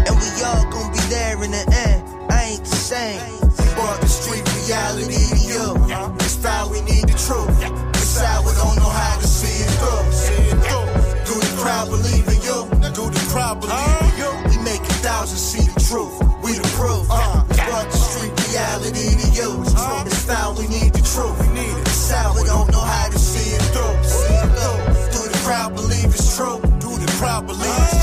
And 0.06 0.14
we 0.18 0.28
all 0.42 0.64
gon' 0.70 0.92
be 0.92 1.00
there 1.08 1.42
in 1.44 1.50
the 1.50 1.64
end. 1.86 2.02
I 2.30 2.54
ain't 2.54 2.64
the 2.64 2.76
same. 2.76 3.20
We 3.40 3.64
brought 3.74 4.00
the 4.00 4.08
street 4.08 4.44
reality 4.62 5.20
to 5.30 5.38
you. 5.46 5.66
It's 6.20 6.36
foul, 6.36 6.70
we 6.70 6.80
need 6.82 7.06
the 7.08 7.16
truth. 7.16 7.50
It's 7.94 8.20
out, 8.20 8.44
we 8.44 8.52
don't 8.54 8.76
know 8.76 8.90
how 8.90 9.18
to 9.20 9.26
see 9.26 9.62
it 9.64 9.70
through. 9.80 10.04
Do 11.26 11.34
the 11.40 11.54
crowd 11.62 11.88
believe 11.88 12.26
in 12.28 12.40
you? 12.42 12.58
Do 12.92 13.08
the 13.08 13.24
crowd 13.30 13.60
believe 13.60 14.00
in 14.08 14.14
you? 14.18 14.30
We 14.50 14.56
make 14.64 14.82
a 14.82 14.94
thousand 15.00 15.38
see 15.38 15.66
the 15.70 15.80
truth. 15.80 16.12
We 16.42 16.52
the 16.58 16.68
proof. 16.76 17.06
We 17.08 17.56
brought 17.68 17.88
the 17.88 17.96
street 17.96 18.34
reality 18.50 19.08
to 19.22 19.28
you. 19.32 19.50
It's 20.04 20.24
foul, 20.26 20.54
we 20.58 20.66
need 20.68 20.92
the 20.92 21.04
truth. 21.06 21.38
It's 21.86 22.12
out, 22.12 22.34
we 22.36 22.44
don't 22.44 22.70
know 22.70 22.80
how 22.84 23.08
to 23.08 23.18
see 23.18 23.54
it 23.54 23.62
through. 23.72 23.96
See 24.04 24.34
it 24.34 24.50
through. 24.58 24.80
Do 25.14 25.20
the 25.30 25.38
crowd 25.46 25.74
believe 25.74 26.10
it's 26.12 26.36
true? 26.36 26.60
Do 26.82 26.90
the 26.98 27.10
crowd 27.18 27.46
believe 27.46 27.62
it's 27.64 27.92
true? 27.92 28.01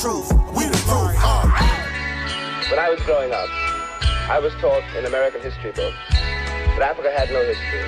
Truth. 0.00 0.32
We 0.56 0.64
the 0.64 0.80
proof. 0.88 1.12
When 2.70 2.78
I 2.78 2.88
was 2.88 3.00
growing 3.04 3.32
up, 3.32 3.50
I 4.30 4.38
was 4.40 4.54
taught 4.54 4.82
in 4.96 5.04
American 5.04 5.42
history 5.42 5.72
books 5.72 5.96
that 6.08 6.80
Africa 6.80 7.12
had 7.12 7.28
no 7.28 7.44
history, 7.44 7.84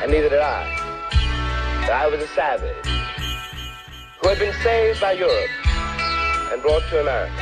and 0.00 0.12
neither 0.12 0.28
did 0.28 0.38
I. 0.38 0.62
That 1.90 1.92
I 1.92 2.06
was 2.06 2.22
a 2.22 2.28
savage 2.38 2.86
who 4.22 4.28
had 4.28 4.38
been 4.38 4.54
saved 4.62 5.00
by 5.00 5.12
Europe 5.12 5.50
and 6.52 6.62
brought 6.62 6.84
to 6.90 7.00
America. 7.00 7.34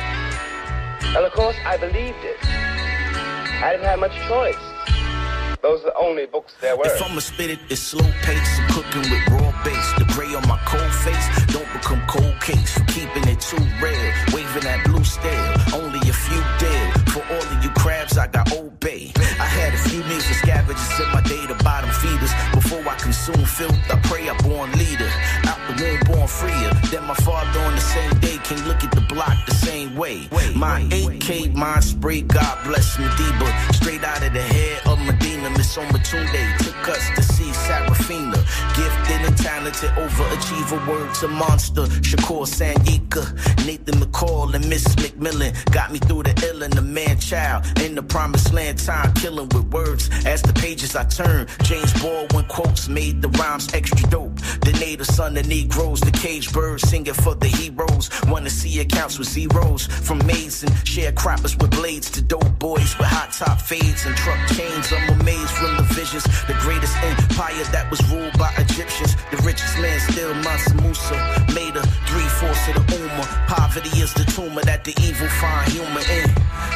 And 1.13 1.23
of 1.23 1.31
course, 1.33 1.57
I 1.63 1.77
believed 1.77 2.23
it. 2.23 2.37
I 3.61 3.73
didn't 3.73 3.85
have 3.85 3.99
much 3.99 4.15
choice. 4.27 4.57
Those 5.61 5.81
are 5.81 5.91
the 5.91 5.97
only 5.99 6.25
books 6.25 6.55
there 6.61 6.75
were. 6.75 6.87
If 6.87 7.01
I'ma 7.01 7.19
spit 7.19 7.51
it, 7.51 7.59
it's 7.69 7.81
slow 7.81 8.09
pace. 8.23 8.57
I'm 8.57 8.69
cooking 8.69 9.05
with 9.11 9.27
raw 9.29 9.51
bass. 9.63 9.93
The 9.99 10.05
gray 10.15 10.33
on 10.33 10.47
my 10.47 10.57
cold 10.65 10.93
face 11.05 11.28
I 18.17 18.27
got 18.27 18.51
Old 18.53 18.79
Bay. 18.79 19.11
I 19.17 19.45
had 19.45 19.73
a 19.73 19.77
few 19.77 20.03
meals 20.03 20.25
for 20.25 20.33
scavengers 20.33 20.99
in 20.99 21.09
my 21.11 21.21
day, 21.21 21.45
the 21.45 21.55
bottom 21.63 21.89
feeders. 21.91 22.31
Before 22.53 22.81
I 22.87 22.95
consume 22.95 23.45
filth, 23.45 23.77
I 23.91 23.99
pray 24.03 24.29
I 24.29 24.35
born 24.41 24.71
leader. 24.73 25.09
Out 25.45 25.59
the 25.67 25.83
womb, 25.83 25.99
born 26.05 26.27
freer. 26.27 26.71
Then 26.91 27.05
my 27.05 27.13
father 27.15 27.59
on 27.61 27.75
the 27.75 27.81
same 27.81 28.19
day 28.19 28.37
can 28.43 28.59
look 28.67 28.83
at 28.83 28.91
the 28.91 29.01
block 29.01 29.35
the 29.45 29.53
same 29.55 29.95
way. 29.95 30.27
My 30.55 30.81
8K 30.89 31.53
mind 31.55 31.83
spray, 31.83 32.21
God 32.21 32.57
bless 32.65 32.97
Medeba. 32.97 33.75
Straight 33.75 34.03
out 34.03 34.23
of 34.23 34.33
the 34.33 34.41
head 34.41 34.81
of 34.85 34.99
Medina, 34.99 35.49
Miss 35.51 35.77
Omatunde 35.77 36.57
took 36.57 36.89
us 36.89 37.03
to 37.15 37.23
see 37.23 37.51
Sarafina. 37.51 38.39
Gifted 38.75 39.21
and 39.27 39.37
talented, 39.37 39.89
overachiever, 39.91 40.87
word 40.87 41.13
to 41.15 41.27
monster. 41.27 41.85
Shakur 42.01 42.45
Sanyika, 42.47 43.23
Nathan 43.65 43.95
McCall, 44.01 44.53
and 44.55 44.67
Miss 44.67 44.85
McMillan 44.95 45.53
got 45.71 45.91
me 45.91 45.99
through 45.99 46.23
the 46.23 46.49
ill 46.49 46.63
and 46.63 46.73
the 46.73 46.81
man 46.81 47.08
child. 47.29 47.63
In 47.81 47.93
the 47.93 48.01
promised 48.01 48.51
land, 48.53 48.79
time 48.79 49.13
killing 49.13 49.49
with 49.49 49.65
words. 49.71 50.09
As 50.25 50.41
the 50.41 50.53
pages 50.53 50.95
I 50.95 51.03
turn, 51.03 51.45
James 51.61 51.93
Baldwin 52.01 52.45
quotes 52.45 52.89
made 52.89 53.21
the 53.21 53.29
rhymes 53.29 53.71
extra 53.73 54.09
dope. 54.09 54.35
The 54.65 54.75
native 54.79 55.05
son 55.05 55.37
of 55.37 55.47
Negroes, 55.47 56.01
the 56.01 56.11
cage 56.11 56.51
birds 56.51 56.89
singing 56.89 57.13
for 57.13 57.35
the 57.35 57.47
heroes. 57.47 58.09
Wanna 58.25 58.49
see 58.49 58.79
accounts 58.79 59.19
with 59.19 59.29
zeros 59.29 59.85
from 59.85 60.25
maids 60.25 60.63
and 60.63 60.71
sharecroppers 60.93 61.53
with 61.61 61.71
blades 61.71 62.09
to 62.11 62.21
dope 62.23 62.57
boys 62.57 62.97
with 62.97 63.07
hot 63.07 63.31
top 63.31 63.61
fades 63.61 64.05
and 64.07 64.15
truck 64.17 64.41
chains. 64.57 64.91
I'm 64.91 65.19
amazed 65.21 65.51
from 65.51 65.77
the 65.77 65.83
visions. 65.93 66.23
The 66.47 66.57
greatest 66.65 66.95
empire 67.03 67.65
that 67.75 67.91
was 67.91 68.01
ruled 68.09 68.37
by 68.39 68.51
Egyptians. 68.57 69.15
The 69.29 69.37
richest 69.45 69.77
man 69.77 69.99
still 69.99 70.33
Mansa 70.33 70.73
Musa. 70.81 71.17
Made 71.53 71.75
a 71.77 71.83
three 72.09 72.29
fourths 72.41 72.67
of 72.69 72.73
the 72.73 72.85
Ummah. 72.97 73.27
Poverty 73.47 73.93
is 74.01 74.13
the 74.15 74.25
tumor 74.33 74.63
that 74.63 74.83
the 74.83 74.95
evil 75.05 75.27
find 75.27 75.71
humor 75.71 76.03
in. 76.09 76.29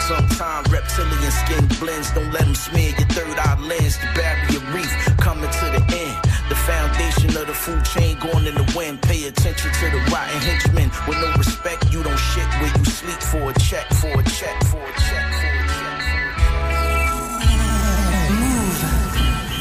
Sometimes 0.08 0.43
reptilian 0.70 1.32
skin 1.32 1.68
blends. 1.80 2.12
Don't 2.12 2.32
let 2.32 2.46
them 2.46 2.56
smear 2.56 2.90
your 2.98 3.08
third 3.16 3.38
eye 3.38 3.60
lens. 3.60 3.98
The 3.98 4.08
barrier 4.16 4.62
reef 4.74 4.92
coming 5.18 5.50
to 5.50 5.66
the 5.76 5.84
end. 5.94 6.18
The 6.50 6.56
foundation 6.56 7.30
of 7.38 7.48
the 7.48 7.54
food 7.54 7.84
chain 7.86 8.18
going 8.20 8.46
in 8.46 8.56
the 8.56 8.68
wind. 8.76 9.02
Pay 9.02 9.28
attention 9.28 9.72
to 9.72 9.86
the 9.90 10.00
rotten 10.12 10.40
henchmen. 10.42 10.92
With 11.08 11.20
no 11.22 11.32
respect, 11.38 11.92
you 11.92 12.04
don't 12.04 12.18
shit 12.18 12.48
where 12.60 12.74
you 12.78 12.86
sleep 12.86 13.22
for 13.22 13.52
a 13.52 13.54
check, 13.60 13.88
for 14.02 14.20
a 14.20 14.24
check, 14.24 14.58
for 14.70 14.84
a 14.84 14.94
check, 15.08 15.26
for 15.40 15.50
a 15.50 15.64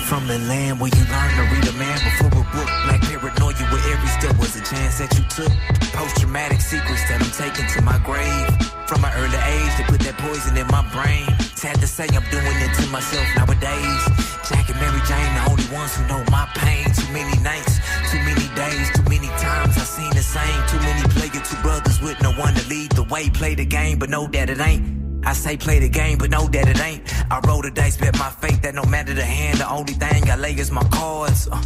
From 0.09 0.27
the 0.27 0.39
land 0.51 0.81
where 0.81 0.91
you 0.91 1.05
learn 1.09 1.31
to 1.39 1.45
read 1.55 1.67
a 1.69 1.75
man 1.79 1.99
before 2.05 2.33
a 2.43 2.45
book. 2.53 2.69
Like 2.89 3.03
paranoia 3.03 3.65
where 3.71 3.85
every 3.93 4.11
step 4.19 4.37
was 4.39 4.57
a 4.57 4.63
chance 4.65 4.99
that 4.99 5.15
you 5.17 5.25
took. 5.31 5.53
Post 5.95 6.17
traumatic 6.19 6.61
secrets 6.61 7.09
that 7.09 7.23
I'm 7.23 7.31
taking 7.31 7.67
to 7.75 7.81
my 7.83 7.99
grave. 8.05 8.62
From 8.93 9.01
my 9.01 9.15
early 9.17 9.41
age, 9.49 9.73
they 9.79 9.85
put 9.85 10.01
that 10.01 10.19
poison 10.19 10.55
in 10.55 10.67
my 10.67 10.85
brain. 10.93 11.25
Sad 11.57 11.81
to 11.81 11.87
say, 11.87 12.05
I'm 12.13 12.29
doing 12.29 12.45
it 12.61 12.77
to 12.77 12.85
myself 12.93 13.25
nowadays. 13.41 14.05
Jack 14.45 14.69
and 14.69 14.77
Mary 14.77 15.01
Jane, 15.09 15.33
the 15.33 15.49
only 15.49 15.65
ones 15.73 15.97
who 15.97 16.05
know 16.13 16.23
my 16.31 16.45
pain. 16.53 16.85
Too 16.93 17.11
many 17.11 17.33
nights, 17.41 17.81
too 18.13 18.21
many 18.21 18.45
days, 18.53 18.93
too 18.93 19.03
many 19.09 19.29
times 19.41 19.81
I've 19.81 19.89
seen 19.89 20.11
the 20.11 20.21
same. 20.21 20.61
Too 20.69 20.77
many 20.85 21.09
player, 21.09 21.41
two 21.41 21.57
brothers 21.63 22.03
with 22.03 22.21
no 22.21 22.33
one 22.33 22.53
to 22.53 22.69
lead 22.69 22.93
the 22.93 23.05
way. 23.05 23.31
Play 23.31 23.55
the 23.55 23.65
game, 23.65 23.99
but 23.99 24.11
know 24.11 24.27
that 24.27 24.51
it 24.51 24.61
ain't. 24.61 25.12
I 25.25 25.33
say 25.35 25.57
play 25.57 25.79
the 25.79 25.89
game, 25.89 26.19
but 26.19 26.31
know 26.31 26.47
that 26.49 26.69
it 26.69 26.81
ain't. 26.81 27.03
I 27.31 27.41
roll 27.47 27.63
the 27.63 27.71
dice, 27.71 27.97
bet 27.97 28.19
my 28.19 28.31
faith 28.31 28.63
that 28.63 28.75
no 28.75 28.85
matter 28.85 29.15
the 29.15 29.25
hand, 29.25 29.59
the 29.59 29.71
only 29.71 29.95
thing 29.95 30.31
I 30.31 30.37
lay 30.37 30.53
is 30.53 30.71
my 30.71 30.83
cards. 30.89 31.49
Uh, 31.51 31.63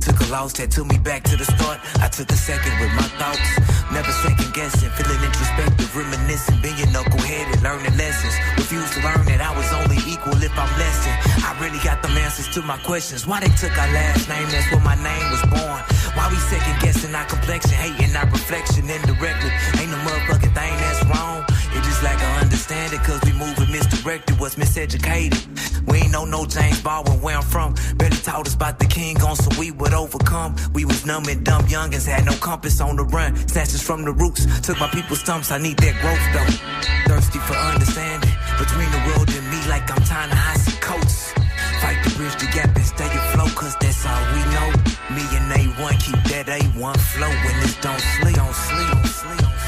took 0.00 0.18
a 0.20 0.26
loss 0.32 0.52
that 0.54 0.70
took 0.70 0.86
me 0.86 0.98
back 0.98 1.24
to 1.24 1.36
the 1.36 1.44
start. 1.44 1.78
I 2.00 2.08
took 2.08 2.30
a 2.30 2.38
second 2.38 2.72
with 2.80 2.92
my 2.94 3.08
thoughts. 3.18 3.50
Never 3.92 4.10
second 4.22 4.54
guessing, 4.54 4.88
feeling 4.94 5.20
introspective, 5.20 5.90
reminiscing, 5.94 6.62
being 6.62 6.88
knuckleheaded, 6.94 7.60
learning 7.62 7.96
lessons. 7.98 8.34
Refused 8.56 8.94
to 8.94 9.00
learn 9.02 9.26
that 9.26 9.42
I 9.42 9.50
was 9.52 9.66
only 9.76 9.98
equal 10.06 10.38
if 10.40 10.54
I'm 10.56 10.70
less 10.78 11.04
than. 11.04 11.18
I 11.44 11.52
really 11.60 11.82
got 11.84 12.00
them 12.02 12.16
answers 12.16 12.48
to 12.54 12.62
my 12.62 12.78
questions. 12.86 13.26
Why 13.26 13.40
they 13.40 13.52
took 13.60 13.76
our 13.76 13.90
last 13.92 14.28
name, 14.28 14.48
that's 14.48 14.70
where 14.72 14.80
my 14.80 14.96
name 14.96 15.26
was 15.34 15.44
born. 15.52 15.82
Why 16.16 16.32
we 16.32 16.38
second 16.48 16.80
guessing 16.80 17.14
our 17.14 17.26
complexion, 17.26 17.76
hating 17.76 18.14
our 18.16 18.26
reflection 18.30 18.88
indirectly. 18.88 19.50
Ain't 19.76 19.90
no 19.92 19.98
motherfucking 20.06 20.39
Cause 22.98 23.20
we 23.24 23.32
moving 23.32 23.70
misdirected, 23.70 24.40
was 24.40 24.56
miseducated. 24.56 25.38
We 25.86 25.98
ain't 25.98 26.10
know 26.10 26.24
no 26.24 26.44
James 26.44 26.82
Baldwin 26.82 27.20
where 27.20 27.36
I'm 27.36 27.42
from. 27.42 27.74
Barely 27.96 28.16
taught 28.16 28.48
us 28.48 28.54
about 28.54 28.80
the 28.80 28.86
king 28.86 29.22
on 29.22 29.36
so 29.36 29.48
we 29.60 29.70
would 29.70 29.94
overcome. 29.94 30.56
We 30.74 30.84
was 30.84 31.06
numb 31.06 31.26
and 31.26 31.44
dumb 31.44 31.62
youngins, 31.66 32.06
had 32.06 32.24
no 32.24 32.32
compass 32.38 32.80
on 32.80 32.96
the 32.96 33.04
run. 33.04 33.36
Snatches 33.46 33.80
from 33.80 34.04
the 34.04 34.10
roots, 34.10 34.44
took 34.62 34.80
my 34.80 34.88
people's 34.88 35.20
stumps, 35.20 35.52
I 35.52 35.58
need 35.58 35.78
that 35.78 35.94
growth 36.02 36.26
though. 36.34 37.14
Thirsty 37.14 37.38
for 37.38 37.54
understanding, 37.54 38.30
between 38.58 38.90
the 38.90 39.02
world 39.06 39.28
and 39.30 39.46
me 39.50 39.60
like 39.70 39.88
I'm 39.88 40.02
tying 40.02 40.32
icy 40.32 40.72
coats. 40.80 41.32
Fight 41.80 42.02
to 42.02 42.10
bridge 42.16 42.34
the 42.42 42.50
gap 42.52 42.74
and 42.74 42.84
stay 42.84 43.06
afloat, 43.06 43.54
cause 43.54 43.76
that's 43.78 44.04
all 44.04 44.24
we 44.34 44.42
know. 44.50 44.68
Me 45.14 45.22
and 45.38 45.46
A1 45.54 45.94
keep 46.02 46.18
that 46.34 46.46
A1 46.46 46.96
flow 46.98 47.30
when 47.30 47.56
it 47.62 47.78
don't 47.80 48.02
sleep, 48.18 48.34
don't 48.34 48.54
sleep, 48.54 48.88
don't 48.90 49.06
sleep. 49.06 49.38
Don't 49.38 49.46
sleep. 49.46 49.59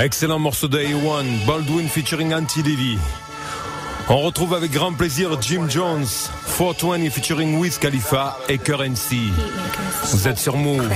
Excellent 0.04 0.38
morceau 0.38 0.66
de 0.66 0.78
A1, 0.78 1.44
Baldwin 1.46 1.86
featuring 1.86 2.32
Anti-Levy. 2.32 2.98
On 4.08 4.22
retrouve 4.22 4.54
avec 4.54 4.72
grand 4.72 4.94
plaisir 4.94 5.40
Jim 5.42 5.68
Jones, 5.68 6.06
420 6.56 7.10
featuring 7.10 7.58
Wiz 7.58 7.76
Khalifa 7.76 8.38
et 8.48 8.56
Currency. 8.56 9.30
Vous 10.12 10.26
êtes 10.26 10.38
sur 10.38 10.56
Move. 10.56 10.90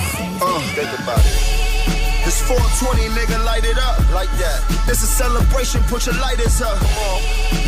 It's 2.25 2.41
420, 2.49 3.13
nigga, 3.13 3.37
light 3.45 3.65
it 3.65 3.77
up 3.77 4.01
like 4.17 4.33
that. 4.41 4.65
It's 4.89 5.03
a 5.05 5.07
celebration, 5.07 5.83
put 5.93 6.07
your 6.07 6.17
lighters 6.17 6.63
up. 6.63 6.81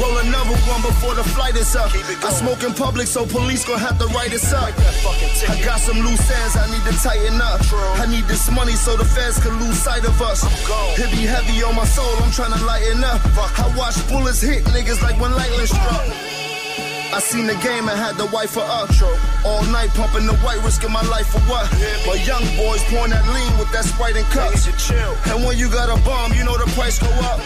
Roll 0.00 0.16
another 0.24 0.56
one 0.64 0.80
before 0.80 1.14
the 1.14 1.24
flight 1.36 1.56
is 1.56 1.76
up. 1.76 1.92
I 1.92 2.30
smoke 2.32 2.64
in 2.64 2.72
public, 2.72 3.06
so 3.06 3.26
police 3.26 3.64
gon' 3.64 3.78
have 3.78 3.98
to 3.98 4.06
write 4.16 4.32
us 4.32 4.52
up. 4.52 4.72
I 5.48 5.60
got 5.60 5.80
some 5.80 6.00
loose 6.00 6.30
ends, 6.30 6.56
I 6.56 6.64
need 6.72 6.84
to 6.88 6.96
tighten 7.04 7.40
up. 7.40 7.60
I 8.00 8.06
need 8.08 8.24
this 8.24 8.50
money 8.50 8.72
so 8.72 8.96
the 8.96 9.04
feds 9.04 9.38
can 9.38 9.52
lose 9.60 9.76
sight 9.76 10.04
of 10.04 10.20
us. 10.22 10.40
It 10.98 11.10
be 11.12 11.28
heavy 11.28 11.62
on 11.62 11.76
my 11.76 11.84
soul, 11.84 12.08
I'm 12.24 12.32
tryna 12.32 12.64
lighten 12.64 13.04
up. 13.04 13.20
I 13.60 13.72
watch 13.76 13.96
bullets 14.08 14.40
hit 14.40 14.64
niggas 14.72 15.02
like 15.02 15.20
when 15.20 15.32
lightning 15.32 15.66
struck. 15.66 16.35
I 17.14 17.20
seen 17.20 17.46
the 17.46 17.54
game 17.62 17.88
and 17.88 17.98
had 17.98 18.16
the 18.16 18.26
wife 18.26 18.50
for 18.52 18.66
up. 18.66 18.90
All 19.44 19.62
night 19.70 19.90
pumping 19.94 20.26
the 20.26 20.34
white, 20.42 20.62
risking 20.64 20.92
my 20.92 21.02
life 21.06 21.28
for 21.28 21.40
what? 21.46 21.70
But 22.04 22.26
young 22.26 22.44
boys 22.56 22.82
pouring 22.90 23.10
that 23.10 23.24
lean 23.30 23.52
with 23.58 23.70
that 23.72 23.84
sprite 23.84 24.16
and 24.16 24.26
cups. 24.34 24.66
And 25.30 25.44
when 25.44 25.56
you 25.58 25.70
got 25.70 25.88
a 25.88 25.96
bomb, 26.02 26.32
you 26.34 26.44
know 26.44 26.56
the 26.58 26.68
price 26.74 26.98
go 26.98 27.08
up. 27.30 27.40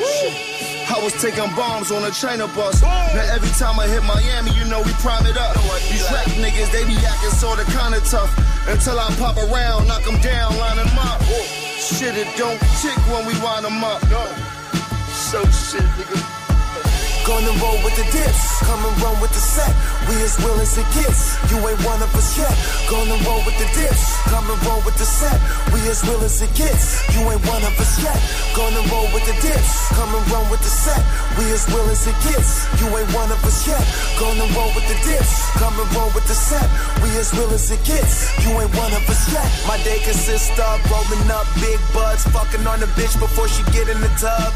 I 0.90 0.98
was 0.98 1.14
taking 1.22 1.46
bombs 1.54 1.92
on 1.92 2.02
a 2.02 2.10
China 2.10 2.48
bus. 2.48 2.82
Now 2.82 3.22
every 3.30 3.50
time 3.60 3.78
I 3.78 3.86
hit 3.86 4.02
Miami, 4.02 4.50
you 4.58 4.64
know 4.64 4.82
we 4.82 4.92
prime 4.98 5.24
it 5.26 5.36
up. 5.36 5.54
These 5.86 6.02
rap 6.10 6.26
niggas, 6.40 6.72
they 6.72 6.84
be 6.84 6.96
acting 7.06 7.30
sorta 7.30 7.64
kinda 7.70 8.00
tough. 8.10 8.32
Until 8.66 8.98
I 8.98 9.08
pop 9.20 9.36
around, 9.36 9.86
knock 9.86 10.02
them 10.04 10.18
down, 10.20 10.56
line 10.58 10.76
them 10.76 10.98
up. 10.98 11.22
Shit, 11.78 12.16
it 12.16 12.28
don't 12.36 12.58
tick 12.82 12.98
when 13.12 13.24
we 13.26 13.34
wind 13.38 13.64
them 13.64 13.84
up. 13.84 14.02
So 15.12 15.42
shit, 15.46 15.86
nigga. 15.94 16.29
Gonna 17.30 17.54
roll 17.62 17.78
with 17.86 17.94
the 17.94 18.02
dips, 18.10 18.58
come 18.66 18.82
and 18.82 18.96
run 18.98 19.14
with 19.22 19.30
the 19.30 19.38
set. 19.38 19.70
We 20.10 20.18
as 20.18 20.34
real 20.42 20.58
as 20.58 20.74
it 20.74 20.88
gets, 20.90 21.38
you 21.46 21.62
ain't 21.62 21.78
one 21.86 22.02
of 22.02 22.10
us 22.18 22.34
yet. 22.34 22.50
Gonna 22.90 23.14
roll 23.22 23.38
with 23.46 23.54
the 23.54 23.70
dips, 23.70 24.18
come 24.26 24.50
and 24.50 24.58
roll 24.66 24.82
with 24.82 24.98
the 24.98 25.06
set. 25.06 25.38
We 25.70 25.78
as 25.86 26.02
real 26.10 26.18
as 26.26 26.42
it 26.42 26.50
gets, 26.58 27.06
you 27.14 27.22
ain't 27.30 27.38
one 27.46 27.62
of 27.62 27.70
us 27.78 28.02
yet. 28.02 28.18
Gonna 28.58 28.82
roll 28.90 29.06
with 29.14 29.22
the 29.30 29.36
dips, 29.46 29.70
come 29.94 30.10
and 30.10 30.26
run 30.26 30.42
with 30.50 30.58
the 30.58 30.74
set. 30.74 30.98
We 31.38 31.46
as 31.54 31.70
real 31.70 31.86
as 31.86 32.02
it 32.10 32.18
gets, 32.26 32.66
you 32.82 32.90
ain't 32.98 33.14
one 33.14 33.30
of 33.30 33.38
us 33.46 33.62
yet. 33.62 33.84
Gonna 34.18 34.50
roll 34.58 34.74
with 34.74 34.90
the 34.90 34.98
dips, 35.06 35.30
come 35.54 35.78
and 35.78 35.86
roll 35.94 36.10
with 36.10 36.26
the 36.26 36.34
set. 36.34 36.66
We 36.98 37.14
as 37.14 37.30
real 37.38 37.54
as 37.54 37.70
it 37.70 37.78
gets, 37.86 38.34
you 38.42 38.50
ain't 38.58 38.74
one 38.74 38.90
of 38.90 39.06
us 39.06 39.22
yet. 39.30 39.46
My 39.70 39.78
day 39.86 40.02
consists 40.02 40.58
of 40.58 40.82
rolling 40.90 41.30
up 41.30 41.46
big 41.62 41.78
buds, 41.94 42.26
fucking 42.34 42.66
on 42.66 42.82
the 42.82 42.90
bitch 42.98 43.14
before 43.22 43.46
she 43.46 43.62
get 43.70 43.86
in 43.86 44.02
the 44.02 44.10
tub. 44.18 44.50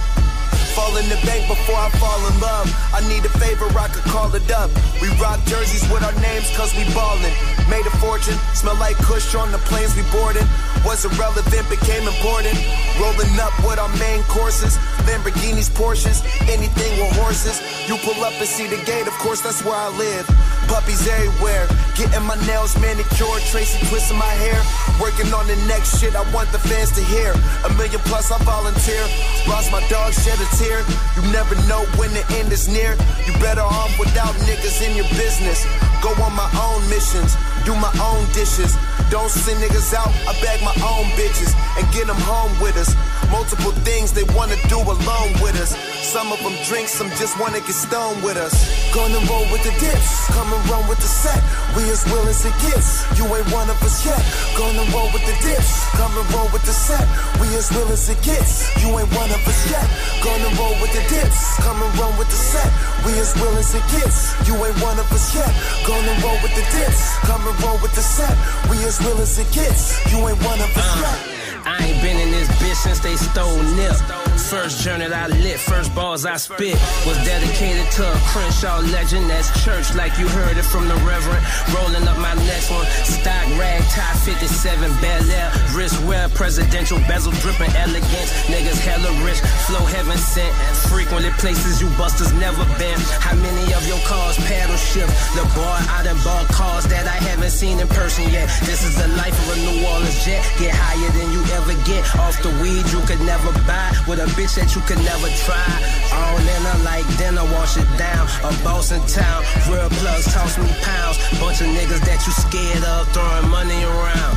Fall 0.74 0.96
in 0.98 1.08
the 1.08 1.14
bank 1.22 1.46
before 1.46 1.78
I 1.78 1.88
fall 2.02 2.18
in 2.26 2.34
love. 2.42 2.66
I 2.90 2.98
need 3.06 3.24
a 3.24 3.30
favor, 3.38 3.70
I 3.78 3.86
could 3.86 4.02
call 4.10 4.34
it 4.34 4.50
up. 4.50 4.70
We 5.00 5.06
rock 5.22 5.38
jerseys 5.46 5.86
with 5.86 6.02
our 6.02 6.12
names 6.18 6.50
cause 6.58 6.74
we 6.74 6.82
ballin'. 6.90 7.30
Made 7.70 7.86
a 7.86 7.94
fortune, 8.02 8.34
smell 8.58 8.74
like 8.82 8.98
Kush 9.06 9.34
on 9.38 9.52
the 9.52 9.58
planes 9.70 9.94
we 9.94 10.02
boarding. 10.10 10.42
Was 10.82 11.06
irrelevant, 11.06 11.70
became 11.70 12.02
important. 12.10 12.58
Rolling 12.98 13.38
up 13.38 13.54
with 13.62 13.78
our 13.78 13.92
main 14.02 14.26
courses. 14.26 14.74
Lamborghinis, 15.06 15.70
Porsches, 15.70 16.24
anything 16.48 16.92
with 17.00 17.16
horses. 17.16 17.60
You 17.88 17.96
pull 18.02 18.18
up 18.24 18.32
and 18.34 18.48
see 18.48 18.66
the 18.66 18.80
gate, 18.84 19.06
of 19.06 19.14
course 19.20 19.40
that's 19.40 19.64
where 19.64 19.76
I 19.76 19.88
live. 19.96 20.26
Puppies 20.68 21.06
everywhere, 21.06 21.68
getting 21.96 22.24
my 22.24 22.36
nails 22.46 22.74
manicured, 22.80 23.42
Tracy 23.52 23.78
twisting 23.88 24.18
my 24.18 24.34
hair. 24.40 24.58
Working 25.00 25.32
on 25.34 25.46
the 25.46 25.56
next 25.66 26.00
shit 26.00 26.16
I 26.16 26.24
want 26.32 26.50
the 26.52 26.58
fans 26.58 26.90
to 26.96 27.02
hear. 27.04 27.32
A 27.64 27.70
million 27.76 28.00
plus, 28.08 28.30
I 28.32 28.38
volunteer. 28.44 29.04
Lost 29.48 29.70
my 29.70 29.82
dog, 29.88 30.12
shed 30.12 30.38
a 30.40 30.48
tear. 30.56 30.80
You 31.16 31.22
never 31.32 31.54
know 31.68 31.84
when 32.00 32.12
the 32.14 32.24
end 32.40 32.52
is 32.52 32.68
near. 32.68 32.96
You 33.26 33.32
better 33.40 33.62
off 33.62 33.92
without 33.98 34.34
niggas 34.48 34.80
in 34.80 34.96
your 34.96 35.08
business. 35.20 35.66
Go 36.00 36.10
on 36.22 36.32
my 36.36 36.48
own 36.60 36.80
missions, 36.88 37.36
do 37.64 37.74
my 37.76 37.92
own 38.00 38.24
dishes. 38.32 38.76
Don't 39.10 39.30
send 39.30 39.62
niggas 39.62 39.94
out, 39.94 40.08
I 40.28 40.32
bag 40.40 40.60
my 40.62 40.74
own 40.82 41.06
bitches 41.16 41.54
and 41.78 41.84
get 41.92 42.06
them 42.06 42.16
home 42.20 42.52
with 42.60 42.76
us. 42.76 42.94
Multiple 43.30 43.72
things 43.84 44.12
they 44.12 44.24
wanna 44.34 44.56
do 44.68 44.78
alone 44.78 45.32
with 45.42 45.60
us. 45.60 45.93
Some 46.04 46.30
of 46.32 46.38
them 46.44 46.52
drink, 46.68 46.86
some 46.86 47.08
just 47.16 47.40
wanna 47.40 47.64
get 47.64 47.72
stoned 47.72 48.22
with 48.22 48.36
us. 48.36 48.52
Gonna 48.92 49.18
roll 49.24 49.48
with 49.48 49.64
the 49.64 49.72
dips, 49.80 50.28
come 50.36 50.52
and 50.52 50.60
run 50.68 50.86
with 50.86 51.00
the 51.00 51.08
set. 51.08 51.40
We 51.74 51.88
as 51.88 52.04
real 52.12 52.28
as 52.28 52.44
it 52.44 52.52
gets, 52.60 53.08
you 53.16 53.24
ain't 53.24 53.48
one 53.50 53.72
of 53.72 53.80
us 53.82 54.04
yet. 54.04 54.20
Gonna 54.52 54.84
roll 54.92 55.08
with 55.16 55.24
the 55.24 55.32
dips, 55.40 55.72
come 55.96 56.12
and 56.12 56.28
roll 56.36 56.46
with 56.52 56.62
the 56.68 56.76
set. 56.76 57.08
We 57.40 57.48
as 57.56 57.72
real 57.72 57.88
as 57.88 58.04
it 58.12 58.20
gets, 58.20 58.68
you 58.84 58.92
ain't 58.92 59.08
one 59.16 59.32
of 59.32 59.40
us 59.48 59.60
yet. 59.72 59.88
Gonna 60.20 60.52
roll 60.60 60.76
with 60.84 60.92
the 60.92 61.00
dips, 61.08 61.40
come 61.64 61.80
and 61.80 61.92
run 61.98 62.12
with 62.20 62.28
the 62.28 62.36
set. 62.36 62.68
We 63.08 63.16
as 63.18 63.32
real 63.40 63.56
as 63.56 63.74
it 63.74 63.84
gets, 63.88 64.36
you 64.46 64.54
ain't 64.60 64.76
one 64.84 65.00
of 65.00 65.08
us 65.10 65.34
yet. 65.34 65.50
Gonna 65.88 66.14
roll 66.20 66.36
with 66.44 66.52
the 66.52 66.64
dips, 66.68 67.16
come 67.24 67.42
and 67.48 67.56
roll 67.64 67.80
with 67.80 67.96
the 67.96 68.04
set. 68.04 68.36
We 68.68 68.76
as 68.84 69.00
real 69.00 69.18
as 69.24 69.40
it 69.40 69.48
gets, 69.56 69.96
you 70.12 70.20
ain't 70.20 70.38
one 70.44 70.60
of 70.60 70.68
us 70.68 70.84
uh, 70.84 71.00
yet. 71.00 71.18
I 71.64 71.80
ain't 71.80 72.00
been 72.04 72.20
in 72.20 72.30
this 72.30 72.48
bitch 72.60 72.76
since 72.76 73.00
they 73.00 73.16
stole 73.16 73.56
Nip. 73.72 74.23
First 74.36 74.82
journey 74.82 75.06
I 75.06 75.28
lit, 75.28 75.58
first 75.58 75.94
balls 75.94 76.26
I 76.26 76.36
spit 76.36 76.74
was 77.06 77.16
dedicated 77.24 77.90
to 77.98 78.02
a 78.02 78.18
Crenshaw 78.34 78.80
legend. 78.90 79.30
That's 79.30 79.48
church, 79.64 79.94
like 79.94 80.18
you 80.18 80.28
heard 80.28 80.56
it 80.56 80.66
from 80.66 80.86
the 80.86 80.94
Reverend. 81.06 81.42
Rolling 81.74 82.06
up 82.06 82.18
my 82.18 82.34
next 82.46 82.70
one, 82.70 82.86
stock 83.06 83.46
rag 83.58 83.82
tie 83.94 84.14
57 84.26 84.90
Bel 85.00 85.30
Air, 85.30 85.50
wrist 85.74 86.02
wear, 86.04 86.28
presidential 86.28 86.98
bezel 87.06 87.32
dripping 87.42 87.70
elegance. 87.78 88.30
Niggas 88.50 88.78
hella 88.82 89.10
rich, 89.24 89.38
flow 89.66 89.84
heaven 89.86 90.18
sent. 90.18 90.52
Frequently 90.90 91.30
places 91.38 91.80
you 91.80 91.88
busters 91.96 92.32
never 92.34 92.64
been. 92.78 92.98
How 93.22 93.34
many 93.38 93.72
of 93.72 93.86
your 93.86 93.98
cars 94.06 94.36
paddle 94.50 94.76
shift? 94.76 95.10
The 95.38 95.46
boy 95.54 95.78
I 95.94 96.02
done 96.04 96.18
bought 96.26 96.46
cars 96.50 96.84
that 96.90 97.06
I 97.06 97.18
haven't 97.22 97.50
seen 97.50 97.80
in 97.80 97.88
person 97.88 98.28
yet. 98.30 98.50
This 98.66 98.82
is 98.82 98.98
the 98.98 99.08
life 99.14 99.34
of 99.46 99.56
a 99.56 99.58
New 99.62 99.86
Orleans 99.86 100.24
jet. 100.24 100.42
Get 100.58 100.74
higher 100.74 101.10
than 101.14 101.30
you 101.32 101.42
ever 101.54 101.74
get 101.86 102.02
off 102.18 102.40
the 102.42 102.50
weed 102.62 102.84
you 102.90 103.00
could 103.06 103.20
never 103.22 103.50
buy 103.66 103.90
with 104.06 104.20
a 104.20 104.23
bitch 104.32 104.54
that 104.56 104.74
you 104.74 104.80
could 104.82 105.02
never 105.04 105.28
try. 105.44 105.70
All 106.12 106.38
in 106.38 106.62
her 106.64 106.78
like 106.84 107.06
dinner, 107.18 107.44
wash 107.52 107.76
it 107.76 107.88
down. 107.98 108.26
A 108.44 108.52
boss 108.64 108.92
in 108.92 109.00
town, 109.06 109.44
real 109.68 109.88
plugs 110.00 110.32
toss 110.32 110.58
me 110.58 110.68
pounds. 110.82 111.18
Bunch 111.40 111.60
of 111.60 111.68
niggas 111.68 112.02
that 112.08 112.20
you 112.26 112.32
scared 112.32 112.84
of 112.84 113.08
throwing 113.12 113.48
money 113.48 113.82
around. 113.84 114.34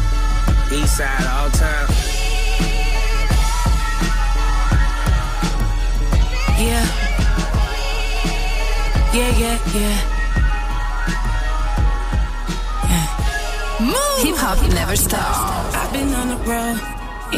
East 0.72 0.98
side 0.98 1.28
all 1.28 1.50
time. 1.52 1.88
Yeah. 6.60 6.86
Yeah, 9.14 9.32
yeah, 9.38 9.58
yeah. 9.74 10.18
Move. 13.80 14.24
Hip 14.24 14.36
hop 14.38 14.58
never 14.74 14.96
stops. 14.96 15.76
I've 15.76 15.94
been 15.94 16.12
on 16.14 16.30
the 16.30 16.38
road, 16.50 16.80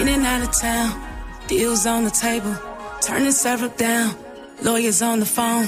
in 0.01 0.07
and 0.07 0.25
out 0.25 0.41
of 0.41 0.51
town. 0.57 1.08
Deals 1.49 1.87
on 1.87 2.03
the 2.03 2.11
table, 2.11 2.55
turning 3.01 3.31
several 3.31 3.71
down. 3.71 4.15
Lawyers 4.61 5.01
on 5.01 5.19
the 5.19 5.25
phone, 5.25 5.65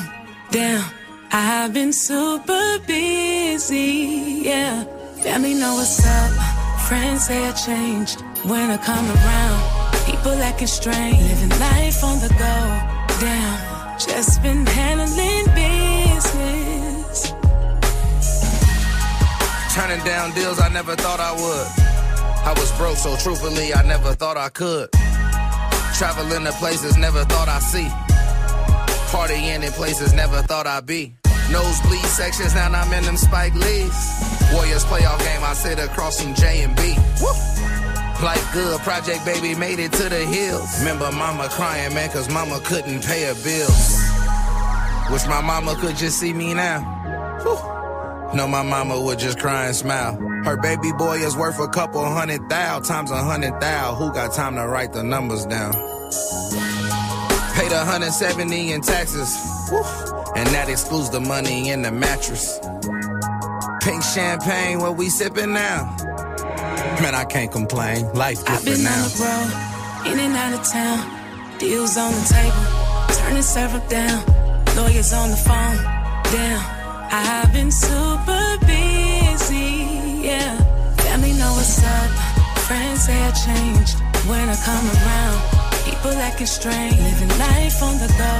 down. 0.51 0.85
I've 1.31 1.73
been 1.73 1.91
super 1.91 2.77
busy, 2.85 4.43
yeah. 4.45 4.83
Family 5.23 5.55
know 5.55 5.73
what's 5.73 6.05
up. 6.05 6.31
Friends 6.87 7.25
say 7.25 7.47
I 7.47 7.51
changed 7.53 8.21
when 8.45 8.69
I 8.69 8.77
come 8.77 9.09
around. 9.09 10.05
People 10.05 10.33
acting 10.33 10.67
strange, 10.67 11.17
living 11.17 11.59
life 11.59 12.03
on 12.03 12.19
the 12.19 12.29
go, 12.29 12.55
down. 13.19 13.97
Just 13.97 14.43
been 14.43 14.63
handling 14.67 15.45
business. 15.55 17.33
Turning 19.73 20.05
down 20.05 20.31
deals 20.35 20.59
I 20.61 20.69
never 20.69 20.95
thought 20.95 21.19
I 21.19 21.31
would. 21.31 21.67
I 22.45 22.53
was 22.55 22.71
broke, 22.77 22.97
so 22.97 23.15
truthfully, 23.17 23.73
I 23.73 23.81
never 23.81 24.13
thought 24.13 24.37
I 24.37 24.49
could. 24.49 24.91
Traveling 26.01 26.45
to 26.45 26.51
places 26.53 26.97
never 26.97 27.23
thought 27.25 27.47
I'd 27.47 27.61
see. 27.61 27.85
Partying 29.13 29.63
in 29.63 29.71
places 29.73 30.13
never 30.13 30.41
thought 30.41 30.65
I'd 30.65 30.87
be. 30.87 31.13
Nosebleed 31.51 32.03
sections, 32.05 32.55
now 32.55 32.71
I'm 32.71 32.91
in 32.91 33.03
them 33.03 33.17
Spike 33.17 33.53
Lees. 33.53 33.93
Warriors 34.51 34.83
playoff 34.83 35.19
game, 35.19 35.43
I 35.43 35.53
sit 35.53 35.77
across 35.77 36.19
from 36.19 36.33
J 36.33 36.63
and 36.63 36.75
B. 36.75 36.95
Life 38.25 38.51
good, 38.51 38.79
Project 38.81 39.23
Baby 39.25 39.53
made 39.53 39.77
it 39.77 39.91
to 39.91 40.09
the 40.09 40.25
hills. 40.25 40.79
Remember 40.79 41.11
mama 41.11 41.47
crying, 41.51 41.93
man, 41.93 42.09
cause 42.09 42.27
mama 42.29 42.59
couldn't 42.63 43.05
pay 43.05 43.25
her 43.25 43.35
bills. 43.43 44.01
Wish 45.11 45.27
my 45.27 45.41
mama 45.45 45.75
could 45.75 45.97
just 45.97 46.19
see 46.19 46.33
me 46.33 46.55
now. 46.55 46.81
No, 48.33 48.47
my 48.47 48.63
mama 48.63 48.99
would 48.99 49.19
just 49.19 49.37
cry 49.37 49.67
and 49.67 49.75
smile. 49.75 50.15
Her 50.45 50.57
baby 50.57 50.93
boy 50.93 51.17
is 51.17 51.37
worth 51.37 51.59
a 51.59 51.67
couple 51.67 52.03
hundred 52.03 52.49
thou 52.49 52.79
times 52.79 53.11
a 53.11 53.21
hundred 53.21 53.61
thou. 53.61 53.93
Who 53.93 54.11
got 54.11 54.33
time 54.33 54.55
to 54.55 54.67
write 54.67 54.93
the 54.93 55.03
numbers 55.03 55.45
down? 55.45 55.90
Paid 57.71 57.77
170 57.77 58.73
in 58.73 58.81
taxes. 58.81 59.33
Whew. 59.69 59.81
And 60.35 60.45
that 60.49 60.67
excludes 60.67 61.09
the 61.09 61.21
money 61.21 61.69
in 61.69 61.83
the 61.83 61.91
mattress. 61.91 62.59
Pink 63.81 64.03
champagne, 64.03 64.79
what 64.79 64.97
we 64.97 65.07
sipping 65.07 65.53
now? 65.53 65.95
Man, 67.01 67.15
I 67.15 67.23
can't 67.23 67.49
complain. 67.49 68.11
Life 68.11 68.43
I've 68.45 68.59
different 68.65 68.75
been 68.75 68.83
now. 68.83 69.03
on 69.03 69.07
the 69.07 69.23
road, 69.23 70.11
in 70.11 70.19
and 70.19 70.35
out 70.35 70.59
of 70.59 70.67
town. 70.67 70.99
Deals 71.59 71.97
on 71.97 72.11
the 72.11 72.25
table, 72.27 72.65
turning 73.15 73.41
several 73.41 73.87
down. 73.87 74.19
Lawyers 74.75 75.13
on 75.13 75.29
the 75.29 75.37
phone, 75.37 75.77
down. 76.35 76.61
I've 77.09 77.53
been 77.53 77.71
super 77.71 78.57
busy, 78.67 80.27
yeah. 80.27 80.57
Family 81.07 81.31
know 81.39 81.53
what's 81.53 81.81
up. 81.81 82.11
Friends 82.67 83.05
say 83.05 83.17
I 83.17 83.31
changed 83.31 83.97
when 84.27 84.49
I 84.49 84.55
come 84.57 84.85
around. 84.91 85.50
People 86.11 86.23
acting 86.23 86.45
strange, 86.45 86.97
living 86.97 87.39
life 87.39 87.81
on 87.81 87.97
the 87.97 88.07
go, 88.07 88.35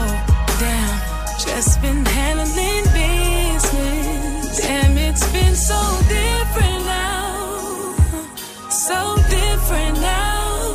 down. 0.60 1.00
Just 1.40 1.82
been 1.82 2.04
handling 2.06 2.84
business. 2.92 4.60
Damn, 4.60 4.98
it's 4.98 5.26
been 5.32 5.56
so 5.56 5.80
different 6.10 6.84
now. 6.84 7.96
So 8.70 9.16
different 9.30 10.02
now. 10.02 10.74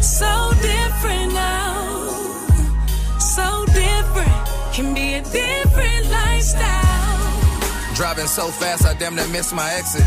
So 0.00 0.52
different 0.62 1.32
now. 1.32 2.08
So 3.18 3.64
different. 3.66 4.48
Can 4.72 4.94
be 4.94 5.14
a 5.14 5.22
different 5.22 6.08
lifestyle. 6.08 7.94
Driving 7.96 8.28
so 8.28 8.46
fast, 8.52 8.86
I 8.86 8.94
damn 8.94 9.16
near 9.16 9.26
missed 9.26 9.52
my 9.52 9.68
exit. 9.72 10.06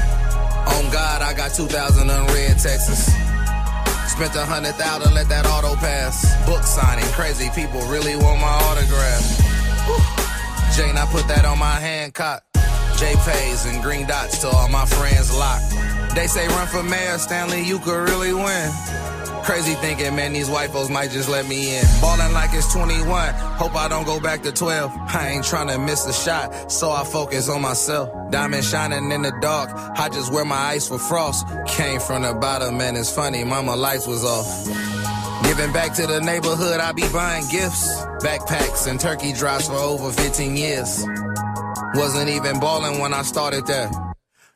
On 0.75 0.89
God, 0.93 1.21
I 1.21 1.33
got 1.35 1.53
2,000 1.53 2.09
unread 2.09 2.57
Texas. 2.57 3.22
Spent 4.13 4.35
a 4.35 4.45
hundred 4.45 4.75
thousand, 4.75 5.11
let 5.15 5.27
that 5.29 5.47
auto 5.47 5.73
pass. 5.73 6.21
Book 6.45 6.61
signing, 6.61 7.03
crazy 7.17 7.49
people 7.59 7.81
really 7.89 8.15
want 8.15 8.39
my 8.39 8.53
autograph. 8.69 9.25
Jane, 10.77 10.95
I 10.95 11.07
put 11.09 11.27
that 11.29 11.45
on 11.45 11.57
my 11.57 11.79
Hancock. 11.81 12.43
JPays 13.01 13.65
and 13.67 13.81
green 13.81 14.05
dots 14.05 14.37
to 14.41 14.49
all 14.49 14.69
my 14.69 14.85
friends 14.85 15.35
locked. 15.35 15.65
They 16.13 16.27
say 16.27 16.47
run 16.49 16.67
for 16.67 16.83
mayor, 16.83 17.17
Stanley, 17.17 17.63
you 17.63 17.79
could 17.79 18.07
really 18.07 18.33
win. 18.33 18.69
Crazy 19.43 19.73
thinking, 19.75 20.15
man, 20.15 20.31
these 20.31 20.49
white 20.49 20.69
folks 20.71 20.89
might 20.89 21.11
just 21.11 21.27
let 21.27 21.45
me 21.47 21.77
in. 21.77 21.83
Ballin' 21.99 22.33
like 22.33 22.51
it's 22.53 22.71
21, 22.73 23.33
hope 23.33 23.75
I 23.75 23.89
don't 23.89 24.05
go 24.05 24.19
back 24.21 24.41
to 24.43 24.51
12. 24.53 24.91
I 24.95 25.29
ain't 25.29 25.43
tryna 25.43 25.85
miss 25.85 26.05
a 26.05 26.13
shot, 26.13 26.71
so 26.71 26.89
I 26.91 27.03
focus 27.03 27.49
on 27.49 27.61
myself. 27.61 28.09
Diamond 28.31 28.63
shining 28.63 29.11
in 29.11 29.21
the 29.21 29.33
dark, 29.41 29.69
I 29.99 30.07
just 30.07 30.31
wear 30.31 30.45
my 30.45 30.55
ice 30.55 30.87
for 30.87 30.97
frost. 30.97 31.45
Came 31.67 31.99
from 31.99 32.21
the 32.21 32.33
bottom, 32.33 32.77
man, 32.77 32.95
it's 32.95 33.13
funny, 33.13 33.43
mama 33.43 33.75
lights 33.75 34.07
was 34.07 34.23
off. 34.23 34.47
Giving 35.43 35.73
back 35.73 35.93
to 35.95 36.07
the 36.07 36.21
neighborhood, 36.21 36.79
I 36.79 36.93
be 36.93 37.07
buying 37.11 37.45
gifts, 37.49 37.85
backpacks, 38.23 38.87
and 38.87 38.97
turkey 38.97 39.33
drives 39.33 39.67
for 39.67 39.75
over 39.75 40.09
15 40.11 40.55
years. 40.55 41.05
Wasn't 41.95 42.29
even 42.29 42.61
ballin' 42.61 42.97
when 42.99 43.13
I 43.13 43.23
started 43.23 43.67
there. 43.67 43.91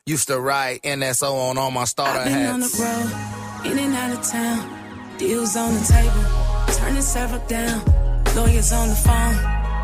Used 0.06 0.28
to 0.28 0.40
ride 0.40 0.80
NSO 0.82 1.50
on 1.50 1.58
all 1.58 1.70
my 1.70 1.84
starter 1.84 2.20
I've 2.20 2.24
been 2.24 2.32
hats. 2.32 2.80
on 2.80 3.04
the 3.04 3.66
road, 3.66 3.72
in 3.72 3.78
and 3.78 3.94
out 3.94 4.18
of 4.18 4.26
town. 4.26 4.77
Deals 5.18 5.56
on 5.56 5.74
the 5.74 5.80
table, 5.80 6.24
turning 6.78 7.02
several 7.02 7.44
down. 7.48 7.82
Lawyers 8.36 8.72
on 8.72 8.88
the 8.88 8.94
phone, 8.94 9.34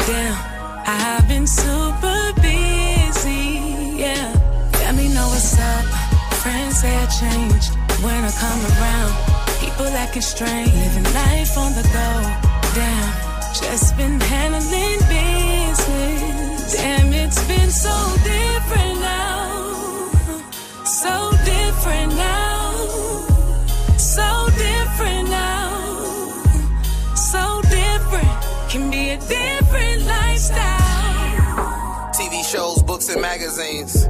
damn. 0.06 0.36
I've 0.86 1.26
been 1.26 1.44
super 1.44 2.32
busy, 2.40 3.98
yeah. 3.98 4.30
Family 4.78 5.08
know 5.08 5.26
what's 5.26 5.58
up, 5.58 5.84
friends 6.38 6.80
say 6.80 6.94
I 6.96 7.06
changed. 7.06 7.74
When 8.04 8.22
I 8.22 8.30
come 8.30 8.60
around, 8.70 9.12
people 9.58 9.86
acting 9.86 10.22
strange. 10.22 10.72
Living 10.72 11.12
life 11.12 11.58
on 11.58 11.72
the 11.72 11.82
go, 11.82 12.10
damn. 12.78 13.10
Just 13.60 13.96
been 13.96 14.20
handling 14.20 15.00
business. 15.10 16.74
Damn, 16.74 17.12
it's 17.12 17.42
been 17.48 17.70
so 17.70 17.96
different 18.22 19.00
now. 19.00 20.10
So 20.84 21.32
different 21.44 22.14
now. 22.14 22.43
A 29.14 29.16
different 29.16 30.06
lifestyle. 30.06 30.58
TV 32.14 32.44
shows, 32.44 32.82
books, 32.82 33.08
and 33.08 33.22
magazines. 33.22 34.08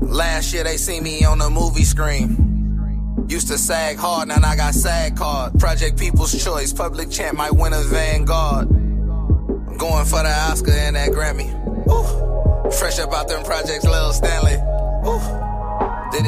Last 0.00 0.52
year 0.52 0.64
they 0.64 0.76
see 0.76 1.00
me 1.00 1.24
on 1.24 1.38
the 1.38 1.48
movie 1.48 1.84
screen. 1.84 3.24
Used 3.28 3.46
to 3.48 3.56
sag 3.56 3.98
hard, 3.98 4.26
now 4.28 4.40
I 4.42 4.56
got 4.56 4.74
SAG 4.74 5.16
card. 5.16 5.60
Project 5.60 5.96
People's 5.96 6.42
Choice, 6.42 6.72
public 6.72 7.08
champ 7.08 7.38
might 7.38 7.52
win 7.52 7.72
a 7.72 7.82
Vanguard. 7.82 8.66
I'm 8.68 9.76
going 9.78 10.06
for 10.06 10.24
the 10.24 10.34
Oscar 10.50 10.72
and 10.72 10.96
that 10.96 11.10
Grammy. 11.10 11.46
Woo. 11.86 12.72
Fresh 12.72 12.98
up 12.98 13.12
out 13.12 13.28
them 13.28 13.44
projects, 13.44 13.84
Lil 13.84 14.12
Stanley. 14.12 14.56
Woo. 15.04 15.20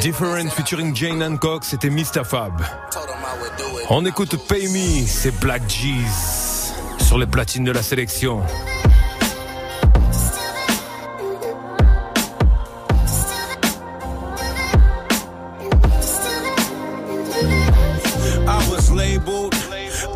Different 0.01 0.53
featuring 0.53 0.95
Jane 0.95 1.21
Hancock, 1.21 1.65
c'était 1.65 1.91
Mistah 1.91 2.23
Fab. 2.23 2.63
On 3.91 4.07
écoute 4.07 4.37
Pay 4.47 4.69
Me, 4.69 5.05
c'est 5.05 5.33
Black 5.41 5.69
Geez 5.69 6.44
sur 7.05 7.19
les 7.19 7.27
platines 7.27 7.65
de 7.65 7.73
la 7.73 7.83
sélection. 7.83 8.43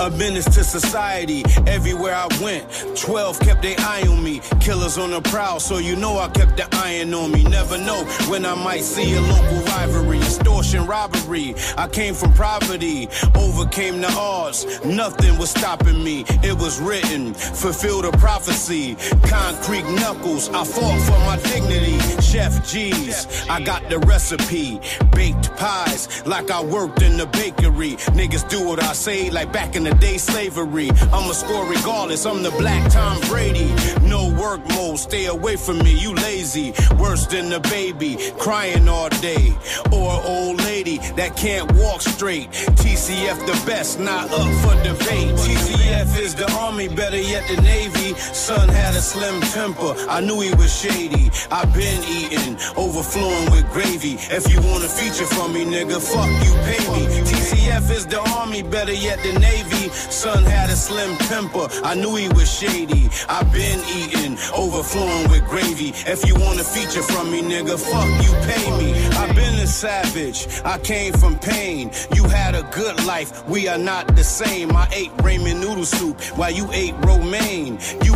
A 0.00 0.10
menace 0.10 0.44
to 0.54 0.64
society 0.64 1.42
everywhere 1.66 2.14
I 2.14 2.28
went. 2.40 2.64
12 2.96 3.40
kept 3.40 3.62
their 3.62 3.74
eye 3.78 4.06
on 4.08 4.22
me. 4.22 4.40
Killers 4.60 4.96
on 4.96 5.10
the 5.10 5.20
prowl, 5.20 5.60
so 5.60 5.78
you 5.78 5.96
know 5.96 6.18
I 6.18 6.28
kept 6.28 6.56
the 6.56 6.68
iron 6.72 7.12
on 7.12 7.32
me. 7.32 7.42
Never 7.42 7.76
know 7.76 8.04
when 8.30 8.46
I 8.46 8.54
might 8.54 8.84
see 8.84 9.12
a 9.14 9.20
local 9.20 9.67
rivalry, 9.78 10.18
extortion, 10.18 10.86
robbery. 10.86 11.54
I 11.76 11.86
came 11.88 12.14
from 12.14 12.32
poverty, 12.32 13.08
overcame 13.36 14.00
the 14.00 14.12
odds. 14.18 14.58
Nothing 14.84 15.38
was 15.38 15.50
stopping 15.50 16.02
me. 16.02 16.24
It 16.42 16.56
was 16.64 16.80
written, 16.80 17.34
fulfill 17.34 18.02
the 18.02 18.12
prophecy. 18.18 18.96
Concrete 19.36 19.86
knuckles, 20.00 20.48
I 20.48 20.64
fought 20.64 21.00
for 21.08 21.18
my 21.28 21.36
dignity. 21.52 21.98
Chef 22.20 22.52
G's, 22.68 23.26
I 23.48 23.60
got 23.60 23.88
the 23.88 23.98
recipe. 24.00 24.80
Baked 25.12 25.54
pies, 25.56 26.26
like 26.26 26.50
I 26.50 26.60
worked 26.60 27.02
in 27.02 27.16
the 27.16 27.26
bakery. 27.26 27.92
Niggas 28.18 28.48
do 28.48 28.66
what 28.66 28.82
I 28.82 28.92
say, 28.94 29.30
like 29.30 29.52
back 29.52 29.76
in 29.76 29.84
the 29.84 29.94
day, 29.94 30.18
slavery. 30.18 30.90
I'ma 31.14 31.32
score 31.32 31.64
regardless, 31.66 32.26
I'm 32.26 32.42
the 32.42 32.54
black 32.62 32.90
Tom 32.90 33.20
Brady. 33.28 33.70
No 34.02 34.22
work 34.42 34.60
mode, 34.70 34.98
stay 34.98 35.26
away 35.26 35.56
from 35.56 35.78
me, 35.78 35.92
you 36.04 36.14
lazy. 36.14 36.74
Worse 36.98 37.26
than 37.26 37.48
the 37.48 37.60
baby, 37.60 38.16
crying 38.38 38.88
all 38.88 39.08
day. 39.20 39.54
Or 39.92 40.18
an 40.18 40.22
old 40.24 40.60
lady 40.64 40.98
that 41.16 41.36
can't 41.36 41.70
walk 41.72 42.00
straight. 42.02 42.50
TCF 42.50 43.38
the 43.46 43.56
best, 43.66 44.00
not 44.00 44.30
up 44.30 44.50
for 44.62 44.74
debate. 44.82 45.34
TCF 45.34 46.18
is 46.18 46.34
the 46.34 46.50
army, 46.52 46.88
better 46.88 47.20
yet 47.20 47.46
the 47.48 47.60
navy. 47.62 48.14
Son 48.14 48.68
had 48.68 48.94
a 48.94 49.00
slim 49.00 49.40
temper, 49.40 49.94
I 50.08 50.20
knew 50.20 50.40
he 50.40 50.54
was 50.54 50.72
shady. 50.74 51.30
i 51.50 51.64
been 51.66 52.02
eating, 52.04 52.56
overflowing 52.76 53.50
with 53.50 53.70
gravy. 53.72 54.16
If 54.30 54.50
you 54.52 54.60
want 54.62 54.84
a 54.84 54.88
feature 54.88 55.26
from 55.26 55.52
me, 55.52 55.64
nigga, 55.64 56.00
fuck 56.00 56.30
you, 56.44 56.52
pay 56.68 56.82
me. 56.94 57.06
TCF 57.28 57.90
is 57.90 58.06
the 58.06 58.20
army, 58.38 58.62
better 58.62 58.92
yet 58.92 59.18
the 59.22 59.38
navy. 59.38 59.88
Son 60.10 60.44
had 60.44 60.70
a 60.70 60.76
slim 60.76 61.16
temper, 61.28 61.68
I 61.84 61.94
knew 61.94 62.14
he 62.16 62.28
was 62.28 62.50
shady. 62.50 63.08
i 63.28 63.42
been 63.44 63.80
eating, 63.98 64.38
overflowing 64.54 65.28
with 65.30 65.44
gravy. 65.48 65.90
If 66.06 66.26
you 66.26 66.34
want 66.34 66.60
a 66.60 66.64
feature 66.64 67.02
from 67.02 67.30
me, 67.30 67.42
nigga, 67.42 67.78
fuck 67.78 68.08
you, 68.24 68.32
pay 68.48 68.64
me. 68.78 68.88
i 69.16 69.27
been 69.38 69.54
a 69.60 69.66
savage, 69.66 70.48
I 70.64 70.78
came 70.78 71.12
from 71.12 71.38
pain. 71.38 71.92
You 72.14 72.24
had 72.24 72.56
a 72.56 72.64
good 72.74 72.96
life, 73.06 73.46
we 73.48 73.68
are 73.68 73.78
not 73.78 74.16
the 74.16 74.24
same. 74.24 74.72
I 74.72 74.88
ate 74.92 75.12
ramen 75.18 75.60
noodle 75.60 75.84
soup 75.84 76.20
while 76.36 76.50
you 76.50 76.66
ate 76.72 76.94
romaine. 77.04 77.78
You 78.02 78.07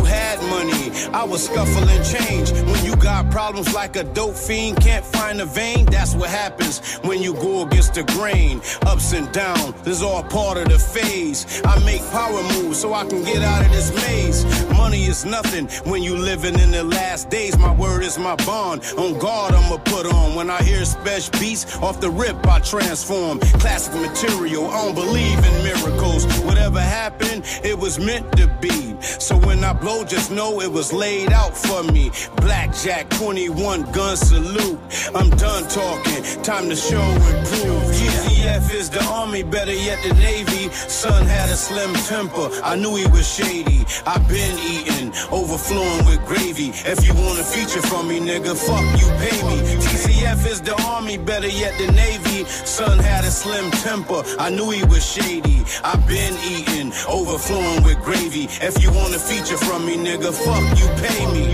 I 1.13 1.23
was 1.23 1.45
scuffling 1.45 2.03
change. 2.03 2.51
When 2.51 2.83
you 2.83 2.95
got 2.95 3.29
problems 3.29 3.71
like 3.73 3.95
a 3.95 4.03
dope 4.03 4.35
fiend, 4.35 4.81
can't 4.81 5.05
find 5.05 5.39
a 5.41 5.45
vein, 5.45 5.85
that's 5.85 6.15
what 6.15 6.29
happens 6.29 6.79
when 7.03 7.21
you 7.21 7.33
go 7.35 7.61
against 7.67 7.93
the 7.93 8.03
grain. 8.03 8.61
Ups 8.87 9.13
and 9.13 9.31
downs, 9.31 9.79
this 9.83 9.97
is 9.97 10.03
all 10.03 10.23
part 10.23 10.57
of 10.57 10.69
the 10.69 10.79
phase. 10.79 11.61
I 11.65 11.77
make 11.85 12.01
power 12.09 12.41
moves 12.53 12.79
so 12.79 12.95
I 12.95 13.05
can 13.05 13.23
get 13.23 13.43
out 13.43 13.63
of 13.63 13.71
this 13.71 13.93
maze. 13.95 14.43
Money 14.71 15.03
is 15.03 15.23
nothing 15.23 15.67
when 15.89 16.01
you 16.01 16.17
living 16.17 16.57
in 16.59 16.71
the 16.71 16.83
last 16.83 17.29
days. 17.29 17.57
My 17.59 17.73
word 17.75 18.01
is 18.03 18.17
my 18.17 18.35
bond. 18.37 18.81
On 18.97 19.17
guard, 19.19 19.53
I'ma 19.53 19.77
put 19.77 20.07
on. 20.07 20.33
When 20.33 20.49
I 20.49 20.63
hear 20.63 20.83
special 20.83 21.39
beats 21.39 21.77
off 21.77 22.01
the 22.01 22.09
rip, 22.09 22.45
I 22.47 22.59
transform. 22.59 23.39
Classic 23.61 23.93
material, 23.93 24.65
I 24.67 24.85
don't 24.85 24.95
believe 24.95 25.37
in 25.37 25.63
miracles. 25.63 26.25
Whatever 26.41 26.81
happened, 26.81 27.43
it 27.63 27.77
was 27.77 27.99
meant 27.99 28.35
to 28.37 28.47
be. 28.59 28.99
So 29.01 29.37
when 29.37 29.63
I 29.63 29.73
blow, 29.73 30.03
just 30.03 30.31
know 30.31 30.61
it 30.61 30.71
was 30.71 30.93
laid 31.03 31.33
out 31.33 31.55
for 31.55 31.83
me. 31.91 32.11
Blackjack 32.37 33.09
21 33.09 33.91
gun 33.91 34.15
salute. 34.15 34.79
I'm 35.13 35.29
done 35.31 35.63
talking, 35.67 36.21
time 36.43 36.69
to 36.69 36.77
show 36.77 37.07
and 37.29 37.47
prove. 37.47 37.83
GZF 37.97 38.73
is 38.73 38.89
the 38.89 39.03
army, 39.05 39.43
better 39.43 39.73
yet 39.73 39.99
the 40.05 40.13
navy. 40.15 40.69
Son 41.03 41.25
had 41.25 41.49
a 41.49 41.57
slim 41.57 41.93
temper, 42.11 42.47
I 42.63 42.75
knew 42.75 42.95
he 42.95 43.07
was 43.07 43.27
shady. 43.27 43.79
i 44.05 44.17
been 44.33 44.57
eating, 44.75 45.09
overflowing 45.31 46.05
with 46.05 46.21
gravy. 46.25 46.69
If 46.93 47.05
you 47.05 47.13
want 47.13 47.39
a 47.39 47.43
feature 47.43 47.81
from 47.81 48.07
me, 48.07 48.19
nigga, 48.19 48.53
fuck 48.67 48.85
you, 48.99 49.07
pay 49.23 49.37
me. 49.49 49.55
TCF 49.85 50.47
is 50.53 50.61
the 50.61 50.75
army, 50.83 51.17
better 51.17 51.51
yet 51.63 51.73
the 51.77 51.91
navy. 51.91 52.45
Son 52.79 52.97
had 52.99 53.23
a 53.25 53.31
slim 53.31 53.69
temper, 53.87 54.23
I 54.39 54.49
knew 54.49 54.69
he 54.69 54.83
was 54.85 55.03
shady. 55.05 55.63
i 55.83 55.95
been 56.07 56.35
eating, 56.55 56.93
overflowing 57.07 57.83
with 57.83 57.99
gravy. 58.07 58.45
If 58.69 58.81
you 58.81 58.89
want 58.91 59.13
a 59.15 59.19
feature 59.19 59.57
from 59.57 59.85
me, 59.85 59.95
nigga, 59.97 60.31
fuck 60.45 60.65
you, 60.79 60.92
pay 60.97 61.25
me. 61.31 61.53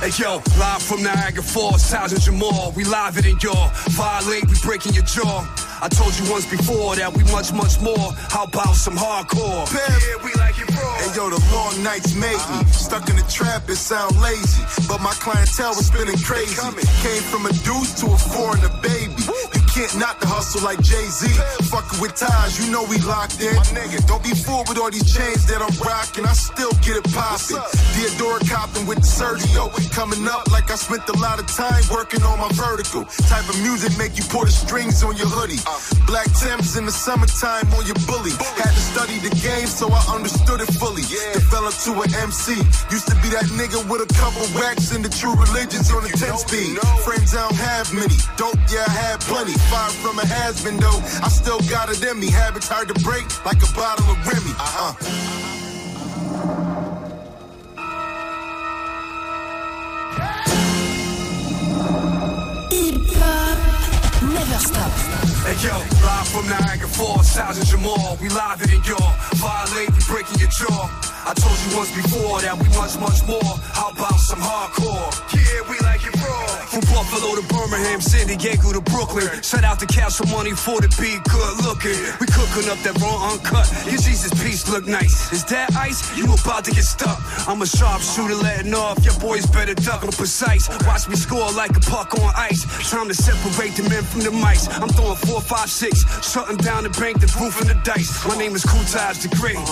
Hey 0.00 0.22
yo, 0.22 0.42
live 0.58 0.82
from 0.82 1.02
Niagara 1.02 1.42
Falls, 1.42 1.90
Towns 1.90 2.12
and 2.12 2.20
Jamal. 2.20 2.72
We 2.76 2.84
live 2.84 3.16
it 3.16 3.24
in 3.24 3.38
y'all. 3.40 3.70
Violate, 3.88 4.46
we 4.48 4.54
breaking 4.62 4.92
your 4.92 5.04
jaw. 5.04 5.63
I 5.82 5.88
told 5.88 6.16
you 6.18 6.30
once 6.30 6.46
before 6.46 6.96
that 6.96 7.12
we 7.12 7.24
much, 7.32 7.52
much 7.52 7.80
more. 7.80 8.12
How 8.30 8.44
about 8.44 8.74
some 8.76 8.96
hardcore? 8.96 9.66
Yeah, 9.72 10.22
we 10.24 10.32
like 10.38 10.58
it 10.58 10.70
raw. 10.70 10.96
And 11.02 11.10
yo, 11.16 11.30
the 11.30 11.42
long 11.52 11.82
nights 11.82 12.14
made 12.14 12.38
me 12.52 12.60
uh-huh. 12.60 12.72
stuck 12.72 13.08
in 13.10 13.16
the 13.16 13.26
trap. 13.28 13.68
It 13.68 13.76
sound 13.76 14.20
lazy, 14.20 14.62
but 14.86 15.00
my 15.00 15.12
clientele 15.18 15.74
was 15.74 15.86
spinning 15.86 16.18
crazy. 16.18 16.54
Came 17.02 17.22
from 17.32 17.46
a 17.46 17.52
deuce 17.66 17.94
to 18.00 18.06
a 18.12 18.18
four 18.18 18.56
and 18.56 18.64
a 18.64 18.72
baby. 18.80 19.18
You 19.54 19.63
can't 19.74 19.98
knock 19.98 20.22
the 20.22 20.30
hustle 20.30 20.62
like 20.62 20.78
Jay 20.86 21.02
Z. 21.10 21.26
Fucking 21.66 21.98
with 21.98 22.14
ties, 22.14 22.62
you 22.62 22.70
know 22.70 22.86
we 22.86 22.94
locked 23.02 23.42
in. 23.42 23.58
Don't 24.06 24.22
be 24.22 24.30
fooled 24.30 24.70
with 24.70 24.78
all 24.78 24.90
these 24.94 25.10
chains 25.10 25.42
that 25.50 25.58
I'm 25.58 25.74
rocking. 25.82 26.22
I 26.22 26.32
still 26.32 26.70
get 26.78 27.02
it 27.02 27.06
poppin'. 27.10 27.58
Theodora 27.98 28.38
Compton 28.46 28.86
with 28.86 29.02
the 29.02 29.10
Sergio. 29.10 29.74
Coming 29.90 30.22
up 30.30 30.46
like 30.54 30.70
I 30.70 30.78
spent 30.78 31.02
a 31.10 31.18
lot 31.18 31.42
of 31.42 31.50
time 31.50 31.82
working 31.90 32.22
on 32.22 32.38
my 32.38 32.46
vertical. 32.54 33.02
Type 33.26 33.50
of 33.50 33.58
music 33.66 33.90
make 33.98 34.14
you 34.14 34.22
pull 34.30 34.46
the 34.46 34.54
strings 34.54 35.02
on 35.02 35.18
your 35.18 35.26
hoodie. 35.26 35.58
Black 36.06 36.30
Timbs 36.38 36.78
in 36.78 36.86
the 36.86 36.94
summertime 36.94 37.66
on 37.74 37.82
your 37.82 37.98
bully. 38.06 38.30
Had 38.54 38.70
to 38.70 38.84
study 38.94 39.18
the 39.26 39.34
game 39.42 39.66
so 39.66 39.90
I 39.90 39.98
understood 40.14 40.62
it 40.62 40.70
fully. 40.78 41.02
Developed 41.34 41.82
to 41.82 41.98
an 41.98 42.14
MC. 42.22 42.54
Used 42.94 43.10
to 43.10 43.18
be 43.18 43.28
that 43.34 43.50
nigga 43.58 43.82
with 43.90 44.06
a 44.06 44.10
couple 44.14 44.46
racks 44.54 44.94
in 44.94 45.02
the 45.02 45.10
true 45.10 45.34
religions 45.34 45.90
on 45.90 46.06
the 46.06 46.14
10 46.14 46.38
speed. 46.46 46.78
Friends 47.02 47.34
I 47.34 47.42
don't 47.42 47.58
have 47.58 47.90
many. 47.90 48.14
Dope, 48.38 48.62
yeah, 48.70 48.86
I 48.86 49.18
had 49.18 49.18
plenty. 49.26 49.63
Far 49.70 49.90
from 49.90 50.18
a 50.18 50.26
has 50.26 50.62
been 50.62 50.76
though. 50.76 51.00
I 51.22 51.28
still 51.28 51.60
got 51.70 51.88
it 51.88 52.02
in 52.02 52.20
me. 52.20 52.30
Habits 52.30 52.68
hard 52.68 52.88
to 52.88 52.94
break 53.02 53.26
like 53.44 53.62
a 53.62 53.72
bottle 53.74 54.10
of 54.10 54.26
Remy. 54.26 54.52
Uh-huh. 54.58 54.94
Never 64.32 64.58
stop. 64.58 64.92
Hey 65.44 65.56
yo, 65.66 65.76
live 66.02 66.28
from 66.28 66.48
Niagara 66.48 66.88
Falls, 66.88 67.36
of 67.36 67.64
Jamal. 67.64 68.16
We 68.20 68.28
live 68.28 68.62
it 68.62 68.72
in 68.72 68.82
your 68.84 68.96
violate, 69.36 69.90
we 69.90 70.00
breaking 70.08 70.38
your 70.38 70.48
jaw. 70.48 71.03
I 71.26 71.32
told 71.32 71.56
you 71.64 71.76
once 71.76 71.88
before 71.94 72.40
that 72.42 72.52
we 72.60 72.68
much, 72.76 73.00
much 73.00 73.24
more. 73.24 73.56
How 73.72 73.90
about 73.90 74.20
some 74.20 74.40
hardcore? 74.40 75.08
Yeah, 75.32 75.64
we 75.70 75.80
like 75.80 76.04
it 76.04 76.12
raw. 76.20 76.44
From 76.68 76.84
Buffalo 76.92 77.40
to 77.40 77.44
Birmingham, 77.48 78.00
San 78.00 78.26
Diego 78.26 78.72
to 78.72 78.80
Brooklyn. 78.80 79.28
Shout 79.40 79.64
out 79.64 79.78
to 79.80 79.86
Castle 79.86 80.26
Money 80.28 80.52
for 80.52 80.80
the 80.80 80.88
beat, 81.00 81.22
good 81.24 81.64
looking. 81.64 81.96
We 82.20 82.26
cooking 82.28 82.68
up 82.68 82.76
that 82.84 83.00
raw 83.00 83.32
uncut. 83.32 83.64
Your 83.86 84.00
Jesus 84.02 84.34
piece 84.42 84.68
look 84.68 84.84
nice. 84.84 85.32
Is 85.32 85.44
that 85.48 85.72
ice? 85.76 86.02
You 86.16 86.28
about 86.28 86.64
to 86.66 86.72
get 86.72 86.84
stuck. 86.84 87.16
I'm 87.48 87.62
a 87.62 87.66
sharpshooter 87.66 88.36
letting 88.36 88.74
off. 88.74 88.98
Your 89.04 89.16
boys 89.16 89.46
better 89.46 89.74
duck. 89.74 90.02
I'm 90.02 90.12
precise. 90.12 90.68
Watch 90.84 91.08
me 91.08 91.16
score 91.16 91.48
like 91.52 91.76
a 91.76 91.80
puck 91.80 92.12
on 92.18 92.32
ice. 92.36 92.66
Time 92.90 93.08
to 93.08 93.14
separate 93.14 93.76
the 93.76 93.88
men 93.88 94.02
from 94.02 94.20
the 94.20 94.30
mice. 94.30 94.68
I'm 94.68 94.88
throwing 94.92 95.16
four, 95.24 95.40
five, 95.40 95.70
six. 95.70 96.04
Shutting 96.20 96.58
down 96.58 96.84
the 96.84 96.92
bank, 97.00 97.20
the 97.20 97.30
roof 97.40 97.60
and 97.60 97.70
the 97.70 97.78
dice. 97.80 98.12
My 98.26 98.36
name 98.36 98.54
is 98.54 98.64
Cool 98.64 98.84
Kutaj 98.84 99.22
the 99.22 99.30
Great. 99.40 99.62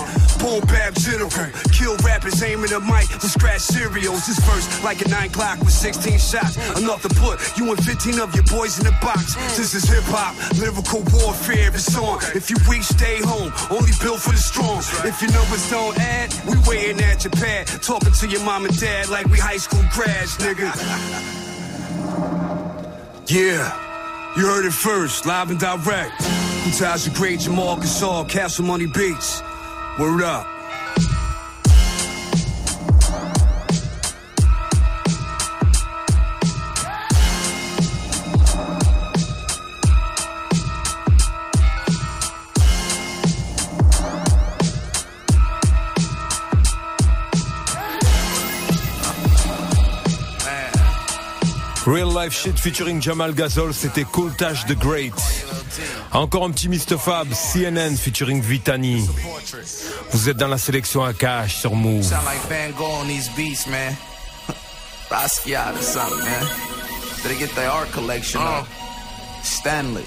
Boom, 0.41 0.61
bap, 0.71 0.95
general. 0.95 1.42
Kill 1.73 1.97
rappers, 1.99 2.43
aiming 2.43 2.71
the 2.71 2.81
mic 2.81 3.09
with 3.11 3.31
scratch 3.31 3.61
cereals. 3.61 4.27
This 4.27 4.39
verse 4.45 4.67
like 4.85 5.05
a 5.05 5.09
nine 5.09 5.31
clock 5.31 5.59
with 5.61 5.73
16 5.73 6.19
shots. 6.19 6.57
Enough 6.79 7.03
to 7.03 7.09
put 7.21 7.41
you 7.57 7.71
and 7.71 7.83
15 7.85 8.21
of 8.21 8.35
your 8.35 8.45
boys 8.45 8.79
in 8.79 8.85
the 8.85 8.97
box. 9.01 9.35
This 9.57 9.75
is 9.75 9.85
hip 9.85 10.05
hop, 10.07 10.35
lyrical 10.59 11.03
warfare. 11.13 11.71
It's 11.75 11.97
on. 11.97 12.19
If 12.35 12.51
you 12.51 12.57
weak, 12.69 12.83
stay 12.83 13.19
home. 13.23 13.53
Only 13.71 13.93
built 14.01 14.21
for 14.21 14.33
the 14.33 14.39
strong. 14.39 14.79
If 15.05 15.21
your 15.23 15.33
numbers 15.33 15.69
don't 15.71 15.99
add, 15.99 16.33
we 16.47 16.57
waiting 16.67 17.01
at 17.03 17.25
your 17.25 17.33
pad. 17.33 17.67
Talking 17.83 18.13
to 18.13 18.29
your 18.29 18.45
mom 18.45 18.67
and 18.67 18.79
dad 18.79 19.09
like 19.09 19.27
we 19.27 19.39
high 19.39 19.57
school 19.59 19.83
grads, 19.93 20.37
nigga. 20.39 20.71
Yeah, 23.27 24.35
you 24.37 24.47
heard 24.47 24.67
it 24.67 24.73
first, 24.73 25.27
live 25.27 25.51
and 25.51 25.59
direct. 25.59 26.21
Kutaj 26.65 27.05
the 27.05 27.11
Great, 27.17 27.41
Jamal 27.41 27.77
Gasol, 27.77 28.29
Castle 28.29 28.65
Money 28.65 28.87
Beats. 28.87 29.43
Word 29.99 30.23
up. 30.23 30.47
Real 51.85 52.13
Life 52.13 52.33
Shit 52.33 52.59
featuring 52.61 53.01
Jamal 53.03 53.33
Gazol, 53.33 53.75
c'était 53.75 54.05
Cool 54.05 54.33
Tash 54.37 54.65
the 54.67 54.79
Great. 54.79 55.13
Encore 56.13 56.45
un 56.45 56.51
petit 56.53 56.69
Mr. 56.69 56.97
Fab, 56.97 57.27
CNN 57.33 57.97
featuring 57.97 58.41
Vitani. 58.41 59.05
Vous 60.13 60.29
êtes 60.29 60.37
dans 60.37 60.49
la 60.49 60.59
sélection 60.59 61.03
à 61.03 61.13
cash 61.13 61.57
sur 61.57 61.75
Move. 61.75 62.05
Sound 62.05 62.25
like 62.25 62.41
Van 62.49 62.71
Gogh 62.77 63.03
on 63.03 63.07
these 63.09 63.29
beats, 63.37 63.67
man. 63.67 63.97
Basquiat 65.11 65.75
or 65.75 65.83
something, 65.83 66.19
man. 66.19 66.47
Better 67.25 67.39
get 67.39 67.55
their 67.57 67.71
art 67.71 67.91
collection 67.93 68.41
up. 68.41 68.67
Stanley. 69.43 70.05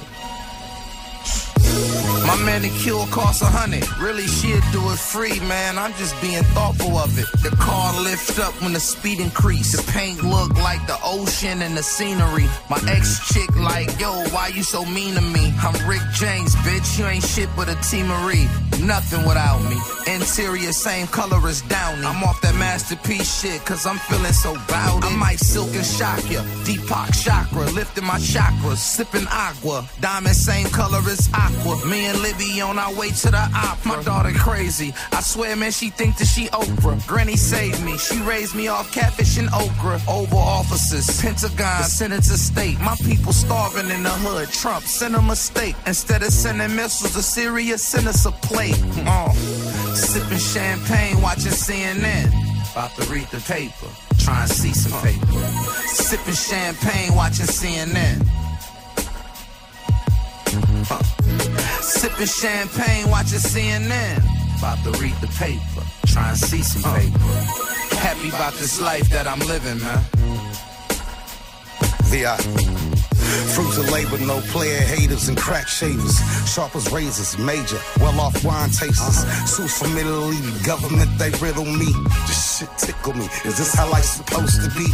My 2.26 2.36
manicure 2.38 3.06
costs 3.12 3.42
a 3.42 3.46
hundred. 3.46 3.88
Really, 4.00 4.28
she'd 4.28 4.64
do 4.72 4.82
it 4.92 4.98
free, 4.98 5.40
man. 5.42 5.78
I'm 5.78 5.94
just 5.94 6.20
being 6.22 6.44
thoughtful 6.56 6.98
of 6.98 7.18
it. 7.20 7.28
The 7.44 7.56
car 7.58 7.94
lifts 8.02 8.40
up 8.40 8.54
when 8.62 8.74
the 8.74 8.80
speed 8.80 9.20
increase. 9.20 9.72
The 9.74 9.92
paint 9.92 10.24
look 10.24 10.54
like 10.56 10.86
the 10.88 10.98
ocean 11.04 11.62
and 11.62 11.78
the 11.78 11.84
scenery. 11.84 12.48
My 12.70 12.82
ex 12.88 13.20
chick 13.32 13.56
like, 13.56 14.00
yo, 14.00 14.12
why 14.30 14.48
you 14.48 14.64
so 14.64 14.84
mean 14.86 15.14
to 15.16 15.22
me? 15.22 15.54
I'm 15.60 15.76
Rick 15.88 16.02
James, 16.14 16.56
bitch. 16.58 16.98
You 16.98 17.06
ain't 17.06 17.24
shit 17.24 17.50
but 17.56 17.70
a 17.70 17.76
teamery. 17.90 18.50
Nothing 18.82 19.26
without 19.28 19.62
me. 19.70 19.78
Interior 20.12 20.72
same 20.72 21.08
color 21.08 21.48
as 21.48 21.62
Downey. 21.64 22.06
I'm 22.06 22.24
off 22.24 22.42
that 22.42 22.56
masterpiece 22.56 23.42
shit, 23.42 23.64
cause 23.66 23.86
I'm 23.86 23.98
feeling 23.98 24.34
so 24.34 24.54
bowed. 24.68 25.04
I 25.04 25.16
might 25.16 25.40
silk 25.40 25.74
and 25.76 25.86
shock 25.86 26.30
ya. 26.30 26.42
Deepak 26.66 27.10
Chopra, 27.22 27.72
lifting 27.74 28.06
my 28.06 28.20
chakras, 28.20 28.78
sipping 28.78 29.28
agua. 29.30 29.88
Diamond 30.02 30.36
same 30.36 30.68
color 30.68 31.00
as 31.10 31.30
aqua. 31.34 31.86
Me 31.86 32.06
and 32.06 32.15
Libby 32.22 32.62
on 32.62 32.80
our 32.80 32.94
way 32.94 33.10
to 33.10 33.32
the 33.32 33.50
op. 33.54 33.86
My 33.86 34.02
daughter 34.04 34.32
crazy. 34.32 34.94
I 35.12 35.22
swear, 35.22 35.56
man, 35.56 35.72
she 35.72 35.90
think 35.90 36.18
that 36.18 36.26
she 36.26 36.48
Oprah. 36.48 37.06
Granny 37.08 37.36
saved 37.36 37.84
me. 37.84 37.98
She 37.98 38.20
raised 38.22 38.56
me 38.56 38.68
off 38.68 38.92
catfish 38.92 39.38
and 39.38 39.50
okra. 39.54 40.00
Oval 40.08 40.38
offices, 40.38 41.22
Pentagon, 41.22 41.84
Senator 41.84 42.38
State. 42.38 42.80
My 42.80 42.96
people 42.98 43.34
starving 43.34 43.90
in 43.90 44.04
the 44.04 44.10
hood. 44.10 44.50
Trump 44.50 44.86
sent 44.86 45.14
them 45.14 45.30
a 45.30 45.36
steak. 45.36 45.76
Instead 45.86 46.24
of 46.24 46.32
sending 46.32 46.76
missiles 46.76 47.14
to 47.14 47.22
Syria, 47.22 47.78
send 47.78 48.08
us 48.08 48.26
a 48.26 48.32
plate. 48.32 48.80
Oh. 49.08 49.34
Sipping 49.94 50.38
champagne, 50.38 51.22
watching 51.22 51.52
CNN. 51.52 52.28
About 52.72 52.92
to 52.96 53.04
read 53.12 53.28
the 53.28 53.40
paper. 53.42 53.88
Try 54.20 54.42
and 54.42 54.52
see 54.52 54.74
some 54.74 54.94
uh. 54.94 55.02
paper. 55.02 55.26
Sipping 55.88 56.34
champagne, 56.34 57.16
watching 57.16 57.46
CNN. 57.46 58.22
Huh. 60.88 61.25
Sipping 61.86 62.26
champagne, 62.26 63.10
watching 63.12 63.38
CNN. 63.38 64.18
About 64.58 64.84
to 64.84 64.92
read 65.00 65.14
the 65.22 65.28
paper. 65.38 65.86
Try 66.08 66.30
and 66.30 66.38
see 66.38 66.64
some 66.64 66.82
paper. 66.82 67.20
Happy 67.98 68.30
about 68.30 68.54
this 68.54 68.82
life 68.82 69.08
that 69.10 69.28
I'm 69.28 69.40
living, 69.42 69.80
man. 69.80 70.04
VI. 72.06 72.26
Uh, 72.26 72.76
fruits 73.54 73.78
of 73.78 73.90
labor, 73.92 74.18
no 74.26 74.40
player 74.52 74.82
haters 74.82 75.28
and 75.30 75.38
crack 75.38 75.68
shavers. 75.68 76.18
Sharp 76.50 76.76
as 76.76 76.92
razors, 76.92 77.38
major, 77.38 77.80
well 78.00 78.20
off 78.20 78.44
wine 78.44 78.70
tasters. 78.70 79.24
Suits 79.50 79.78
from 79.78 79.98
Italy, 79.98 80.38
government, 80.66 81.10
they 81.18 81.30
riddle 81.40 81.66
me. 81.66 81.92
This 82.28 82.60
shit 82.60 82.70
tickle 82.78 83.14
me. 83.14 83.26
Is 83.46 83.58
this 83.58 83.74
how 83.74 83.90
life's 83.92 84.12
supposed 84.12 84.62
to 84.64 84.70
be? 84.78 84.88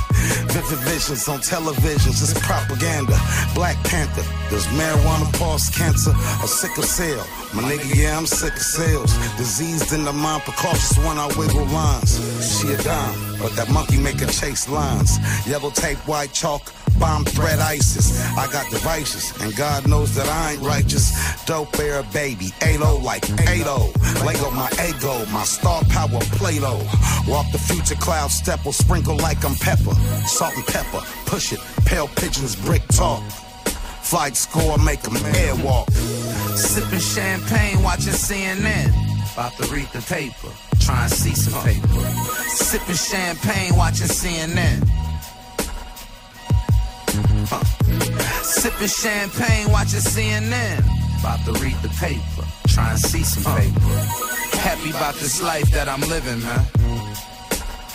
Vivid 0.51 0.79
visions 0.85 1.27
on 1.27 1.39
televisions, 1.39 2.21
it's 2.21 2.33
propaganda. 2.39 3.17
Black 3.61 3.77
Panther, 3.83 4.23
does 4.49 4.65
marijuana 4.73 5.31
cause 5.37 5.69
cancer 5.69 6.09
or 6.09 6.47
sickle 6.47 6.81
cell? 6.81 7.23
My 7.53 7.61
nigga, 7.61 7.95
yeah, 7.95 8.17
I'm 8.17 8.25
sick 8.25 8.53
of 8.53 8.59
sales. 8.59 9.15
Diseased 9.37 9.93
in 9.93 10.03
the 10.03 10.11
mind, 10.11 10.41
precautious 10.41 10.97
when 10.97 11.19
I 11.19 11.27
wiggle 11.37 11.65
lines. 11.65 12.17
She 12.41 12.73
a 12.73 12.77
dime, 12.81 13.37
but 13.37 13.55
that 13.57 13.69
monkey 13.69 13.99
make 13.99 14.19
her 14.19 14.25
chase 14.25 14.67
lines. 14.67 15.11
Yellow 15.45 15.69
tape, 15.69 15.99
white 16.07 16.33
chalk, 16.33 16.73
bomb 16.97 17.23
threat 17.23 17.59
ISIS. 17.59 18.19
I 18.35 18.51
got 18.51 18.67
devices, 18.71 19.31
and 19.43 19.55
God 19.55 19.87
knows 19.87 20.15
that 20.15 20.27
I 20.27 20.53
ain't 20.53 20.61
righteous. 20.63 21.13
Dope 21.45 21.77
air 21.77 22.01
baby, 22.11 22.49
8 22.63 22.79
like 23.03 23.29
8 23.47 23.63
Lego 24.25 24.49
my 24.49 24.71
ego, 24.89 25.23
my 25.27 25.43
star 25.43 25.83
power 25.83 26.19
Play-Doh. 26.39 26.81
Walk 27.27 27.51
the 27.51 27.59
future 27.59 27.93
cloud 27.93 28.31
step 28.31 28.65
will 28.65 28.73
sprinkle 28.73 29.17
like 29.17 29.45
I'm 29.45 29.53
pepper. 29.53 29.93
Salt 30.25 30.55
and 30.55 30.65
pepper, 30.65 31.05
push 31.27 31.53
it, 31.53 31.59
pale 31.85 32.07
pigeons, 32.07 32.55
brick 32.55 32.81
talk. 32.87 33.21
Flight 34.01 34.35
score, 34.35 34.77
make 34.79 35.01
them 35.01 35.13
airwalk. 35.13 35.91
Sipping 36.57 36.99
champagne, 36.99 37.81
watching 37.81 38.13
CNN. 38.13 38.91
About 39.33 39.53
to 39.53 39.73
read 39.73 39.87
the 39.93 40.01
paper. 40.01 40.49
Try 40.79 41.03
and 41.03 41.11
see 41.11 41.33
some 41.33 41.63
paper. 41.63 41.87
Sipping 42.49 42.95
champagne, 42.95 43.75
watching 43.75 44.07
CNN. 44.07 44.87
Huh. 47.47 47.63
Sipping 48.43 48.87
champagne, 48.87 49.71
watching 49.71 49.99
CNN. 49.99 50.79
About 51.19 51.39
to 51.45 51.51
read 51.63 51.75
the 51.83 51.89
paper, 51.99 52.47
try 52.67 52.89
and 52.91 52.99
see 52.99 53.23
some 53.23 53.55
paper. 53.55 53.79
Happy 54.57 54.89
about 54.89 55.13
this 55.15 55.41
life 55.41 55.69
that 55.71 55.87
I'm 55.87 56.01
living, 56.01 56.41
man. 56.41 56.65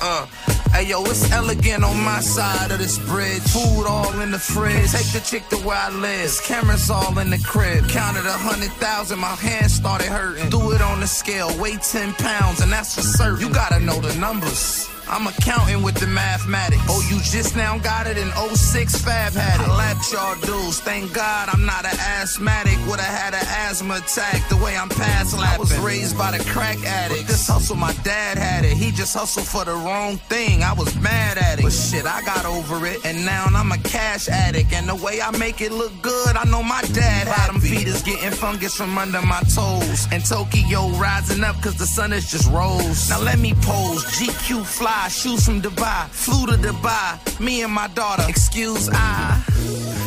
Uh, 0.01 0.27
hey 0.73 0.87
yo, 0.87 1.03
it's 1.05 1.31
elegant 1.33 1.83
on 1.83 1.97
my 2.05 2.21
side 2.21 2.71
of 2.71 2.79
this 2.79 2.99
bridge. 2.99 3.43
Food 3.43 3.87
all 3.87 4.21
in 4.21 4.31
the 4.31 4.39
fridge. 4.39 4.93
Take 4.93 5.11
the 5.13 5.21
chick 5.21 5.49
to 5.49 5.57
where 5.57 5.77
I 5.77 5.91
live. 5.91 6.39
Cameras 6.45 6.91
all 6.91 7.19
in 7.19 7.31
the 7.31 7.39
crib. 7.39 7.89
Counted 7.89 8.27
a 8.27 8.33
hundred 8.33 8.73
thousand, 8.73 9.19
my 9.19 9.35
hands 9.37 9.75
started 9.75 10.09
hurting. 10.09 10.51
Do 10.51 10.73
it 10.73 10.83
on 10.83 11.01
the 11.01 11.07
scale, 11.07 11.51
weigh 11.59 11.77
10 11.77 12.13
pounds, 12.15 12.61
and 12.61 12.71
that's 12.71 12.95
for 12.95 13.03
certain. 13.03 13.41
You 13.41 13.53
gotta 13.53 13.81
know 13.81 14.01
the 14.01 14.15
numbers. 14.17 14.89
I'm 15.09 15.27
accounting 15.27 15.83
with 15.83 15.95
the 15.97 16.07
mathematics. 16.07 16.83
Oh, 16.89 17.01
you 17.09 17.21
just 17.23 17.57
now 17.57 17.79
got 17.79 18.07
it 18.07 18.19
in 18.19 18.29
06 18.33 18.97
Fab 19.03 19.33
had 19.33 19.61
it. 19.61 19.69
I 19.69 19.77
lapped 19.77 20.13
y'all 20.13 20.35
dudes. 20.41 20.81
Thank 20.81 21.13
God 21.13 21.49
I'm 21.53 21.65
not 21.65 21.85
an 21.85 21.97
asthmatic. 21.99 22.77
Would've 22.89 23.05
had 23.05 23.35
an 23.35 23.47
asthma 23.47 23.97
attack 23.97 24.49
the 24.49 24.57
way 24.57 24.77
I'm 24.77 24.89
past 24.89 25.39
lapping. 25.39 25.57
I 25.57 25.59
was 25.59 25.79
raised 25.79 26.19
by 26.19 26.37
the 26.37 26.43
crack 26.51 26.79
addict. 26.85 27.29
This 27.29 27.47
hustle, 27.47 27.77
my 27.77 27.93
dad 28.03 28.37
had 28.37 28.65
it. 28.65 28.77
He 28.77 28.91
just 28.91 29.15
hustled 29.15 29.47
for 29.47 29.65
the 29.65 29.75
wrong 29.75 30.17
thing. 30.29 30.63
I 30.63 30.73
was 30.73 30.95
mad 31.01 31.39
at 31.39 31.61
it. 31.61 31.63
But 31.63 31.73
shit, 31.73 32.05
I 32.05 32.23
got 32.23 32.45
over 32.45 32.85
it. 32.87 33.05
And 33.05 33.25
now 33.25 33.47
I'm 33.47 33.71
a 33.71 33.79
cash 33.79 34.29
addict. 34.29 34.73
And 34.73 34.89
the 34.89 34.97
way 34.97 35.21
I 35.21 35.31
make 35.39 35.61
it 35.61 35.71
look 35.71 35.93
good, 36.03 36.37
I 36.37 36.45
know 36.45 36.63
my 36.63 36.83
dad 36.93 37.29
had 37.29 37.53
them 37.53 37.63
is 37.63 38.03
getting 38.03 38.31
fungus 38.31 38.75
from 38.75 38.99
under 38.99 39.23
my 39.23 39.41
toes. 39.55 40.09
And 40.11 40.25
Tokyo 40.25 40.89
rising 40.99 41.45
up 41.45 41.61
cause 41.63 41.77
the 41.77 41.87
sun 41.87 42.13
is 42.13 42.29
just 42.29 42.51
rose. 42.51 43.09
Now 43.09 43.21
let 43.21 43.39
me 43.39 43.55
pose. 43.63 44.05
GQ 44.17 44.65
fly 44.67 44.96
shoes 45.09 45.45
from 45.45 45.61
Dubai, 45.63 46.09
flew 46.09 46.47
to 46.47 46.57
Dubai, 46.59 47.41
me 47.41 47.63
and 47.63 47.73
my 47.73 47.89
daughter, 47.89 48.25
excuse 48.29 48.89
I, 48.93 49.39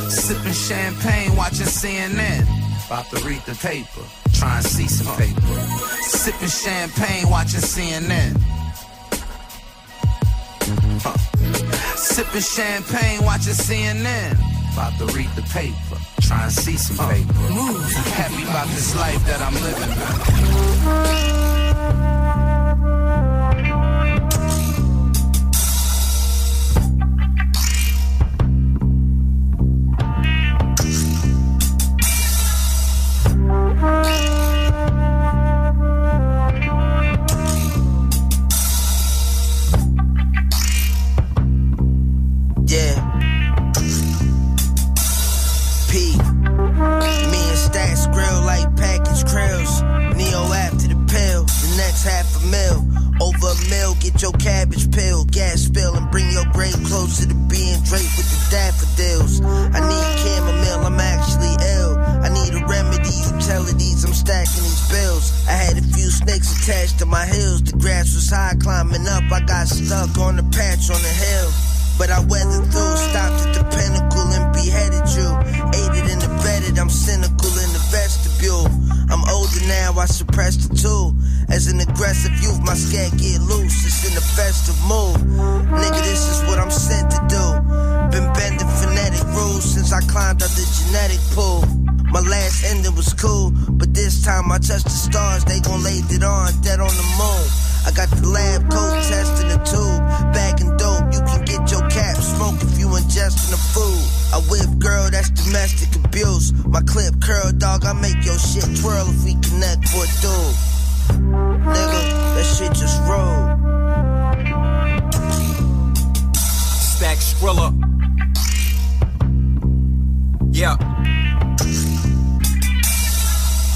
sipping 0.09 0.53
champagne, 0.53 1.35
watching 1.35 1.67
CNN, 1.67 2.43
about 2.87 3.05
to 3.11 3.17
read 3.27 3.41
the 3.45 3.55
paper, 3.55 4.03
try 4.33 4.57
and 4.57 4.65
see 4.65 4.87
some 4.87 5.15
paper, 5.15 5.41
sipping 6.01 6.49
champagne, 6.49 7.29
watching 7.29 7.61
CNN. 7.61 8.35
Huh. 11.01 11.17
Sipping 11.95 12.41
champagne, 12.41 13.23
watching 13.23 13.53
CNN. 13.53 14.33
About 14.73 14.93
to 14.99 15.05
read 15.17 15.29
the 15.35 15.41
paper, 15.53 15.97
try 16.21 16.43
and 16.43 16.51
see 16.51 16.77
some 16.77 16.97
paper. 17.09 17.33
Happy 18.13 18.43
about 18.43 18.67
this 18.67 18.95
life 18.95 19.25
that 19.25 19.41
I'm 19.41 19.55
living, 19.65 21.28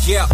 Yeah. 0.06 0.28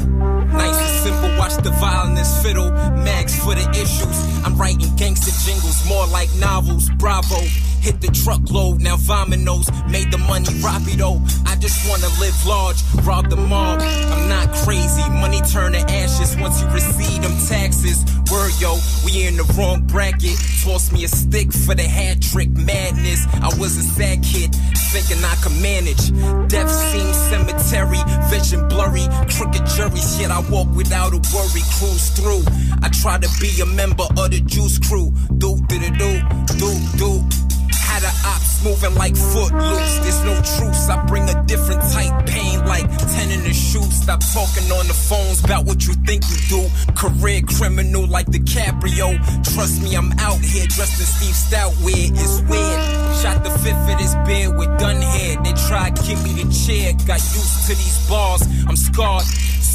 Nice 0.51 0.79
and 0.81 1.03
simple, 1.05 1.29
watch 1.37 1.55
the 1.61 1.69
violence 1.69 2.41
fiddle. 2.41 2.71
Mags 2.71 3.37
for 3.37 3.53
the 3.53 3.69
issues. 3.71 4.17
I'm 4.43 4.57
writing 4.57 4.95
gangster 4.95 5.31
jingles, 5.45 5.87
more 5.87 6.07
like 6.07 6.33
novels. 6.35 6.89
Bravo. 6.97 7.37
Hit 7.79 8.01
the 8.01 8.07
truckload, 8.07 8.81
now 8.81 8.97
vominos. 8.97 9.69
Made 9.89 10.11
the 10.11 10.17
money 10.17 10.49
rapido. 10.65 11.21
I 11.47 11.55
just 11.57 11.87
wanna 11.87 12.09
live 12.19 12.35
large, 12.47 12.81
rob 13.03 13.29
the 13.29 13.35
mob. 13.35 13.81
I'm 13.81 14.27
not 14.27 14.51
crazy, 14.65 15.07
money 15.21 15.41
turn 15.41 15.73
to 15.73 15.79
ashes 15.79 16.35
once 16.37 16.61
you 16.61 16.67
receive 16.69 17.21
them 17.21 17.37
taxes. 17.47 18.03
Word 18.31 18.51
yo, 18.59 18.77
we 19.03 19.25
in 19.25 19.37
the 19.37 19.43
wrong 19.57 19.81
bracket. 19.87 20.37
Toss 20.63 20.91
me 20.91 21.03
a 21.03 21.07
stick 21.07 21.51
for 21.51 21.73
the 21.73 21.83
hat 21.83 22.21
trick 22.21 22.49
madness. 22.49 23.25
I 23.41 23.47
was 23.57 23.75
a 23.77 23.81
sad 23.81 24.23
kid, 24.23 24.53
thinking 24.93 25.23
I 25.25 25.35
could 25.41 25.57
manage. 25.61 26.13
Death 26.47 26.69
seems 26.69 27.17
cemetery, 27.29 27.97
vision 28.29 28.67
blurry. 28.67 29.07
Crooked 29.33 29.65
juries, 29.73 30.19
yet 30.19 30.29
I 30.29 30.41
walk 30.51 30.67
without 30.75 31.13
a 31.13 31.21
worry. 31.33 31.63
Cruise 31.79 32.09
through. 32.11 32.43
I 32.83 32.89
try 32.89 33.17
to 33.17 33.29
be 33.41 33.49
a 33.61 33.65
member 33.65 34.03
of 34.03 34.29
the 34.29 34.41
juice 34.45 34.77
crew. 34.77 35.11
Do, 35.37 35.57
do, 35.67 35.79
do, 35.79 35.89
do, 35.97 36.21
do, 36.57 36.71
do. 36.97 37.48
Had 37.89 38.03
the 38.03 38.13
ops 38.25 38.63
moving 38.63 38.95
like 38.95 39.15
footloose. 39.17 39.97
There's 39.99 40.21
no 40.23 40.35
truce. 40.55 40.89
I 40.89 41.03
bring 41.05 41.27
a 41.27 41.43
different 41.45 41.81
type 41.91 42.25
pain 42.27 42.63
like 42.65 42.87
10 43.15 43.31
in 43.31 43.43
the 43.43 43.53
shoe. 43.53 43.81
Stop 43.89 44.21
talking 44.33 44.69
on 44.71 44.87
the 44.87 44.93
phones 44.93 45.43
about 45.43 45.65
what 45.65 45.85
you 45.87 45.93
think 46.05 46.23
you 46.29 46.37
do. 46.47 46.61
Career 46.93 47.41
criminal 47.41 48.05
like 48.07 48.27
DiCaprio. 48.27 49.17
Trust 49.53 49.81
me, 49.81 49.95
I'm 49.95 50.11
out 50.19 50.39
here 50.39 50.65
dressed 50.67 50.99
in 50.99 51.05
Steve 51.05 51.35
Stout 51.35 51.73
weird. 51.81 52.11
It's 52.13 52.41
weird. 52.45 52.79
Shot 53.21 53.43
the 53.43 53.51
fifth 53.63 53.89
of 53.89 53.97
this 53.97 54.15
beer 54.25 54.55
with 54.55 54.71
done 54.77 55.01
head. 55.01 55.43
They 55.43 55.53
tried 55.67 55.95
give 56.05 56.21
me 56.23 56.43
the 56.43 56.47
chair. 56.53 56.93
Got 57.07 57.21
used 57.33 57.67
to 57.67 57.75
these 57.75 57.99
bars. 58.07 58.43
I'm 58.67 58.77
scarred. 58.77 59.25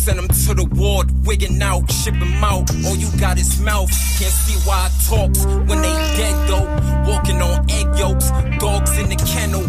Send 0.05 0.18
him 0.18 0.28
to 0.28 0.52
the 0.52 0.66
ward, 0.76 1.09
wigging 1.24 1.62
out, 1.62 1.90
ship 1.90 2.12
him 2.12 2.44
out. 2.44 2.70
All 2.84 2.94
you 2.94 3.09
got 3.18 3.38
is 3.38 3.59
mouth, 3.59 3.88
can't 4.20 4.36
see 4.44 4.59
why 4.68 4.84
I 4.84 4.90
talks 5.09 5.46
when 5.46 5.80
they 5.80 5.96
dead 6.20 6.36
though. 6.46 6.68
Walking 7.11 7.40
on 7.40 7.64
egg 7.70 7.88
yolks, 7.98 8.28
dogs 8.61 8.98
in 8.98 9.09
the 9.09 9.16
kennel. 9.16 9.64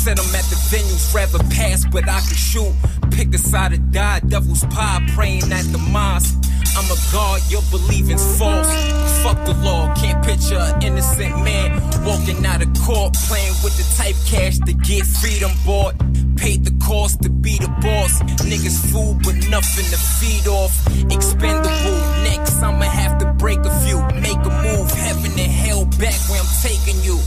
Set 0.00 0.16
them 0.16 0.34
at 0.34 0.44
the 0.44 0.56
venues, 0.72 1.12
rather 1.12 1.38
pass, 1.50 1.84
but 1.84 2.08
I 2.08 2.20
can 2.20 2.34
shoot. 2.34 2.72
Pick 3.10 3.34
a 3.34 3.38
side 3.38 3.74
or 3.74 3.76
die, 3.76 4.20
devil's 4.20 4.64
pie, 4.64 5.06
praying 5.14 5.52
at 5.52 5.64
the 5.72 5.78
mosque. 5.92 6.34
I'm 6.74 6.86
a 6.90 6.96
god, 7.12 7.42
your 7.50 7.60
believing's 7.70 8.24
false. 8.38 8.72
Fuck 9.22 9.44
the 9.44 9.52
law, 9.62 9.94
can't 9.94 10.24
picture 10.24 10.56
an 10.56 10.82
innocent 10.82 11.44
man 11.44 11.82
walking 12.02 12.46
out 12.46 12.62
of 12.62 12.72
court, 12.80 13.12
playing 13.28 13.52
with 13.62 13.76
the 13.76 13.84
type 14.00 14.16
cash 14.24 14.56
to 14.60 14.72
get 14.72 15.04
freedom 15.04 15.50
bought. 15.66 15.94
Paid 16.36 16.64
the 16.64 16.72
cost 16.82 17.20
to 17.20 17.28
be 17.28 17.58
the 17.58 17.68
boss. 17.82 18.22
Niggas 18.48 18.80
food, 18.90 19.20
but 19.22 19.36
nothing 19.50 19.84
to 19.84 19.98
feed 20.16 20.48
off. 20.48 20.72
Expendable, 21.12 22.00
next 22.24 22.62
I'ma 22.62 22.88
have 22.88 23.18
to 23.18 23.26
break 23.34 23.58
a 23.66 23.80
few. 23.84 24.00
Make 24.18 24.40
a 24.48 24.54
move, 24.64 24.90
heaven 24.92 25.32
and 25.32 25.52
hell 25.52 25.84
back 26.00 26.16
where 26.30 26.40
I'm 26.40 26.48
taking 26.62 27.02
you. 27.04 27.20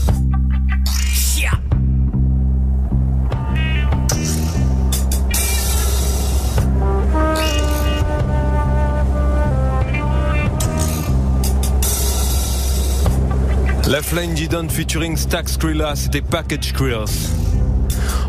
La 13.86 14.00
Flying 14.00 14.34
G 14.34 14.48
featuring 14.70 15.14
Stack 15.14 15.46
Skrilla, 15.46 15.94
c'était 15.94 16.22
Package 16.22 16.72
Queers. 16.72 17.04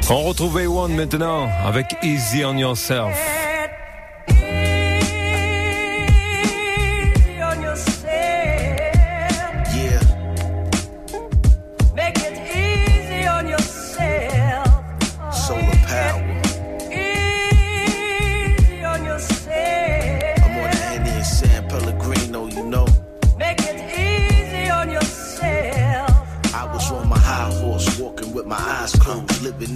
On 0.09 0.23
retrouve 0.23 0.57
A1 0.57 0.93
maintenant 0.93 1.47
avec 1.65 1.85
Easy 2.03 2.43
on 2.43 2.57
Yourself. 2.57 3.44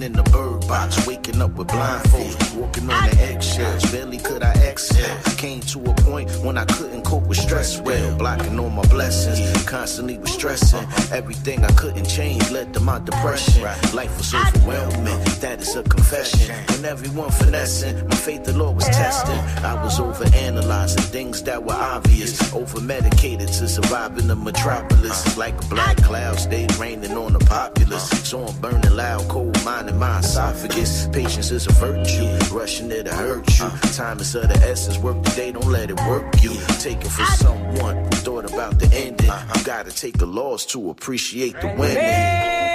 Living 0.00 0.18
in 0.18 0.24
the 0.24 0.30
bird 0.30 0.66
box, 0.66 1.06
waking 1.06 1.40
up 1.42 1.54
with 1.56 1.68
blindfolds, 1.68 2.56
walking 2.56 2.90
on 2.90 3.10
the 3.10 3.16
eggshells. 3.20 3.90
Barely 3.92 4.18
could 4.18 4.42
I 4.42 4.52
exhale. 4.54 5.16
Came 5.36 5.60
to 5.60 5.78
a 5.90 5.94
point 5.94 6.30
when 6.44 6.58
I 6.58 6.64
couldn't 6.64 7.02
cope 7.02 7.26
with 7.26 7.38
stress 7.38 7.80
well, 7.80 8.16
blocking 8.16 8.58
all 8.58 8.70
my 8.70 8.86
blessings. 8.88 9.40
Constantly 9.64 10.18
was 10.18 10.32
stressing. 10.32 10.86
Everything 11.12 11.64
I 11.64 11.72
couldn't 11.72 12.06
change 12.06 12.50
led 12.50 12.72
to 12.74 12.80
my 12.80 12.98
depression. 12.98 13.62
Life 13.94 14.16
was 14.18 14.34
overwhelming. 14.34 15.18
That 15.40 15.60
is 15.60 15.76
a 15.76 15.82
confession. 15.82 16.54
And 16.74 16.84
everyone 16.84 17.30
finessing, 17.30 18.06
my 18.08 18.16
faith 18.16 18.44
the 18.44 18.56
Lord 18.56 18.76
was 18.76 18.86
testing. 18.86 19.38
I 19.64 19.82
was 19.82 19.98
over 20.00 20.24
analyzing 20.34 21.02
things 21.02 21.42
that 21.44 21.62
were 21.62 21.74
obvious, 21.74 22.52
over 22.52 22.80
medicated 22.80 23.48
to 23.48 23.68
survive 23.68 24.18
in 24.18 24.28
the 24.28 24.36
metropolis. 24.36 25.36
Like 25.36 25.56
black 25.68 25.96
cloud 25.98 26.38
stayed 26.38 26.74
raining 26.76 27.12
on 27.16 27.32
the 27.32 27.40
populace. 27.40 28.08
So 28.28 28.44
I'm 28.46 28.60
burning 28.60 28.94
loud, 28.94 29.28
cold 29.28 29.62
minded 29.64 29.89
my 29.94 30.18
esophagus. 30.18 31.08
Patience 31.08 31.50
is 31.50 31.66
a 31.66 31.72
virtue, 31.72 32.26
rushing 32.54 32.90
it 32.90 33.04
to 33.04 33.14
hurt 33.14 33.46
you. 33.58 33.68
Time 33.92 34.20
is 34.20 34.34
of 34.34 34.48
the 34.48 34.58
essence, 34.62 34.98
work 34.98 35.22
the 35.22 35.30
day, 35.30 35.52
don't 35.52 35.66
let 35.66 35.90
it 35.90 36.00
work 36.08 36.24
you. 36.42 36.54
Take 36.78 37.00
it 37.00 37.10
for 37.10 37.24
someone 37.36 37.96
who 37.96 38.10
thought 38.10 38.52
about 38.52 38.78
the 38.78 38.86
ending. 38.94 39.26
You 39.26 39.64
gotta 39.64 39.90
take 39.90 40.18
the 40.18 40.26
loss 40.26 40.66
to 40.66 40.90
appreciate 40.90 41.60
the 41.60 41.68
winning. 41.78 42.69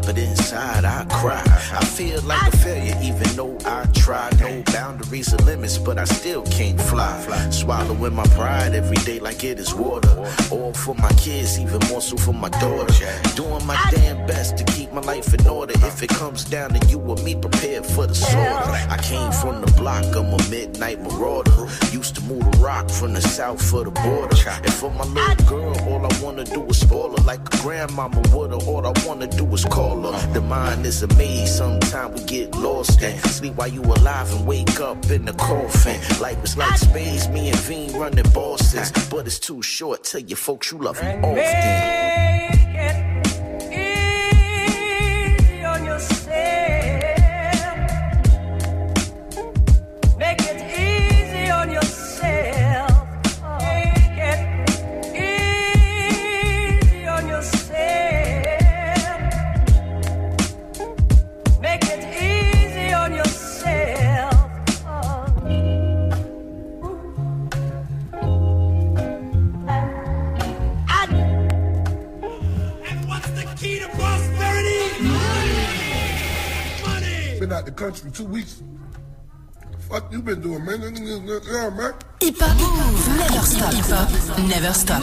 But 0.00 0.18
inside 0.44 0.84
I 0.84 1.04
cry. 1.06 1.42
I 1.72 1.84
feel 1.84 2.20
like 2.22 2.52
a 2.52 2.56
failure, 2.58 2.98
even 3.02 3.28
though 3.36 3.56
I 3.64 3.86
try. 3.94 4.30
No 4.38 4.62
boundaries 4.72 5.32
or 5.32 5.38
limits, 5.38 5.78
but 5.78 5.98
I 5.98 6.04
still 6.04 6.42
can't 6.42 6.80
fly. 6.80 7.14
Swallowing 7.50 8.14
my 8.14 8.26
pride 8.38 8.74
every 8.74 8.98
day 8.98 9.18
like 9.20 9.42
it 9.42 9.58
is 9.58 9.72
water. 9.74 10.14
All 10.50 10.74
for 10.74 10.94
my 10.96 11.12
kids, 11.12 11.58
even 11.58 11.80
more 11.88 12.02
so 12.02 12.16
for 12.16 12.34
my 12.34 12.50
daughter. 12.50 12.94
Doing 13.34 13.64
my 13.66 13.78
damn 13.90 14.26
best 14.26 14.58
to 14.58 14.64
keep 14.64 14.92
my 14.92 15.00
life 15.00 15.32
in 15.32 15.46
order. 15.46 15.72
If 15.86 16.02
it 16.02 16.10
comes 16.10 16.44
down 16.44 16.70
to 16.74 16.86
you 16.88 16.98
or 16.98 17.16
me, 17.16 17.34
prepared 17.34 17.86
for 17.86 18.06
the 18.06 18.14
slaughter. 18.14 18.70
I 18.90 18.98
came 19.02 19.32
from 19.32 19.62
the 19.62 19.72
block, 19.72 20.04
I'm 20.14 20.32
a 20.32 20.50
midnight 20.50 21.00
marauder. 21.00 21.68
Used 21.90 22.16
to 22.16 22.22
move 22.22 22.44
the 22.52 22.58
rock 22.58 22.90
from 22.90 23.14
the 23.14 23.22
south 23.22 23.62
for 23.62 23.84
the 23.84 23.90
border. 23.90 24.36
And 24.46 24.74
for 24.74 24.90
my 24.90 25.04
little 25.04 25.46
girl, 25.46 25.74
all 25.88 26.04
I 26.04 26.22
wanna 26.22 26.44
do 26.44 26.66
is 26.66 26.80
spoil 26.80 27.16
her 27.16 27.24
like 27.24 27.40
a 27.40 27.56
grandmama 27.62 28.20
woulda. 28.32 28.56
All 28.66 28.86
I 28.86 28.92
wanna 29.06 29.26
do 29.26 29.46
is 29.54 29.64
call 29.64 30.12
her. 30.12 30.33
The 30.34 30.40
mind 30.40 30.84
is 30.84 31.00
a 31.04 31.06
maze, 31.14 31.58
sometimes 31.58 32.20
we 32.20 32.26
get 32.26 32.56
lost 32.56 33.00
in. 33.00 33.16
Sleep 33.20 33.54
while 33.54 33.68
you 33.68 33.82
alive 33.82 34.32
and 34.34 34.44
wake 34.44 34.80
up 34.80 35.08
in 35.08 35.26
the 35.26 35.32
coffin. 35.34 36.00
Life 36.20 36.42
is 36.42 36.56
like 36.56 36.76
space, 36.76 37.28
me 37.28 37.50
and 37.50 37.58
Veen 37.60 37.96
running 37.96 38.28
bosses. 38.32 38.90
But 39.08 39.26
it's 39.26 39.38
too 39.38 39.62
short, 39.62 40.02
tell 40.02 40.20
your 40.20 40.36
folks 40.36 40.72
you 40.72 40.78
love 40.78 40.98
them 40.98 41.24
often. 41.24 42.03
The 77.64 77.72
country 77.72 78.10
two 78.10 78.24
weeks. 78.24 78.62
Fuck 79.88 80.12
you 80.12 80.22
been 80.22 80.40
doing, 80.40 80.64
man? 80.64 80.80
Yeah, 80.80 81.70
man. 81.70 81.94
Hip 82.20 82.36
hop, 82.38 82.56
never 83.18 83.44
stop. 83.44 83.72
Hip 83.74 83.84
hop, 83.86 84.38
never 84.48 84.72
stop. 84.72 85.02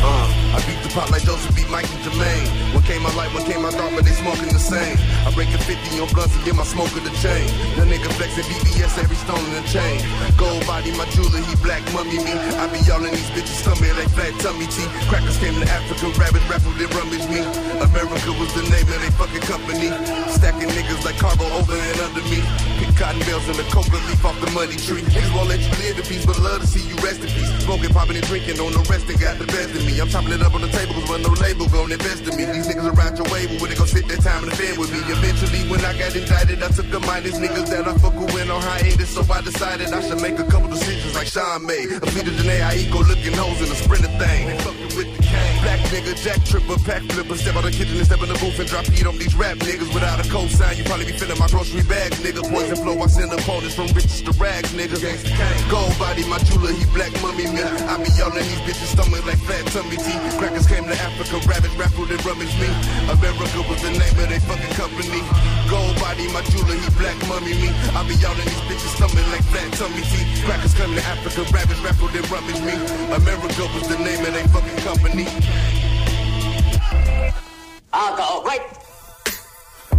Uh, 0.00 0.37
I 0.50 0.58
beat 0.66 0.80
the 0.82 0.90
pop 0.90 1.10
like 1.10 1.22
Joseph 1.22 1.54
beat 1.54 1.70
Mike 1.70 1.86
and 1.86 2.02
Jermaine. 2.02 2.74
One 2.74 2.82
came 2.82 3.02
my 3.02 3.14
light, 3.14 3.30
one 3.34 3.44
came 3.44 3.62
my 3.62 3.70
dark, 3.70 3.94
but 3.94 4.04
they 4.04 4.16
smoking 4.16 4.50
the 4.50 4.58
same. 4.58 4.98
I 5.22 5.30
break 5.34 5.48
a 5.54 5.58
50 5.62 6.00
on 6.00 6.08
blunts 6.10 6.34
and 6.34 6.44
get 6.44 6.56
my 6.56 6.64
smoke 6.64 6.88
smoker 6.88 7.04
the 7.04 7.14
chain. 7.20 7.44
The 7.76 7.84
nigga 7.84 8.08
flexing 8.16 8.46
BBS 8.48 8.96
every 9.02 9.16
stone 9.16 9.42
in 9.44 9.54
the 9.60 9.64
chain. 9.68 10.00
Gold 10.38 10.64
body, 10.66 10.92
my 10.96 11.04
jeweler, 11.12 11.42
he 11.42 11.54
black 11.60 11.82
mummy 11.92 12.16
me. 12.22 12.32
I 12.56 12.64
be 12.72 12.80
y'all 12.88 13.04
in 13.04 13.12
these 13.12 13.28
bitches' 13.36 13.60
stomach 13.60 13.92
like 13.98 14.08
flat 14.16 14.32
tummy 14.40 14.66
tea. 14.72 14.88
Crackers 15.10 15.36
came 15.38 15.54
to 15.60 15.66
Africa, 15.68 16.08
rabbit 16.16 16.44
raffled, 16.48 16.76
they 16.80 16.88
rummage 16.96 17.26
me. 17.28 17.44
America 17.82 18.30
was 18.40 18.50
the 18.56 18.64
name 18.72 18.88
of 18.88 18.98
they 19.02 19.12
fucking 19.20 19.44
company. 19.44 19.92
Stacking 20.32 20.70
niggas 20.72 21.04
like 21.04 21.18
cargo 21.18 21.44
over 21.58 21.76
and 21.76 22.00
under 22.00 22.24
me. 22.32 22.40
Cotton 22.98 23.22
bells 23.30 23.46
and 23.46 23.54
the 23.54 23.62
coca 23.70 23.94
leaf 24.10 24.24
off 24.26 24.34
the 24.42 24.50
money 24.50 24.74
tree. 24.74 25.06
Niggas 25.14 25.30
won't 25.30 25.46
let 25.46 25.62
you 25.62 25.70
live 25.86 26.02
in 26.02 26.04
peace, 26.10 26.26
but 26.26 26.34
love 26.42 26.58
to 26.58 26.66
see 26.66 26.82
you 26.82 26.98
rest 26.98 27.22
in 27.22 27.30
peace. 27.30 27.46
Smoking, 27.62 27.94
popping, 27.94 28.18
and 28.18 28.26
drinking 28.26 28.58
on 28.58 28.74
the 28.74 28.82
rest, 28.90 29.06
they 29.06 29.14
got 29.14 29.38
the 29.38 29.46
best 29.46 29.70
of 29.70 29.86
me. 29.86 30.02
I'm 30.02 30.10
topping 30.10 30.34
it 30.34 30.42
up 30.42 30.50
on 30.50 30.66
the 30.66 30.72
table, 30.74 30.98
cause 30.98 31.06
when 31.06 31.22
no 31.22 31.30
label 31.38 31.70
gon' 31.70 31.94
invest 31.94 32.26
in 32.26 32.34
me. 32.34 32.42
These 32.50 32.66
niggas 32.66 32.90
around 32.90 33.14
your 33.14 33.30
way, 33.30 33.46
but 33.46 33.62
when 33.62 33.70
they 33.70 33.78
gon' 33.78 33.86
sit 33.86 34.10
their 34.10 34.18
time 34.18 34.42
in 34.42 34.50
the 34.50 34.56
bed 34.58 34.74
with 34.82 34.90
me. 34.90 34.98
Eventually, 35.14 35.62
when 35.70 35.78
I 35.86 35.94
got 35.94 36.10
indicted, 36.10 36.58
I 36.58 36.74
took 36.74 36.90
a 36.90 36.98
mind 37.06 37.22
these 37.22 37.38
niggas 37.38 37.70
that 37.70 37.86
I 37.86 37.94
fuck 38.02 38.18
with 38.18 38.34
went 38.34 38.50
on 38.50 38.58
hiatus. 38.66 39.14
So 39.14 39.22
I 39.30 39.46
decided 39.46 39.94
I 39.94 40.02
should 40.02 40.18
make 40.18 40.42
a 40.42 40.46
couple 40.50 40.66
decisions 40.66 41.14
like 41.14 41.30
Sean 41.30 41.62
made. 41.70 42.02
I'm 42.02 42.10
Peter 42.10 42.34
Janae, 42.34 42.66
I 42.66 42.82
eat 42.82 42.90
go 42.90 43.06
looking 43.06 43.30
hoes 43.38 43.62
in 43.62 43.70
a 43.70 43.78
sprinter 43.78 44.10
thing. 44.18 44.50
They 44.50 44.58
fucking 44.58 44.90
with 44.98 45.06
the 45.14 45.22
cane. 45.22 45.57
Black 45.68 45.84
nigga, 45.92 46.16
jack 46.24 46.40
tripper, 46.48 46.80
pack 46.88 47.04
flipper, 47.12 47.36
step 47.36 47.52
out 47.52 47.60
the 47.60 47.70
kitchen 47.70 48.00
and 48.00 48.08
step 48.08 48.24
in 48.24 48.32
the 48.32 48.38
booth 48.40 48.56
and 48.56 48.64
drop 48.72 48.88
heat 48.88 49.04
on 49.04 49.20
these 49.20 49.36
rap 49.36 49.60
niggas 49.60 49.92
without 49.92 50.16
a 50.16 50.24
cosign. 50.32 50.80
You 50.80 50.84
probably 50.88 51.04
be 51.04 51.12
feeling 51.12 51.36
my 51.36 51.44
grocery 51.52 51.84
bags, 51.84 52.16
nigga. 52.24 52.40
Poison 52.40 52.80
flow, 52.80 52.96
I 52.96 53.06
send 53.12 53.28
opponents 53.36 53.76
from 53.76 53.92
riches 53.92 54.24
to 54.24 54.32
rags, 54.40 54.72
nigga. 54.72 54.96
Gold 55.68 55.92
body, 56.00 56.24
my 56.24 56.40
jeweler, 56.48 56.72
he 56.72 56.88
black 56.96 57.12
mummy 57.20 57.52
me. 57.52 57.60
I 57.84 58.00
be 58.00 58.08
yelling 58.16 58.48
these 58.48 58.64
bitches 58.64 58.96
stomach 58.96 59.20
like 59.28 59.36
flat 59.44 59.60
tummy 59.68 60.00
tea. 60.00 60.16
Crackers 60.40 60.64
came 60.64 60.88
to 60.88 60.96
Africa, 61.04 61.36
rabbit 61.44 61.72
raffled 61.76 62.16
and 62.16 62.22
rummaged 62.24 62.56
me. 62.56 62.72
America 63.12 63.60
was 63.68 63.84
the 63.84 63.92
name 63.92 64.16
of 64.24 64.28
they 64.32 64.40
fucking 64.48 64.72
company. 64.72 65.20
Gold 65.68 66.00
body, 66.00 66.32
my 66.32 66.40
jeweler, 66.48 66.80
he 66.80 66.88
black 66.96 67.20
mummy 67.28 67.52
me. 67.60 67.68
I 67.92 68.08
be 68.08 68.16
yelling 68.16 68.40
these 68.40 68.64
bitches 68.72 68.96
stomach 68.96 69.20
like 69.36 69.44
flat 69.52 69.68
tummy 69.76 70.00
tea. 70.08 70.24
Crackers 70.48 70.72
come 70.72 70.96
to 70.96 71.04
Africa, 71.12 71.44
rabbit 71.52 71.76
raffled 71.84 72.16
and 72.16 72.24
rummaged 72.32 72.64
me. 72.64 72.72
America 73.12 73.68
was 73.76 73.84
the 73.84 74.00
name 74.00 74.24
of 74.24 74.32
they 74.32 74.48
fucking 74.48 74.80
company. 74.80 75.28
Alcohol, 77.92 78.44
right? 78.44 78.62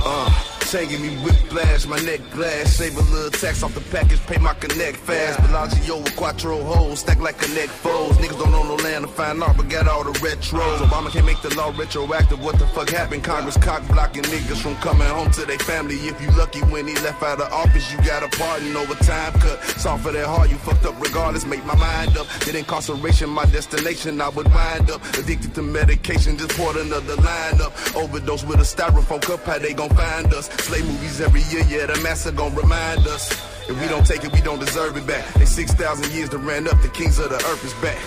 Uh, 0.01 0.38
taking 0.71 1.01
me 1.01 1.15
whiplash, 1.23 1.87
my 1.87 1.97
neck 1.99 2.21
glass. 2.31 2.75
Save 2.75 2.95
a 2.95 3.01
little 3.01 3.31
tax 3.31 3.63
off 3.63 3.73
the 3.73 3.81
package, 3.89 4.19
pay 4.27 4.37
my 4.37 4.53
connect 4.53 4.97
fast. 4.97 5.41
Bellagio 5.41 5.97
with 5.97 6.15
quattro 6.15 6.63
holes, 6.63 6.99
stack 6.99 7.19
like 7.19 7.39
connect 7.39 7.69
foes. 7.69 8.15
Niggas 8.17 8.37
don't 8.37 8.51
know 8.51 8.63
no 8.63 8.75
land 8.75 9.05
to 9.05 9.11
find 9.11 9.41
art, 9.41 9.57
but 9.57 9.67
got 9.67 9.87
all 9.87 10.03
the 10.03 10.11
retros. 10.19 10.77
Obama 10.77 11.09
can't 11.09 11.25
make 11.25 11.41
the 11.41 11.53
law 11.55 11.73
retroactive. 11.75 12.43
What 12.43 12.59
the 12.59 12.67
fuck 12.67 12.89
happened? 12.89 13.23
Congress 13.23 13.57
cock 13.57 13.85
blocking 13.87 14.23
niggas 14.23 14.61
from 14.61 14.75
coming 14.75 15.07
home 15.07 15.31
to 15.31 15.45
their 15.45 15.57
family. 15.59 15.95
If 15.95 16.21
you 16.21 16.29
lucky 16.37 16.61
when 16.71 16.87
he 16.87 16.93
left 16.95 17.23
out 17.23 17.41
of 17.41 17.51
office, 17.51 17.91
you 17.91 17.97
got 18.05 18.21
a 18.21 18.29
pardon 18.37 18.75
over 18.75 18.93
time 19.03 19.33
cut. 19.39 19.63
Soft 19.81 20.03
for 20.03 20.11
that 20.11 20.27
hard, 20.27 20.51
you 20.51 20.57
fucked 20.57 20.85
up 20.85 21.01
regardless. 21.01 21.45
Make 21.45 21.65
my 21.65 21.75
mind 21.75 22.15
up. 22.15 22.27
That 22.45 22.53
incarceration, 22.53 23.29
my 23.29 23.45
destination, 23.45 24.21
I 24.21 24.29
would 24.29 24.47
wind 24.53 24.91
up. 24.91 25.03
Addicted 25.17 25.55
to 25.55 25.63
medication, 25.63 26.37
just 26.37 26.51
poured 26.51 26.77
another 26.77 27.15
line 27.15 27.59
up. 27.61 27.73
Overdose 27.95 28.43
with 28.43 28.59
a 28.59 28.69
styrofoam 28.75 29.21
cup, 29.21 29.43
how 29.45 29.57
they 29.57 29.73
gon' 29.73 29.89
find 29.89 30.31
us? 30.33 30.58
Slay 30.59 30.81
movies 30.81 31.21
every 31.21 31.41
year, 31.43 31.63
yeah, 31.67 31.85
the 31.85 31.99
master 32.01 32.31
gon' 32.31 32.53
remind 32.55 33.07
us. 33.07 33.31
If 33.69 33.79
we 33.79 33.87
don't 33.87 34.05
take 34.05 34.23
it, 34.23 34.31
we 34.31 34.41
don't 34.41 34.59
deserve 34.59 34.97
it 34.97 35.05
back. 35.05 35.25
They 35.35 35.45
6,000 35.45 36.11
years 36.11 36.29
to 36.29 36.37
ran 36.37 36.67
up, 36.67 36.81
the 36.81 36.89
kings 36.89 37.19
of 37.19 37.29
the 37.29 37.35
earth 37.35 37.63
is 37.63 37.73
back. 37.75 37.97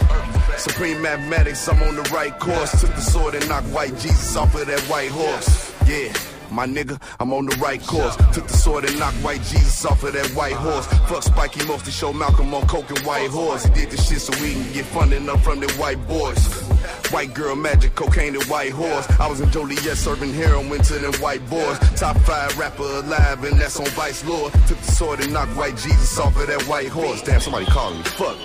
Supreme 0.59 1.01
mathematics, 1.01 1.69
I'm 1.69 1.83
on 1.83 1.97
the 1.97 2.03
right 2.15 2.37
course. 2.39 2.81
Took 2.81 2.95
the 2.95 3.01
sword 3.01 3.35
and 3.35 3.49
knocked 3.49 3.69
white 3.69 3.97
Jesus 3.99 4.37
off 4.37 4.55
of 4.55 4.67
that 4.67 4.81
white 4.83 5.11
horse. 5.11 5.73
Yeah. 5.87 6.13
My 6.53 6.67
nigga, 6.67 7.01
I'm 7.19 7.33
on 7.33 7.47
the 7.47 7.57
right 7.57 7.83
course. 7.83 8.15
Took 8.35 8.47
the 8.47 8.57
sword 8.57 8.85
and 8.85 8.99
knocked 8.99 9.17
white 9.17 9.43
Jesus 9.43 9.85
off 9.85 10.03
of 10.05 10.13
that 10.13 10.27
white 10.31 10.53
horse. 10.53 10.87
Fuck 11.09 11.23
Spikey 11.23 11.67
most 11.67 11.87
to 11.87 11.91
show 11.91 12.13
Malcolm 12.13 12.53
on 12.55 12.67
coke 12.67 12.91
and 12.91 12.99
white 13.01 13.31
horse. 13.31 13.65
He 13.65 13.73
did 13.73 13.91
this 13.91 14.09
shit 14.09 14.21
so 14.21 14.33
we 14.43 14.53
can 14.53 14.73
get 14.73 14.85
funding 14.87 15.29
up 15.29 15.41
from 15.41 15.61
the 15.61 15.71
white 15.73 16.07
boys. 16.07 16.39
White 17.11 17.33
girl 17.35 17.57
magic, 17.57 17.95
cocaine 17.95 18.35
and 18.35 18.45
white 18.45 18.73
horse. 18.73 19.09
I 19.19 19.29
was 19.29 19.41
in 19.41 19.51
Joliet 19.51 19.97
serving 19.97 20.35
heroin 20.35 20.83
to 20.83 20.95
them 20.95 21.15
white 21.15 21.49
boys. 21.49 21.79
Top 21.97 22.17
five 22.19 22.59
rapper 22.59 22.83
alive, 22.83 23.45
and 23.45 23.59
that's 23.61 23.79
on 23.81 23.87
Vice 23.87 24.25
Lord. 24.25 24.53
Took 24.67 24.79
the 24.79 24.93
sword 24.93 25.21
and 25.21 25.33
knocked 25.33 25.57
white 25.57 25.77
Jesus 25.77 26.19
off 26.19 26.37
of 26.37 26.47
that 26.47 26.63
white 26.69 26.89
horse. 26.89 27.23
Damn, 27.23 27.41
somebody 27.41 27.67
calling 27.67 27.99
me. 27.99 28.05
Fuck. 28.05 28.37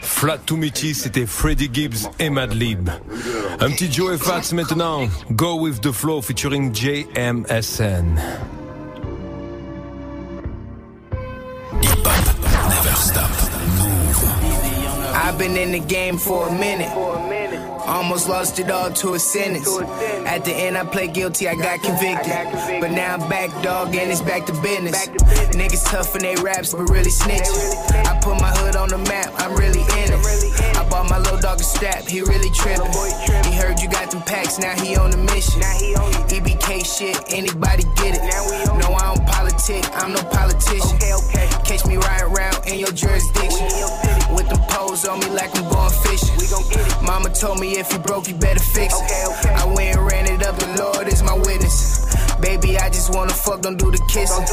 Flat 0.00 0.38
Tummy 0.46 0.70
Tea, 0.70 0.94
c'était 0.94 1.26
Freddie 1.26 1.70
Gibbs 1.72 2.08
et 2.18 2.30
Madlib. 2.30 2.90
Un 3.60 3.70
petit 3.70 3.92
Joe 3.92 4.16
Fats 4.16 4.52
maintenant. 4.52 5.08
Go 5.32 5.60
with 5.60 5.80
the 5.80 5.92
flow 5.92 6.20
featuring 6.20 6.72
JMSN. 6.72 8.18
Never 11.82 12.94
stop. 12.96 13.30
I've 15.14 15.38
been 15.38 15.56
in 15.56 15.72
the 15.72 15.80
game 15.80 16.18
for 16.18 16.48
a 16.48 16.52
minute. 16.52 16.88
Almost 17.88 18.28
lost 18.28 18.58
it 18.58 18.70
all 18.70 18.90
to 18.90 19.14
a 19.14 19.18
sentence. 19.18 19.66
At 20.26 20.44
the 20.44 20.52
end, 20.52 20.76
I 20.76 20.84
played 20.84 21.14
guilty, 21.14 21.48
I 21.48 21.54
got 21.54 21.82
convicted. 21.82 22.80
But 22.82 22.90
now 22.92 23.14
I'm 23.14 23.28
back, 23.30 23.50
dog, 23.62 23.94
and 23.94 24.10
it's 24.10 24.20
back 24.20 24.44
to 24.44 24.52
business. 24.60 25.08
Niggas 25.56 25.90
tough 25.90 26.14
in 26.14 26.20
they 26.20 26.36
raps, 26.36 26.74
but 26.74 26.84
really 26.90 27.10
snitching. 27.10 28.06
I 28.06 28.20
put 28.20 28.38
my 28.42 28.50
hood 28.50 28.76
on 28.76 28.90
the 28.90 28.98
map, 28.98 29.32
I'm 29.38 29.56
really 29.56 29.80
in 29.80 30.12
it. 30.12 30.76
I 30.76 30.86
bought 30.90 31.08
my 31.08 31.18
little 31.18 31.40
dog 31.40 31.60
a 31.60 31.64
strap, 31.64 32.04
he 32.04 32.20
really 32.20 32.50
tripping. 32.50 32.92
He 33.48 33.56
heard 33.56 33.80
you 33.80 33.88
got 33.88 34.10
them 34.10 34.20
packs, 34.20 34.58
now 34.58 34.74
he 34.76 34.94
on 34.96 35.10
the 35.10 35.16
mission. 35.16 35.62
EBK 36.28 36.84
shit, 36.84 37.16
anybody 37.32 37.84
get 37.96 38.20
it. 38.20 38.22
No, 38.80 38.92
I 38.92 39.14
don't 39.14 39.26
politic, 39.26 39.84
I'm 39.94 40.12
no 40.12 40.22
politician. 40.24 40.98
Catch 41.64 41.86
me 41.86 41.96
riding 41.96 42.36
around 42.36 42.66
in 42.66 42.78
your 42.78 42.92
jurisdiction. 42.92 44.17
With 44.34 44.48
them 44.48 44.60
poles 44.68 45.06
on 45.06 45.20
me 45.20 45.30
like 45.30 45.56
I'm 45.56 45.68
going 45.70 45.92
fishing. 46.04 46.36
Mama 47.02 47.30
told 47.30 47.60
me 47.60 47.78
if 47.78 47.92
you 47.92 47.98
broke, 47.98 48.28
you 48.28 48.34
better 48.34 48.60
fix 48.60 48.94
it. 49.00 49.46
I 49.50 49.64
went 49.66 49.96
and 49.96 50.06
ran 50.06 50.26
it 50.26 50.44
up, 50.46 50.56
the 50.58 50.68
Lord 50.82 51.08
is 51.08 51.22
my 51.22 51.34
witness. 51.34 52.04
Baby, 52.40 52.78
I 52.78 52.88
just 52.88 53.12
wanna 53.14 53.32
fuck, 53.32 53.62
don't 53.62 53.76
do 53.76 53.90
the 53.90 53.98
kissing. 54.08 54.46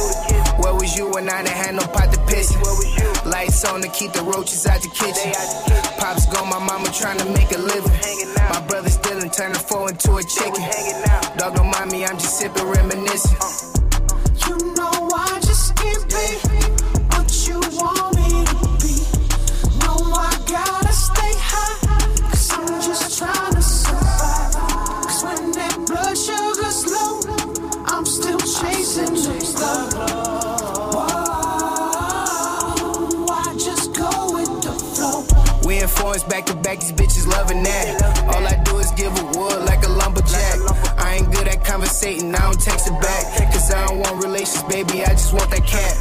Where 0.60 0.74
was 0.74 0.96
you 0.96 1.10
when 1.10 1.28
I 1.28 1.42
didn't 1.42 1.56
have 1.56 1.74
no 1.74 1.86
pot 1.92 2.12
to 2.12 2.20
piss? 2.26 2.50
Lights 3.24 3.64
on 3.64 3.80
to 3.82 3.88
keep 3.88 4.12
the 4.12 4.22
roaches 4.22 4.66
out 4.66 4.80
the 4.82 4.88
kitchen. 4.88 5.32
Pops 5.98 6.26
gone, 6.26 6.50
my 6.50 6.58
mama 6.58 6.88
trying 6.92 7.18
to 7.18 7.26
make 7.30 7.52
a 7.52 7.58
living. 7.58 7.92
My 8.50 8.60
brother 8.66 8.90
still 8.90 9.22
in 9.22 9.30
turning 9.30 9.58
four 9.58 9.90
into 9.90 10.16
a 10.16 10.22
chicken. 10.22 10.62
Dog 11.38 11.54
don't 11.54 11.70
mind 11.70 11.92
me, 11.92 12.04
I'm 12.04 12.18
just 12.18 12.38
sipping, 12.38 12.66
reminiscing. 12.66 13.36
You 13.38 13.75
influence 36.16 36.32
back 36.32 36.46
to 36.46 36.54
back, 36.62 36.80
these 36.80 36.92
bitches 36.92 37.26
loving 37.26 37.62
that. 37.62 38.02
All 38.32 38.44
I 38.46 38.56
do 38.64 38.78
is 38.78 38.90
give 38.92 39.12
a 39.12 39.24
wood 39.36 39.64
like 39.64 39.84
a 39.84 39.88
lumberjack. 39.88 40.56
I 40.98 41.16
ain't 41.16 41.32
good 41.32 41.48
at 41.48 41.64
conversating, 41.64 42.34
I 42.34 42.40
don't 42.40 42.60
text 42.60 42.86
it 42.86 42.98
back. 43.00 43.52
Cause 43.52 43.70
I 43.70 43.86
don't 43.86 43.98
want 44.00 44.24
relations, 44.24 44.62
baby, 44.64 45.04
I 45.04 45.10
just 45.10 45.32
want 45.32 45.50
that 45.50 45.66
cat. 45.66 45.94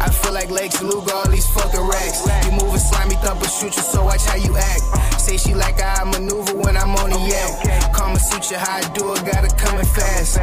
I 0.00 0.10
feel 0.10 0.32
like 0.32 0.50
Lex 0.50 0.82
Luger, 0.82 1.12
all 1.12 1.28
these 1.28 1.48
fucking 1.48 1.80
racks. 1.80 2.26
You 2.46 2.52
moving 2.52 2.78
slimy 2.78 3.16
thumper, 3.16 3.48
shoot 3.48 3.74
you, 3.76 3.82
so 3.82 4.04
watch 4.04 4.24
how 4.24 4.36
you 4.36 4.56
act. 4.56 5.20
Say 5.20 5.36
she 5.36 5.54
like 5.54 5.82
I 5.82 6.04
maneuver 6.04 6.54
when 6.54 6.76
I'm 6.76 6.94
on 6.96 7.10
the 7.10 7.18
yak. 7.18 7.92
Karma 7.92 8.18
suit 8.18 8.50
you 8.50 8.58
how 8.58 8.78
I 8.78 8.82
do 8.94 9.12
it, 9.14 9.24
gotta 9.26 9.50
come 9.56 9.78
in 9.78 9.86
fast. 9.86 10.38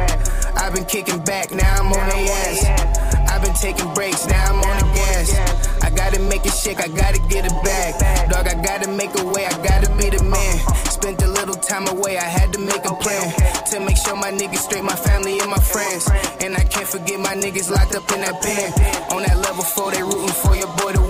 I've 0.56 0.74
been 0.74 0.84
kicking 0.84 1.20
back, 1.24 1.50
now 1.50 1.80
I'm 1.80 1.86
on 1.86 2.08
their 2.08 2.28
ass. 2.48 3.23
Been 3.44 3.52
taking 3.52 3.92
breaks, 3.92 4.26
now 4.26 4.52
I'm 4.52 4.56
on 4.56 4.76
the 4.80 4.88
gas. 4.96 5.28
I 5.84 5.90
gotta 5.90 6.18
make 6.18 6.46
it 6.46 6.54
shake, 6.54 6.80
I 6.80 6.88
gotta 6.88 7.20
get 7.28 7.44
it 7.44 7.52
back. 7.62 8.30
Dog, 8.30 8.48
I 8.48 8.54
gotta 8.64 8.88
make 8.90 9.12
a 9.20 9.24
way, 9.24 9.44
I 9.44 9.52
gotta 9.60 9.92
be 10.00 10.08
the 10.08 10.24
man. 10.24 10.56
Spent 10.88 11.20
a 11.22 11.28
little 11.28 11.54
time 11.54 11.86
away, 11.88 12.16
I 12.16 12.24
had 12.24 12.54
to 12.54 12.58
make 12.58 12.86
a 12.86 12.94
plan. 12.94 13.34
To 13.70 13.80
make 13.80 13.98
sure 13.98 14.16
my 14.16 14.32
niggas 14.32 14.64
straight, 14.64 14.82
my 14.82 14.96
family 14.96 15.38
and 15.40 15.50
my 15.50 15.60
friends. 15.60 16.08
And 16.40 16.56
I 16.56 16.64
can't 16.64 16.88
forget 16.88 17.20
my 17.20 17.34
niggas 17.36 17.68
locked 17.70 17.94
up 17.94 18.10
in 18.12 18.22
that 18.22 18.40
pen. 18.40 18.72
On 19.12 19.22
that 19.22 19.36
level 19.36 19.62
four, 19.62 19.90
they 19.90 20.02
rooting 20.02 20.36
for 20.40 20.56
your 20.56 20.72
boy 20.80 20.92
to 20.92 21.03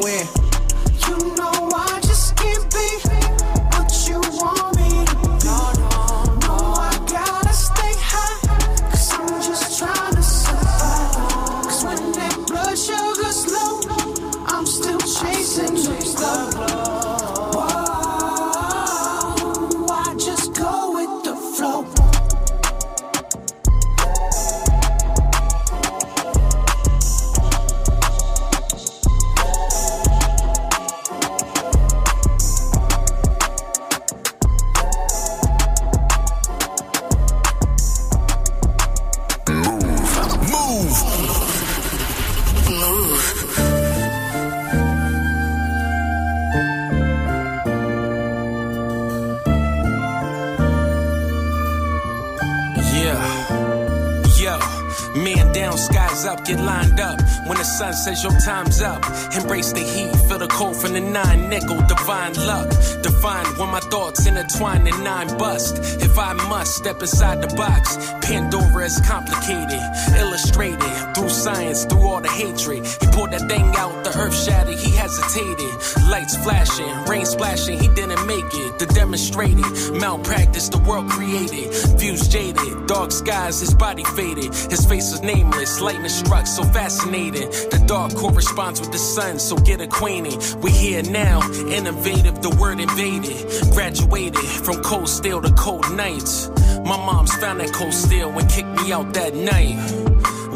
says 58.05 58.23
your 58.23 58.39
time's 58.39 58.83
up, 58.83 59.03
embrace 59.37 59.72
the 59.72 59.80
heat, 59.80 60.14
feel 60.28 60.39
the 60.39 60.49
cold 60.49 60.76
from 60.76 60.93
the 60.93 61.01
nine 61.01 61.49
nickel, 61.49 61.80
divine 61.87 62.35
luck. 62.35 62.68
Divine 63.03 63.47
when 63.59 63.70
my 63.70 63.80
thoughts 63.80 64.26
intertwine 64.26 64.87
and 64.87 65.05
nine 65.05 65.28
bust. 65.39 65.78
If 66.03 66.18
I 66.18 66.32
must 66.32 66.76
step 66.76 67.01
inside 67.01 67.43
the 67.43 67.55
box, 67.57 67.97
Pandora 68.22 68.85
is 68.85 69.01
complicated, 69.07 69.80
illustrated 70.16 70.93
through 71.14 71.30
science, 71.30 71.85
through 71.85 72.03
all 72.03 72.20
the 72.20 72.28
hatred. 72.28 72.87
He 72.87 73.07
pulled 73.09 73.32
that 73.32 73.49
thing 73.49 73.66
out, 73.76 74.05
the 74.05 74.12
earth 74.18 74.37
shattered, 74.45 74.78
he 74.78 74.91
hesitated. 74.91 75.72
Lights 76.11 76.37
flashing, 76.43 76.93
rain 77.05 77.26
splashing, 77.26 77.78
he 77.78 77.89
didn't 77.89 78.26
make 78.26 78.51
it. 78.53 78.78
The 78.78 78.87
demonstrated, 78.87 79.66
malpractice, 80.01 80.68
the 80.68 80.78
world 80.78 81.09
created. 81.11 81.72
Views 81.99 82.28
jaded, 82.28 82.87
dark 82.87 83.11
skies, 83.12 83.61
his 83.61 83.74
body 83.74 84.05
faded. 84.05 84.53
His 84.74 84.85
face 84.87 85.11
was 85.11 85.22
nameless, 85.22 85.80
lightning 85.80 86.09
struck, 86.09 86.47
so 86.47 86.62
fascinating. 86.64 87.49
The 87.70 87.82
dark 87.87 88.14
corresponds 88.14 88.80
with 88.80 88.93
the 88.93 88.99
sun, 88.99 89.24
so 89.39 89.57
get 89.57 89.81
acquainted. 89.81 90.37
We 90.62 90.70
here 90.70 91.03
now, 91.03 91.41
innovative, 91.68 92.43
the 92.43 92.51
word 92.61 92.79
invaded. 92.79 93.72
Graduated 93.72 94.45
from 94.64 94.83
cold 94.83 95.09
steel 95.09 95.41
to 95.41 95.53
cold 95.55 95.91
nights. 95.93 96.49
My 96.85 96.97
mom's 96.97 97.35
found 97.37 97.61
that 97.61 97.72
cold 97.72 97.95
steel 97.95 98.31
and 98.31 98.49
kicked 98.51 98.68
me 98.68 98.93
out 98.93 99.14
that 99.14 99.35
night. 99.35 99.79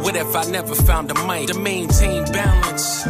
What 0.03 0.17
if 0.17 0.37
I 0.37 0.45
never 0.45 0.75
found 0.75 1.11
a 1.11 1.15
mic 1.27 1.49
to 1.49 1.59
maintain 1.59 2.25
balance? 2.27 3.05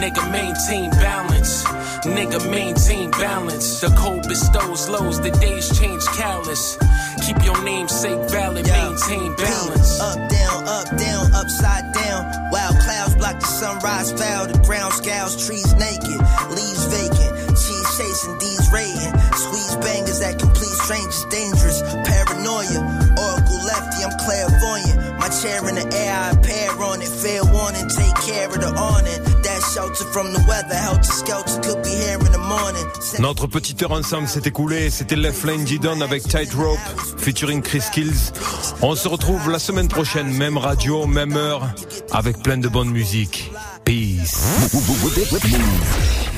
Nigga, 0.00 0.30
maintain 0.30 0.90
balance. 0.90 1.64
Nigga, 2.04 2.50
maintain 2.50 3.10
balance. 3.12 3.80
The 3.80 3.88
cold 3.96 4.28
bestows 4.28 4.88
lows, 4.88 5.20
the 5.20 5.30
days 5.30 5.66
change 5.78 6.04
callous. 6.06 6.76
Keep 7.26 7.42
your 7.44 7.60
namesake 7.64 8.30
valid, 8.30 8.66
maintain 8.66 9.34
balance. 9.36 10.00
Up, 10.00 10.30
down, 10.30 10.68
up, 10.68 10.88
down, 10.98 11.34
upside 11.34 11.92
down. 11.94 12.45
Block 13.26 13.40
the 13.40 13.46
sunrise 13.46 14.12
foul. 14.12 14.46
The 14.46 14.58
ground 14.62 14.92
scowls, 14.94 15.34
trees 15.34 15.74
naked, 15.74 16.22
leaves 16.54 16.86
vacant. 16.94 17.58
Cheese 17.58 17.90
chasing, 17.98 18.38
D's 18.38 18.70
rating. 18.70 19.10
Squeeze 19.34 19.74
bangers 19.82 20.20
that 20.20 20.38
complete 20.38 20.78
strangers, 20.86 21.26
dangerous. 21.26 21.82
Paranoia, 22.06 22.86
oracle 23.18 23.60
lefty, 23.66 24.06
I'm 24.06 24.14
clairvoyant. 24.22 25.18
My 25.18 25.26
chair 25.42 25.58
in 25.66 25.74
the 25.74 25.86
air, 25.90 26.14
I 26.14 26.38
pair 26.38 26.70
on 26.78 27.02
it. 27.02 27.10
Fair 27.10 27.42
warning, 27.50 27.90
take 27.90 28.14
care 28.22 28.46
of 28.46 28.62
the 28.62 28.70
awning. 28.78 29.18
Notre 33.18 33.46
petite 33.46 33.82
heure 33.82 33.92
ensemble 33.92 34.26
s'est 34.26 34.42
écoulée. 34.44 34.88
C'était 34.90 35.16
Left 35.16 35.44
Lane 35.44 35.66
Gidon 35.66 36.00
avec 36.00 36.22
Tightrope, 36.22 36.78
featuring 37.18 37.60
Chris 37.60 37.82
Kills. 37.92 38.32
On 38.80 38.94
se 38.94 39.06
retrouve 39.06 39.50
la 39.50 39.58
semaine 39.58 39.88
prochaine, 39.88 40.30
même 40.30 40.56
radio, 40.56 41.06
même 41.06 41.36
heure, 41.36 41.68
avec 42.10 42.42
plein 42.42 42.56
de 42.56 42.68
bonne 42.68 42.90
musique. 42.90 43.52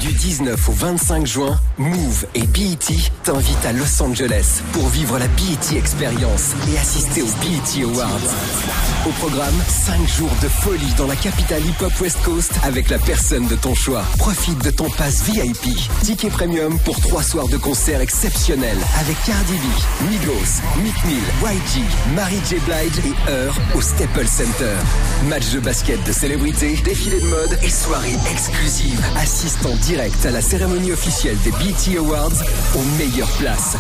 Du 0.01 0.13
19 0.13 0.69
au 0.69 0.73
25 0.73 1.27
juin, 1.27 1.59
Move 1.79 2.27
et 2.35 2.47
BET 2.47 2.77
t'invitent 3.25 3.65
à 3.65 3.73
Los 3.73 4.03
Angeles 4.03 4.61
pour 4.73 4.87
vivre 4.89 5.19
la 5.19 5.27
BET 5.29 5.75
Experience 5.75 6.53
et 6.71 6.79
assister 6.79 7.23
aux 7.23 7.27
BET 7.27 7.85
Awards. 7.85 8.21
Au 9.07 9.11
programme, 9.13 9.55
5 9.67 10.07
jours 10.07 10.31
de 10.43 10.49
folie 10.49 10.93
dans 10.99 11.07
la 11.07 11.17
capitale 11.17 11.65
hip-hop 11.65 11.93
West 12.03 12.19
Coast 12.23 12.53
avec 12.65 12.91
la 12.91 12.99
personne 12.99 13.47
de 13.47 13.57
ton 13.57 13.75
choix. 13.75 14.05
Profite 14.19 14.63
de 14.63 14.71
ton 14.71 14.91
pass 14.91 15.23
VIP. 15.23 15.75
Ticket 16.03 16.29
premium 16.29 16.79
pour 16.81 17.01
3 17.01 17.23
soirs 17.23 17.49
de 17.49 17.57
concerts 17.57 18.03
exceptionnels 18.03 18.79
avec 19.01 19.17
Cardi 19.25 19.55
B, 19.55 20.11
Migos, 20.11 20.61
Meek 20.83 21.05
Mill, 21.07 21.25
YG, 21.43 21.83
Mary 22.15 22.41
J. 22.47 22.57
Blige 22.67 22.99
et 23.07 23.31
Heur 23.31 23.57
au 23.75 23.81
Staples 23.81 24.29
Center. 24.29 24.77
Match 25.29 25.49
de 25.51 25.61
basket 25.61 26.05
de 26.05 26.13
célébrités, 26.13 26.77
défilé 26.85 27.21
de 27.21 27.27
mode 27.27 27.38
et 27.63 27.71
soirée 27.71 28.17
exclusive. 28.31 29.01
Assiste 29.17 29.65
en 29.65 29.75
direct 29.77 30.27
à 30.27 30.31
la 30.31 30.41
cérémonie 30.41 30.91
officielle 30.91 31.37
des 31.45 31.53
BT 31.53 31.97
Awards 31.99 32.33
aux 32.75 32.99
meilleures 32.99 33.31
places. 33.39 33.77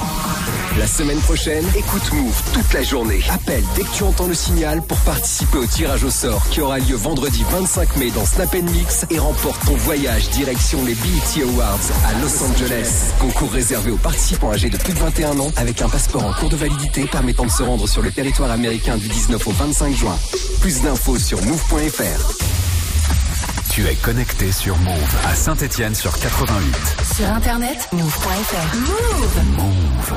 La 0.78 0.86
semaine 0.86 1.18
prochaine, 1.18 1.64
écoute 1.76 2.12
Move 2.12 2.42
toute 2.52 2.72
la 2.72 2.82
journée. 2.82 3.20
Appelle 3.30 3.64
dès 3.74 3.82
que 3.82 3.92
tu 3.92 4.04
entends 4.04 4.28
le 4.28 4.34
signal 4.34 4.80
pour 4.82 4.98
participer 4.98 5.58
au 5.58 5.66
tirage 5.66 6.04
au 6.04 6.10
sort 6.10 6.48
qui 6.50 6.60
aura 6.60 6.78
lieu 6.78 6.94
vendredi 6.94 7.44
25 7.50 7.96
mai 7.96 8.10
dans 8.10 8.24
Snap 8.24 8.54
Mix 8.54 9.06
et 9.10 9.18
remporte 9.18 9.64
ton 9.66 9.74
voyage 9.74 10.30
direction 10.30 10.84
les 10.84 10.94
BET 10.94 11.42
Awards 11.42 11.78
à 12.06 12.20
Los 12.20 12.44
Angeles. 12.44 13.12
Concours 13.18 13.50
réservé 13.50 13.90
aux 13.90 13.96
participants 13.96 14.52
âgés 14.52 14.70
de 14.70 14.76
plus 14.76 14.92
de 14.92 14.98
21 14.98 15.38
ans 15.40 15.50
avec 15.56 15.82
un 15.82 15.88
passeport 15.88 16.24
en 16.24 16.32
cours 16.32 16.50
de 16.50 16.56
validité 16.56 17.06
permettant 17.06 17.46
de 17.46 17.50
se 17.50 17.62
rendre 17.62 17.88
sur 17.88 18.02
le 18.02 18.12
territoire 18.12 18.52
américain 18.52 18.96
du 18.96 19.08
19 19.08 19.46
au 19.46 19.52
25 19.52 19.96
juin. 19.96 20.16
Plus 20.60 20.82
d'infos 20.82 21.18
sur 21.18 21.42
move.fr. 21.42 22.67
Tu 23.78 23.86
es 23.86 23.94
connecté 23.94 24.50
sur 24.50 24.76
Move 24.78 25.16
à 25.24 25.36
Saint-Étienne 25.36 25.94
sur 25.94 26.18
88. 26.18 26.74
Sur 27.14 27.30
internet, 27.30 27.88
move.fr. 27.92 28.76
Move. 28.76 29.56
Move. 29.56 30.14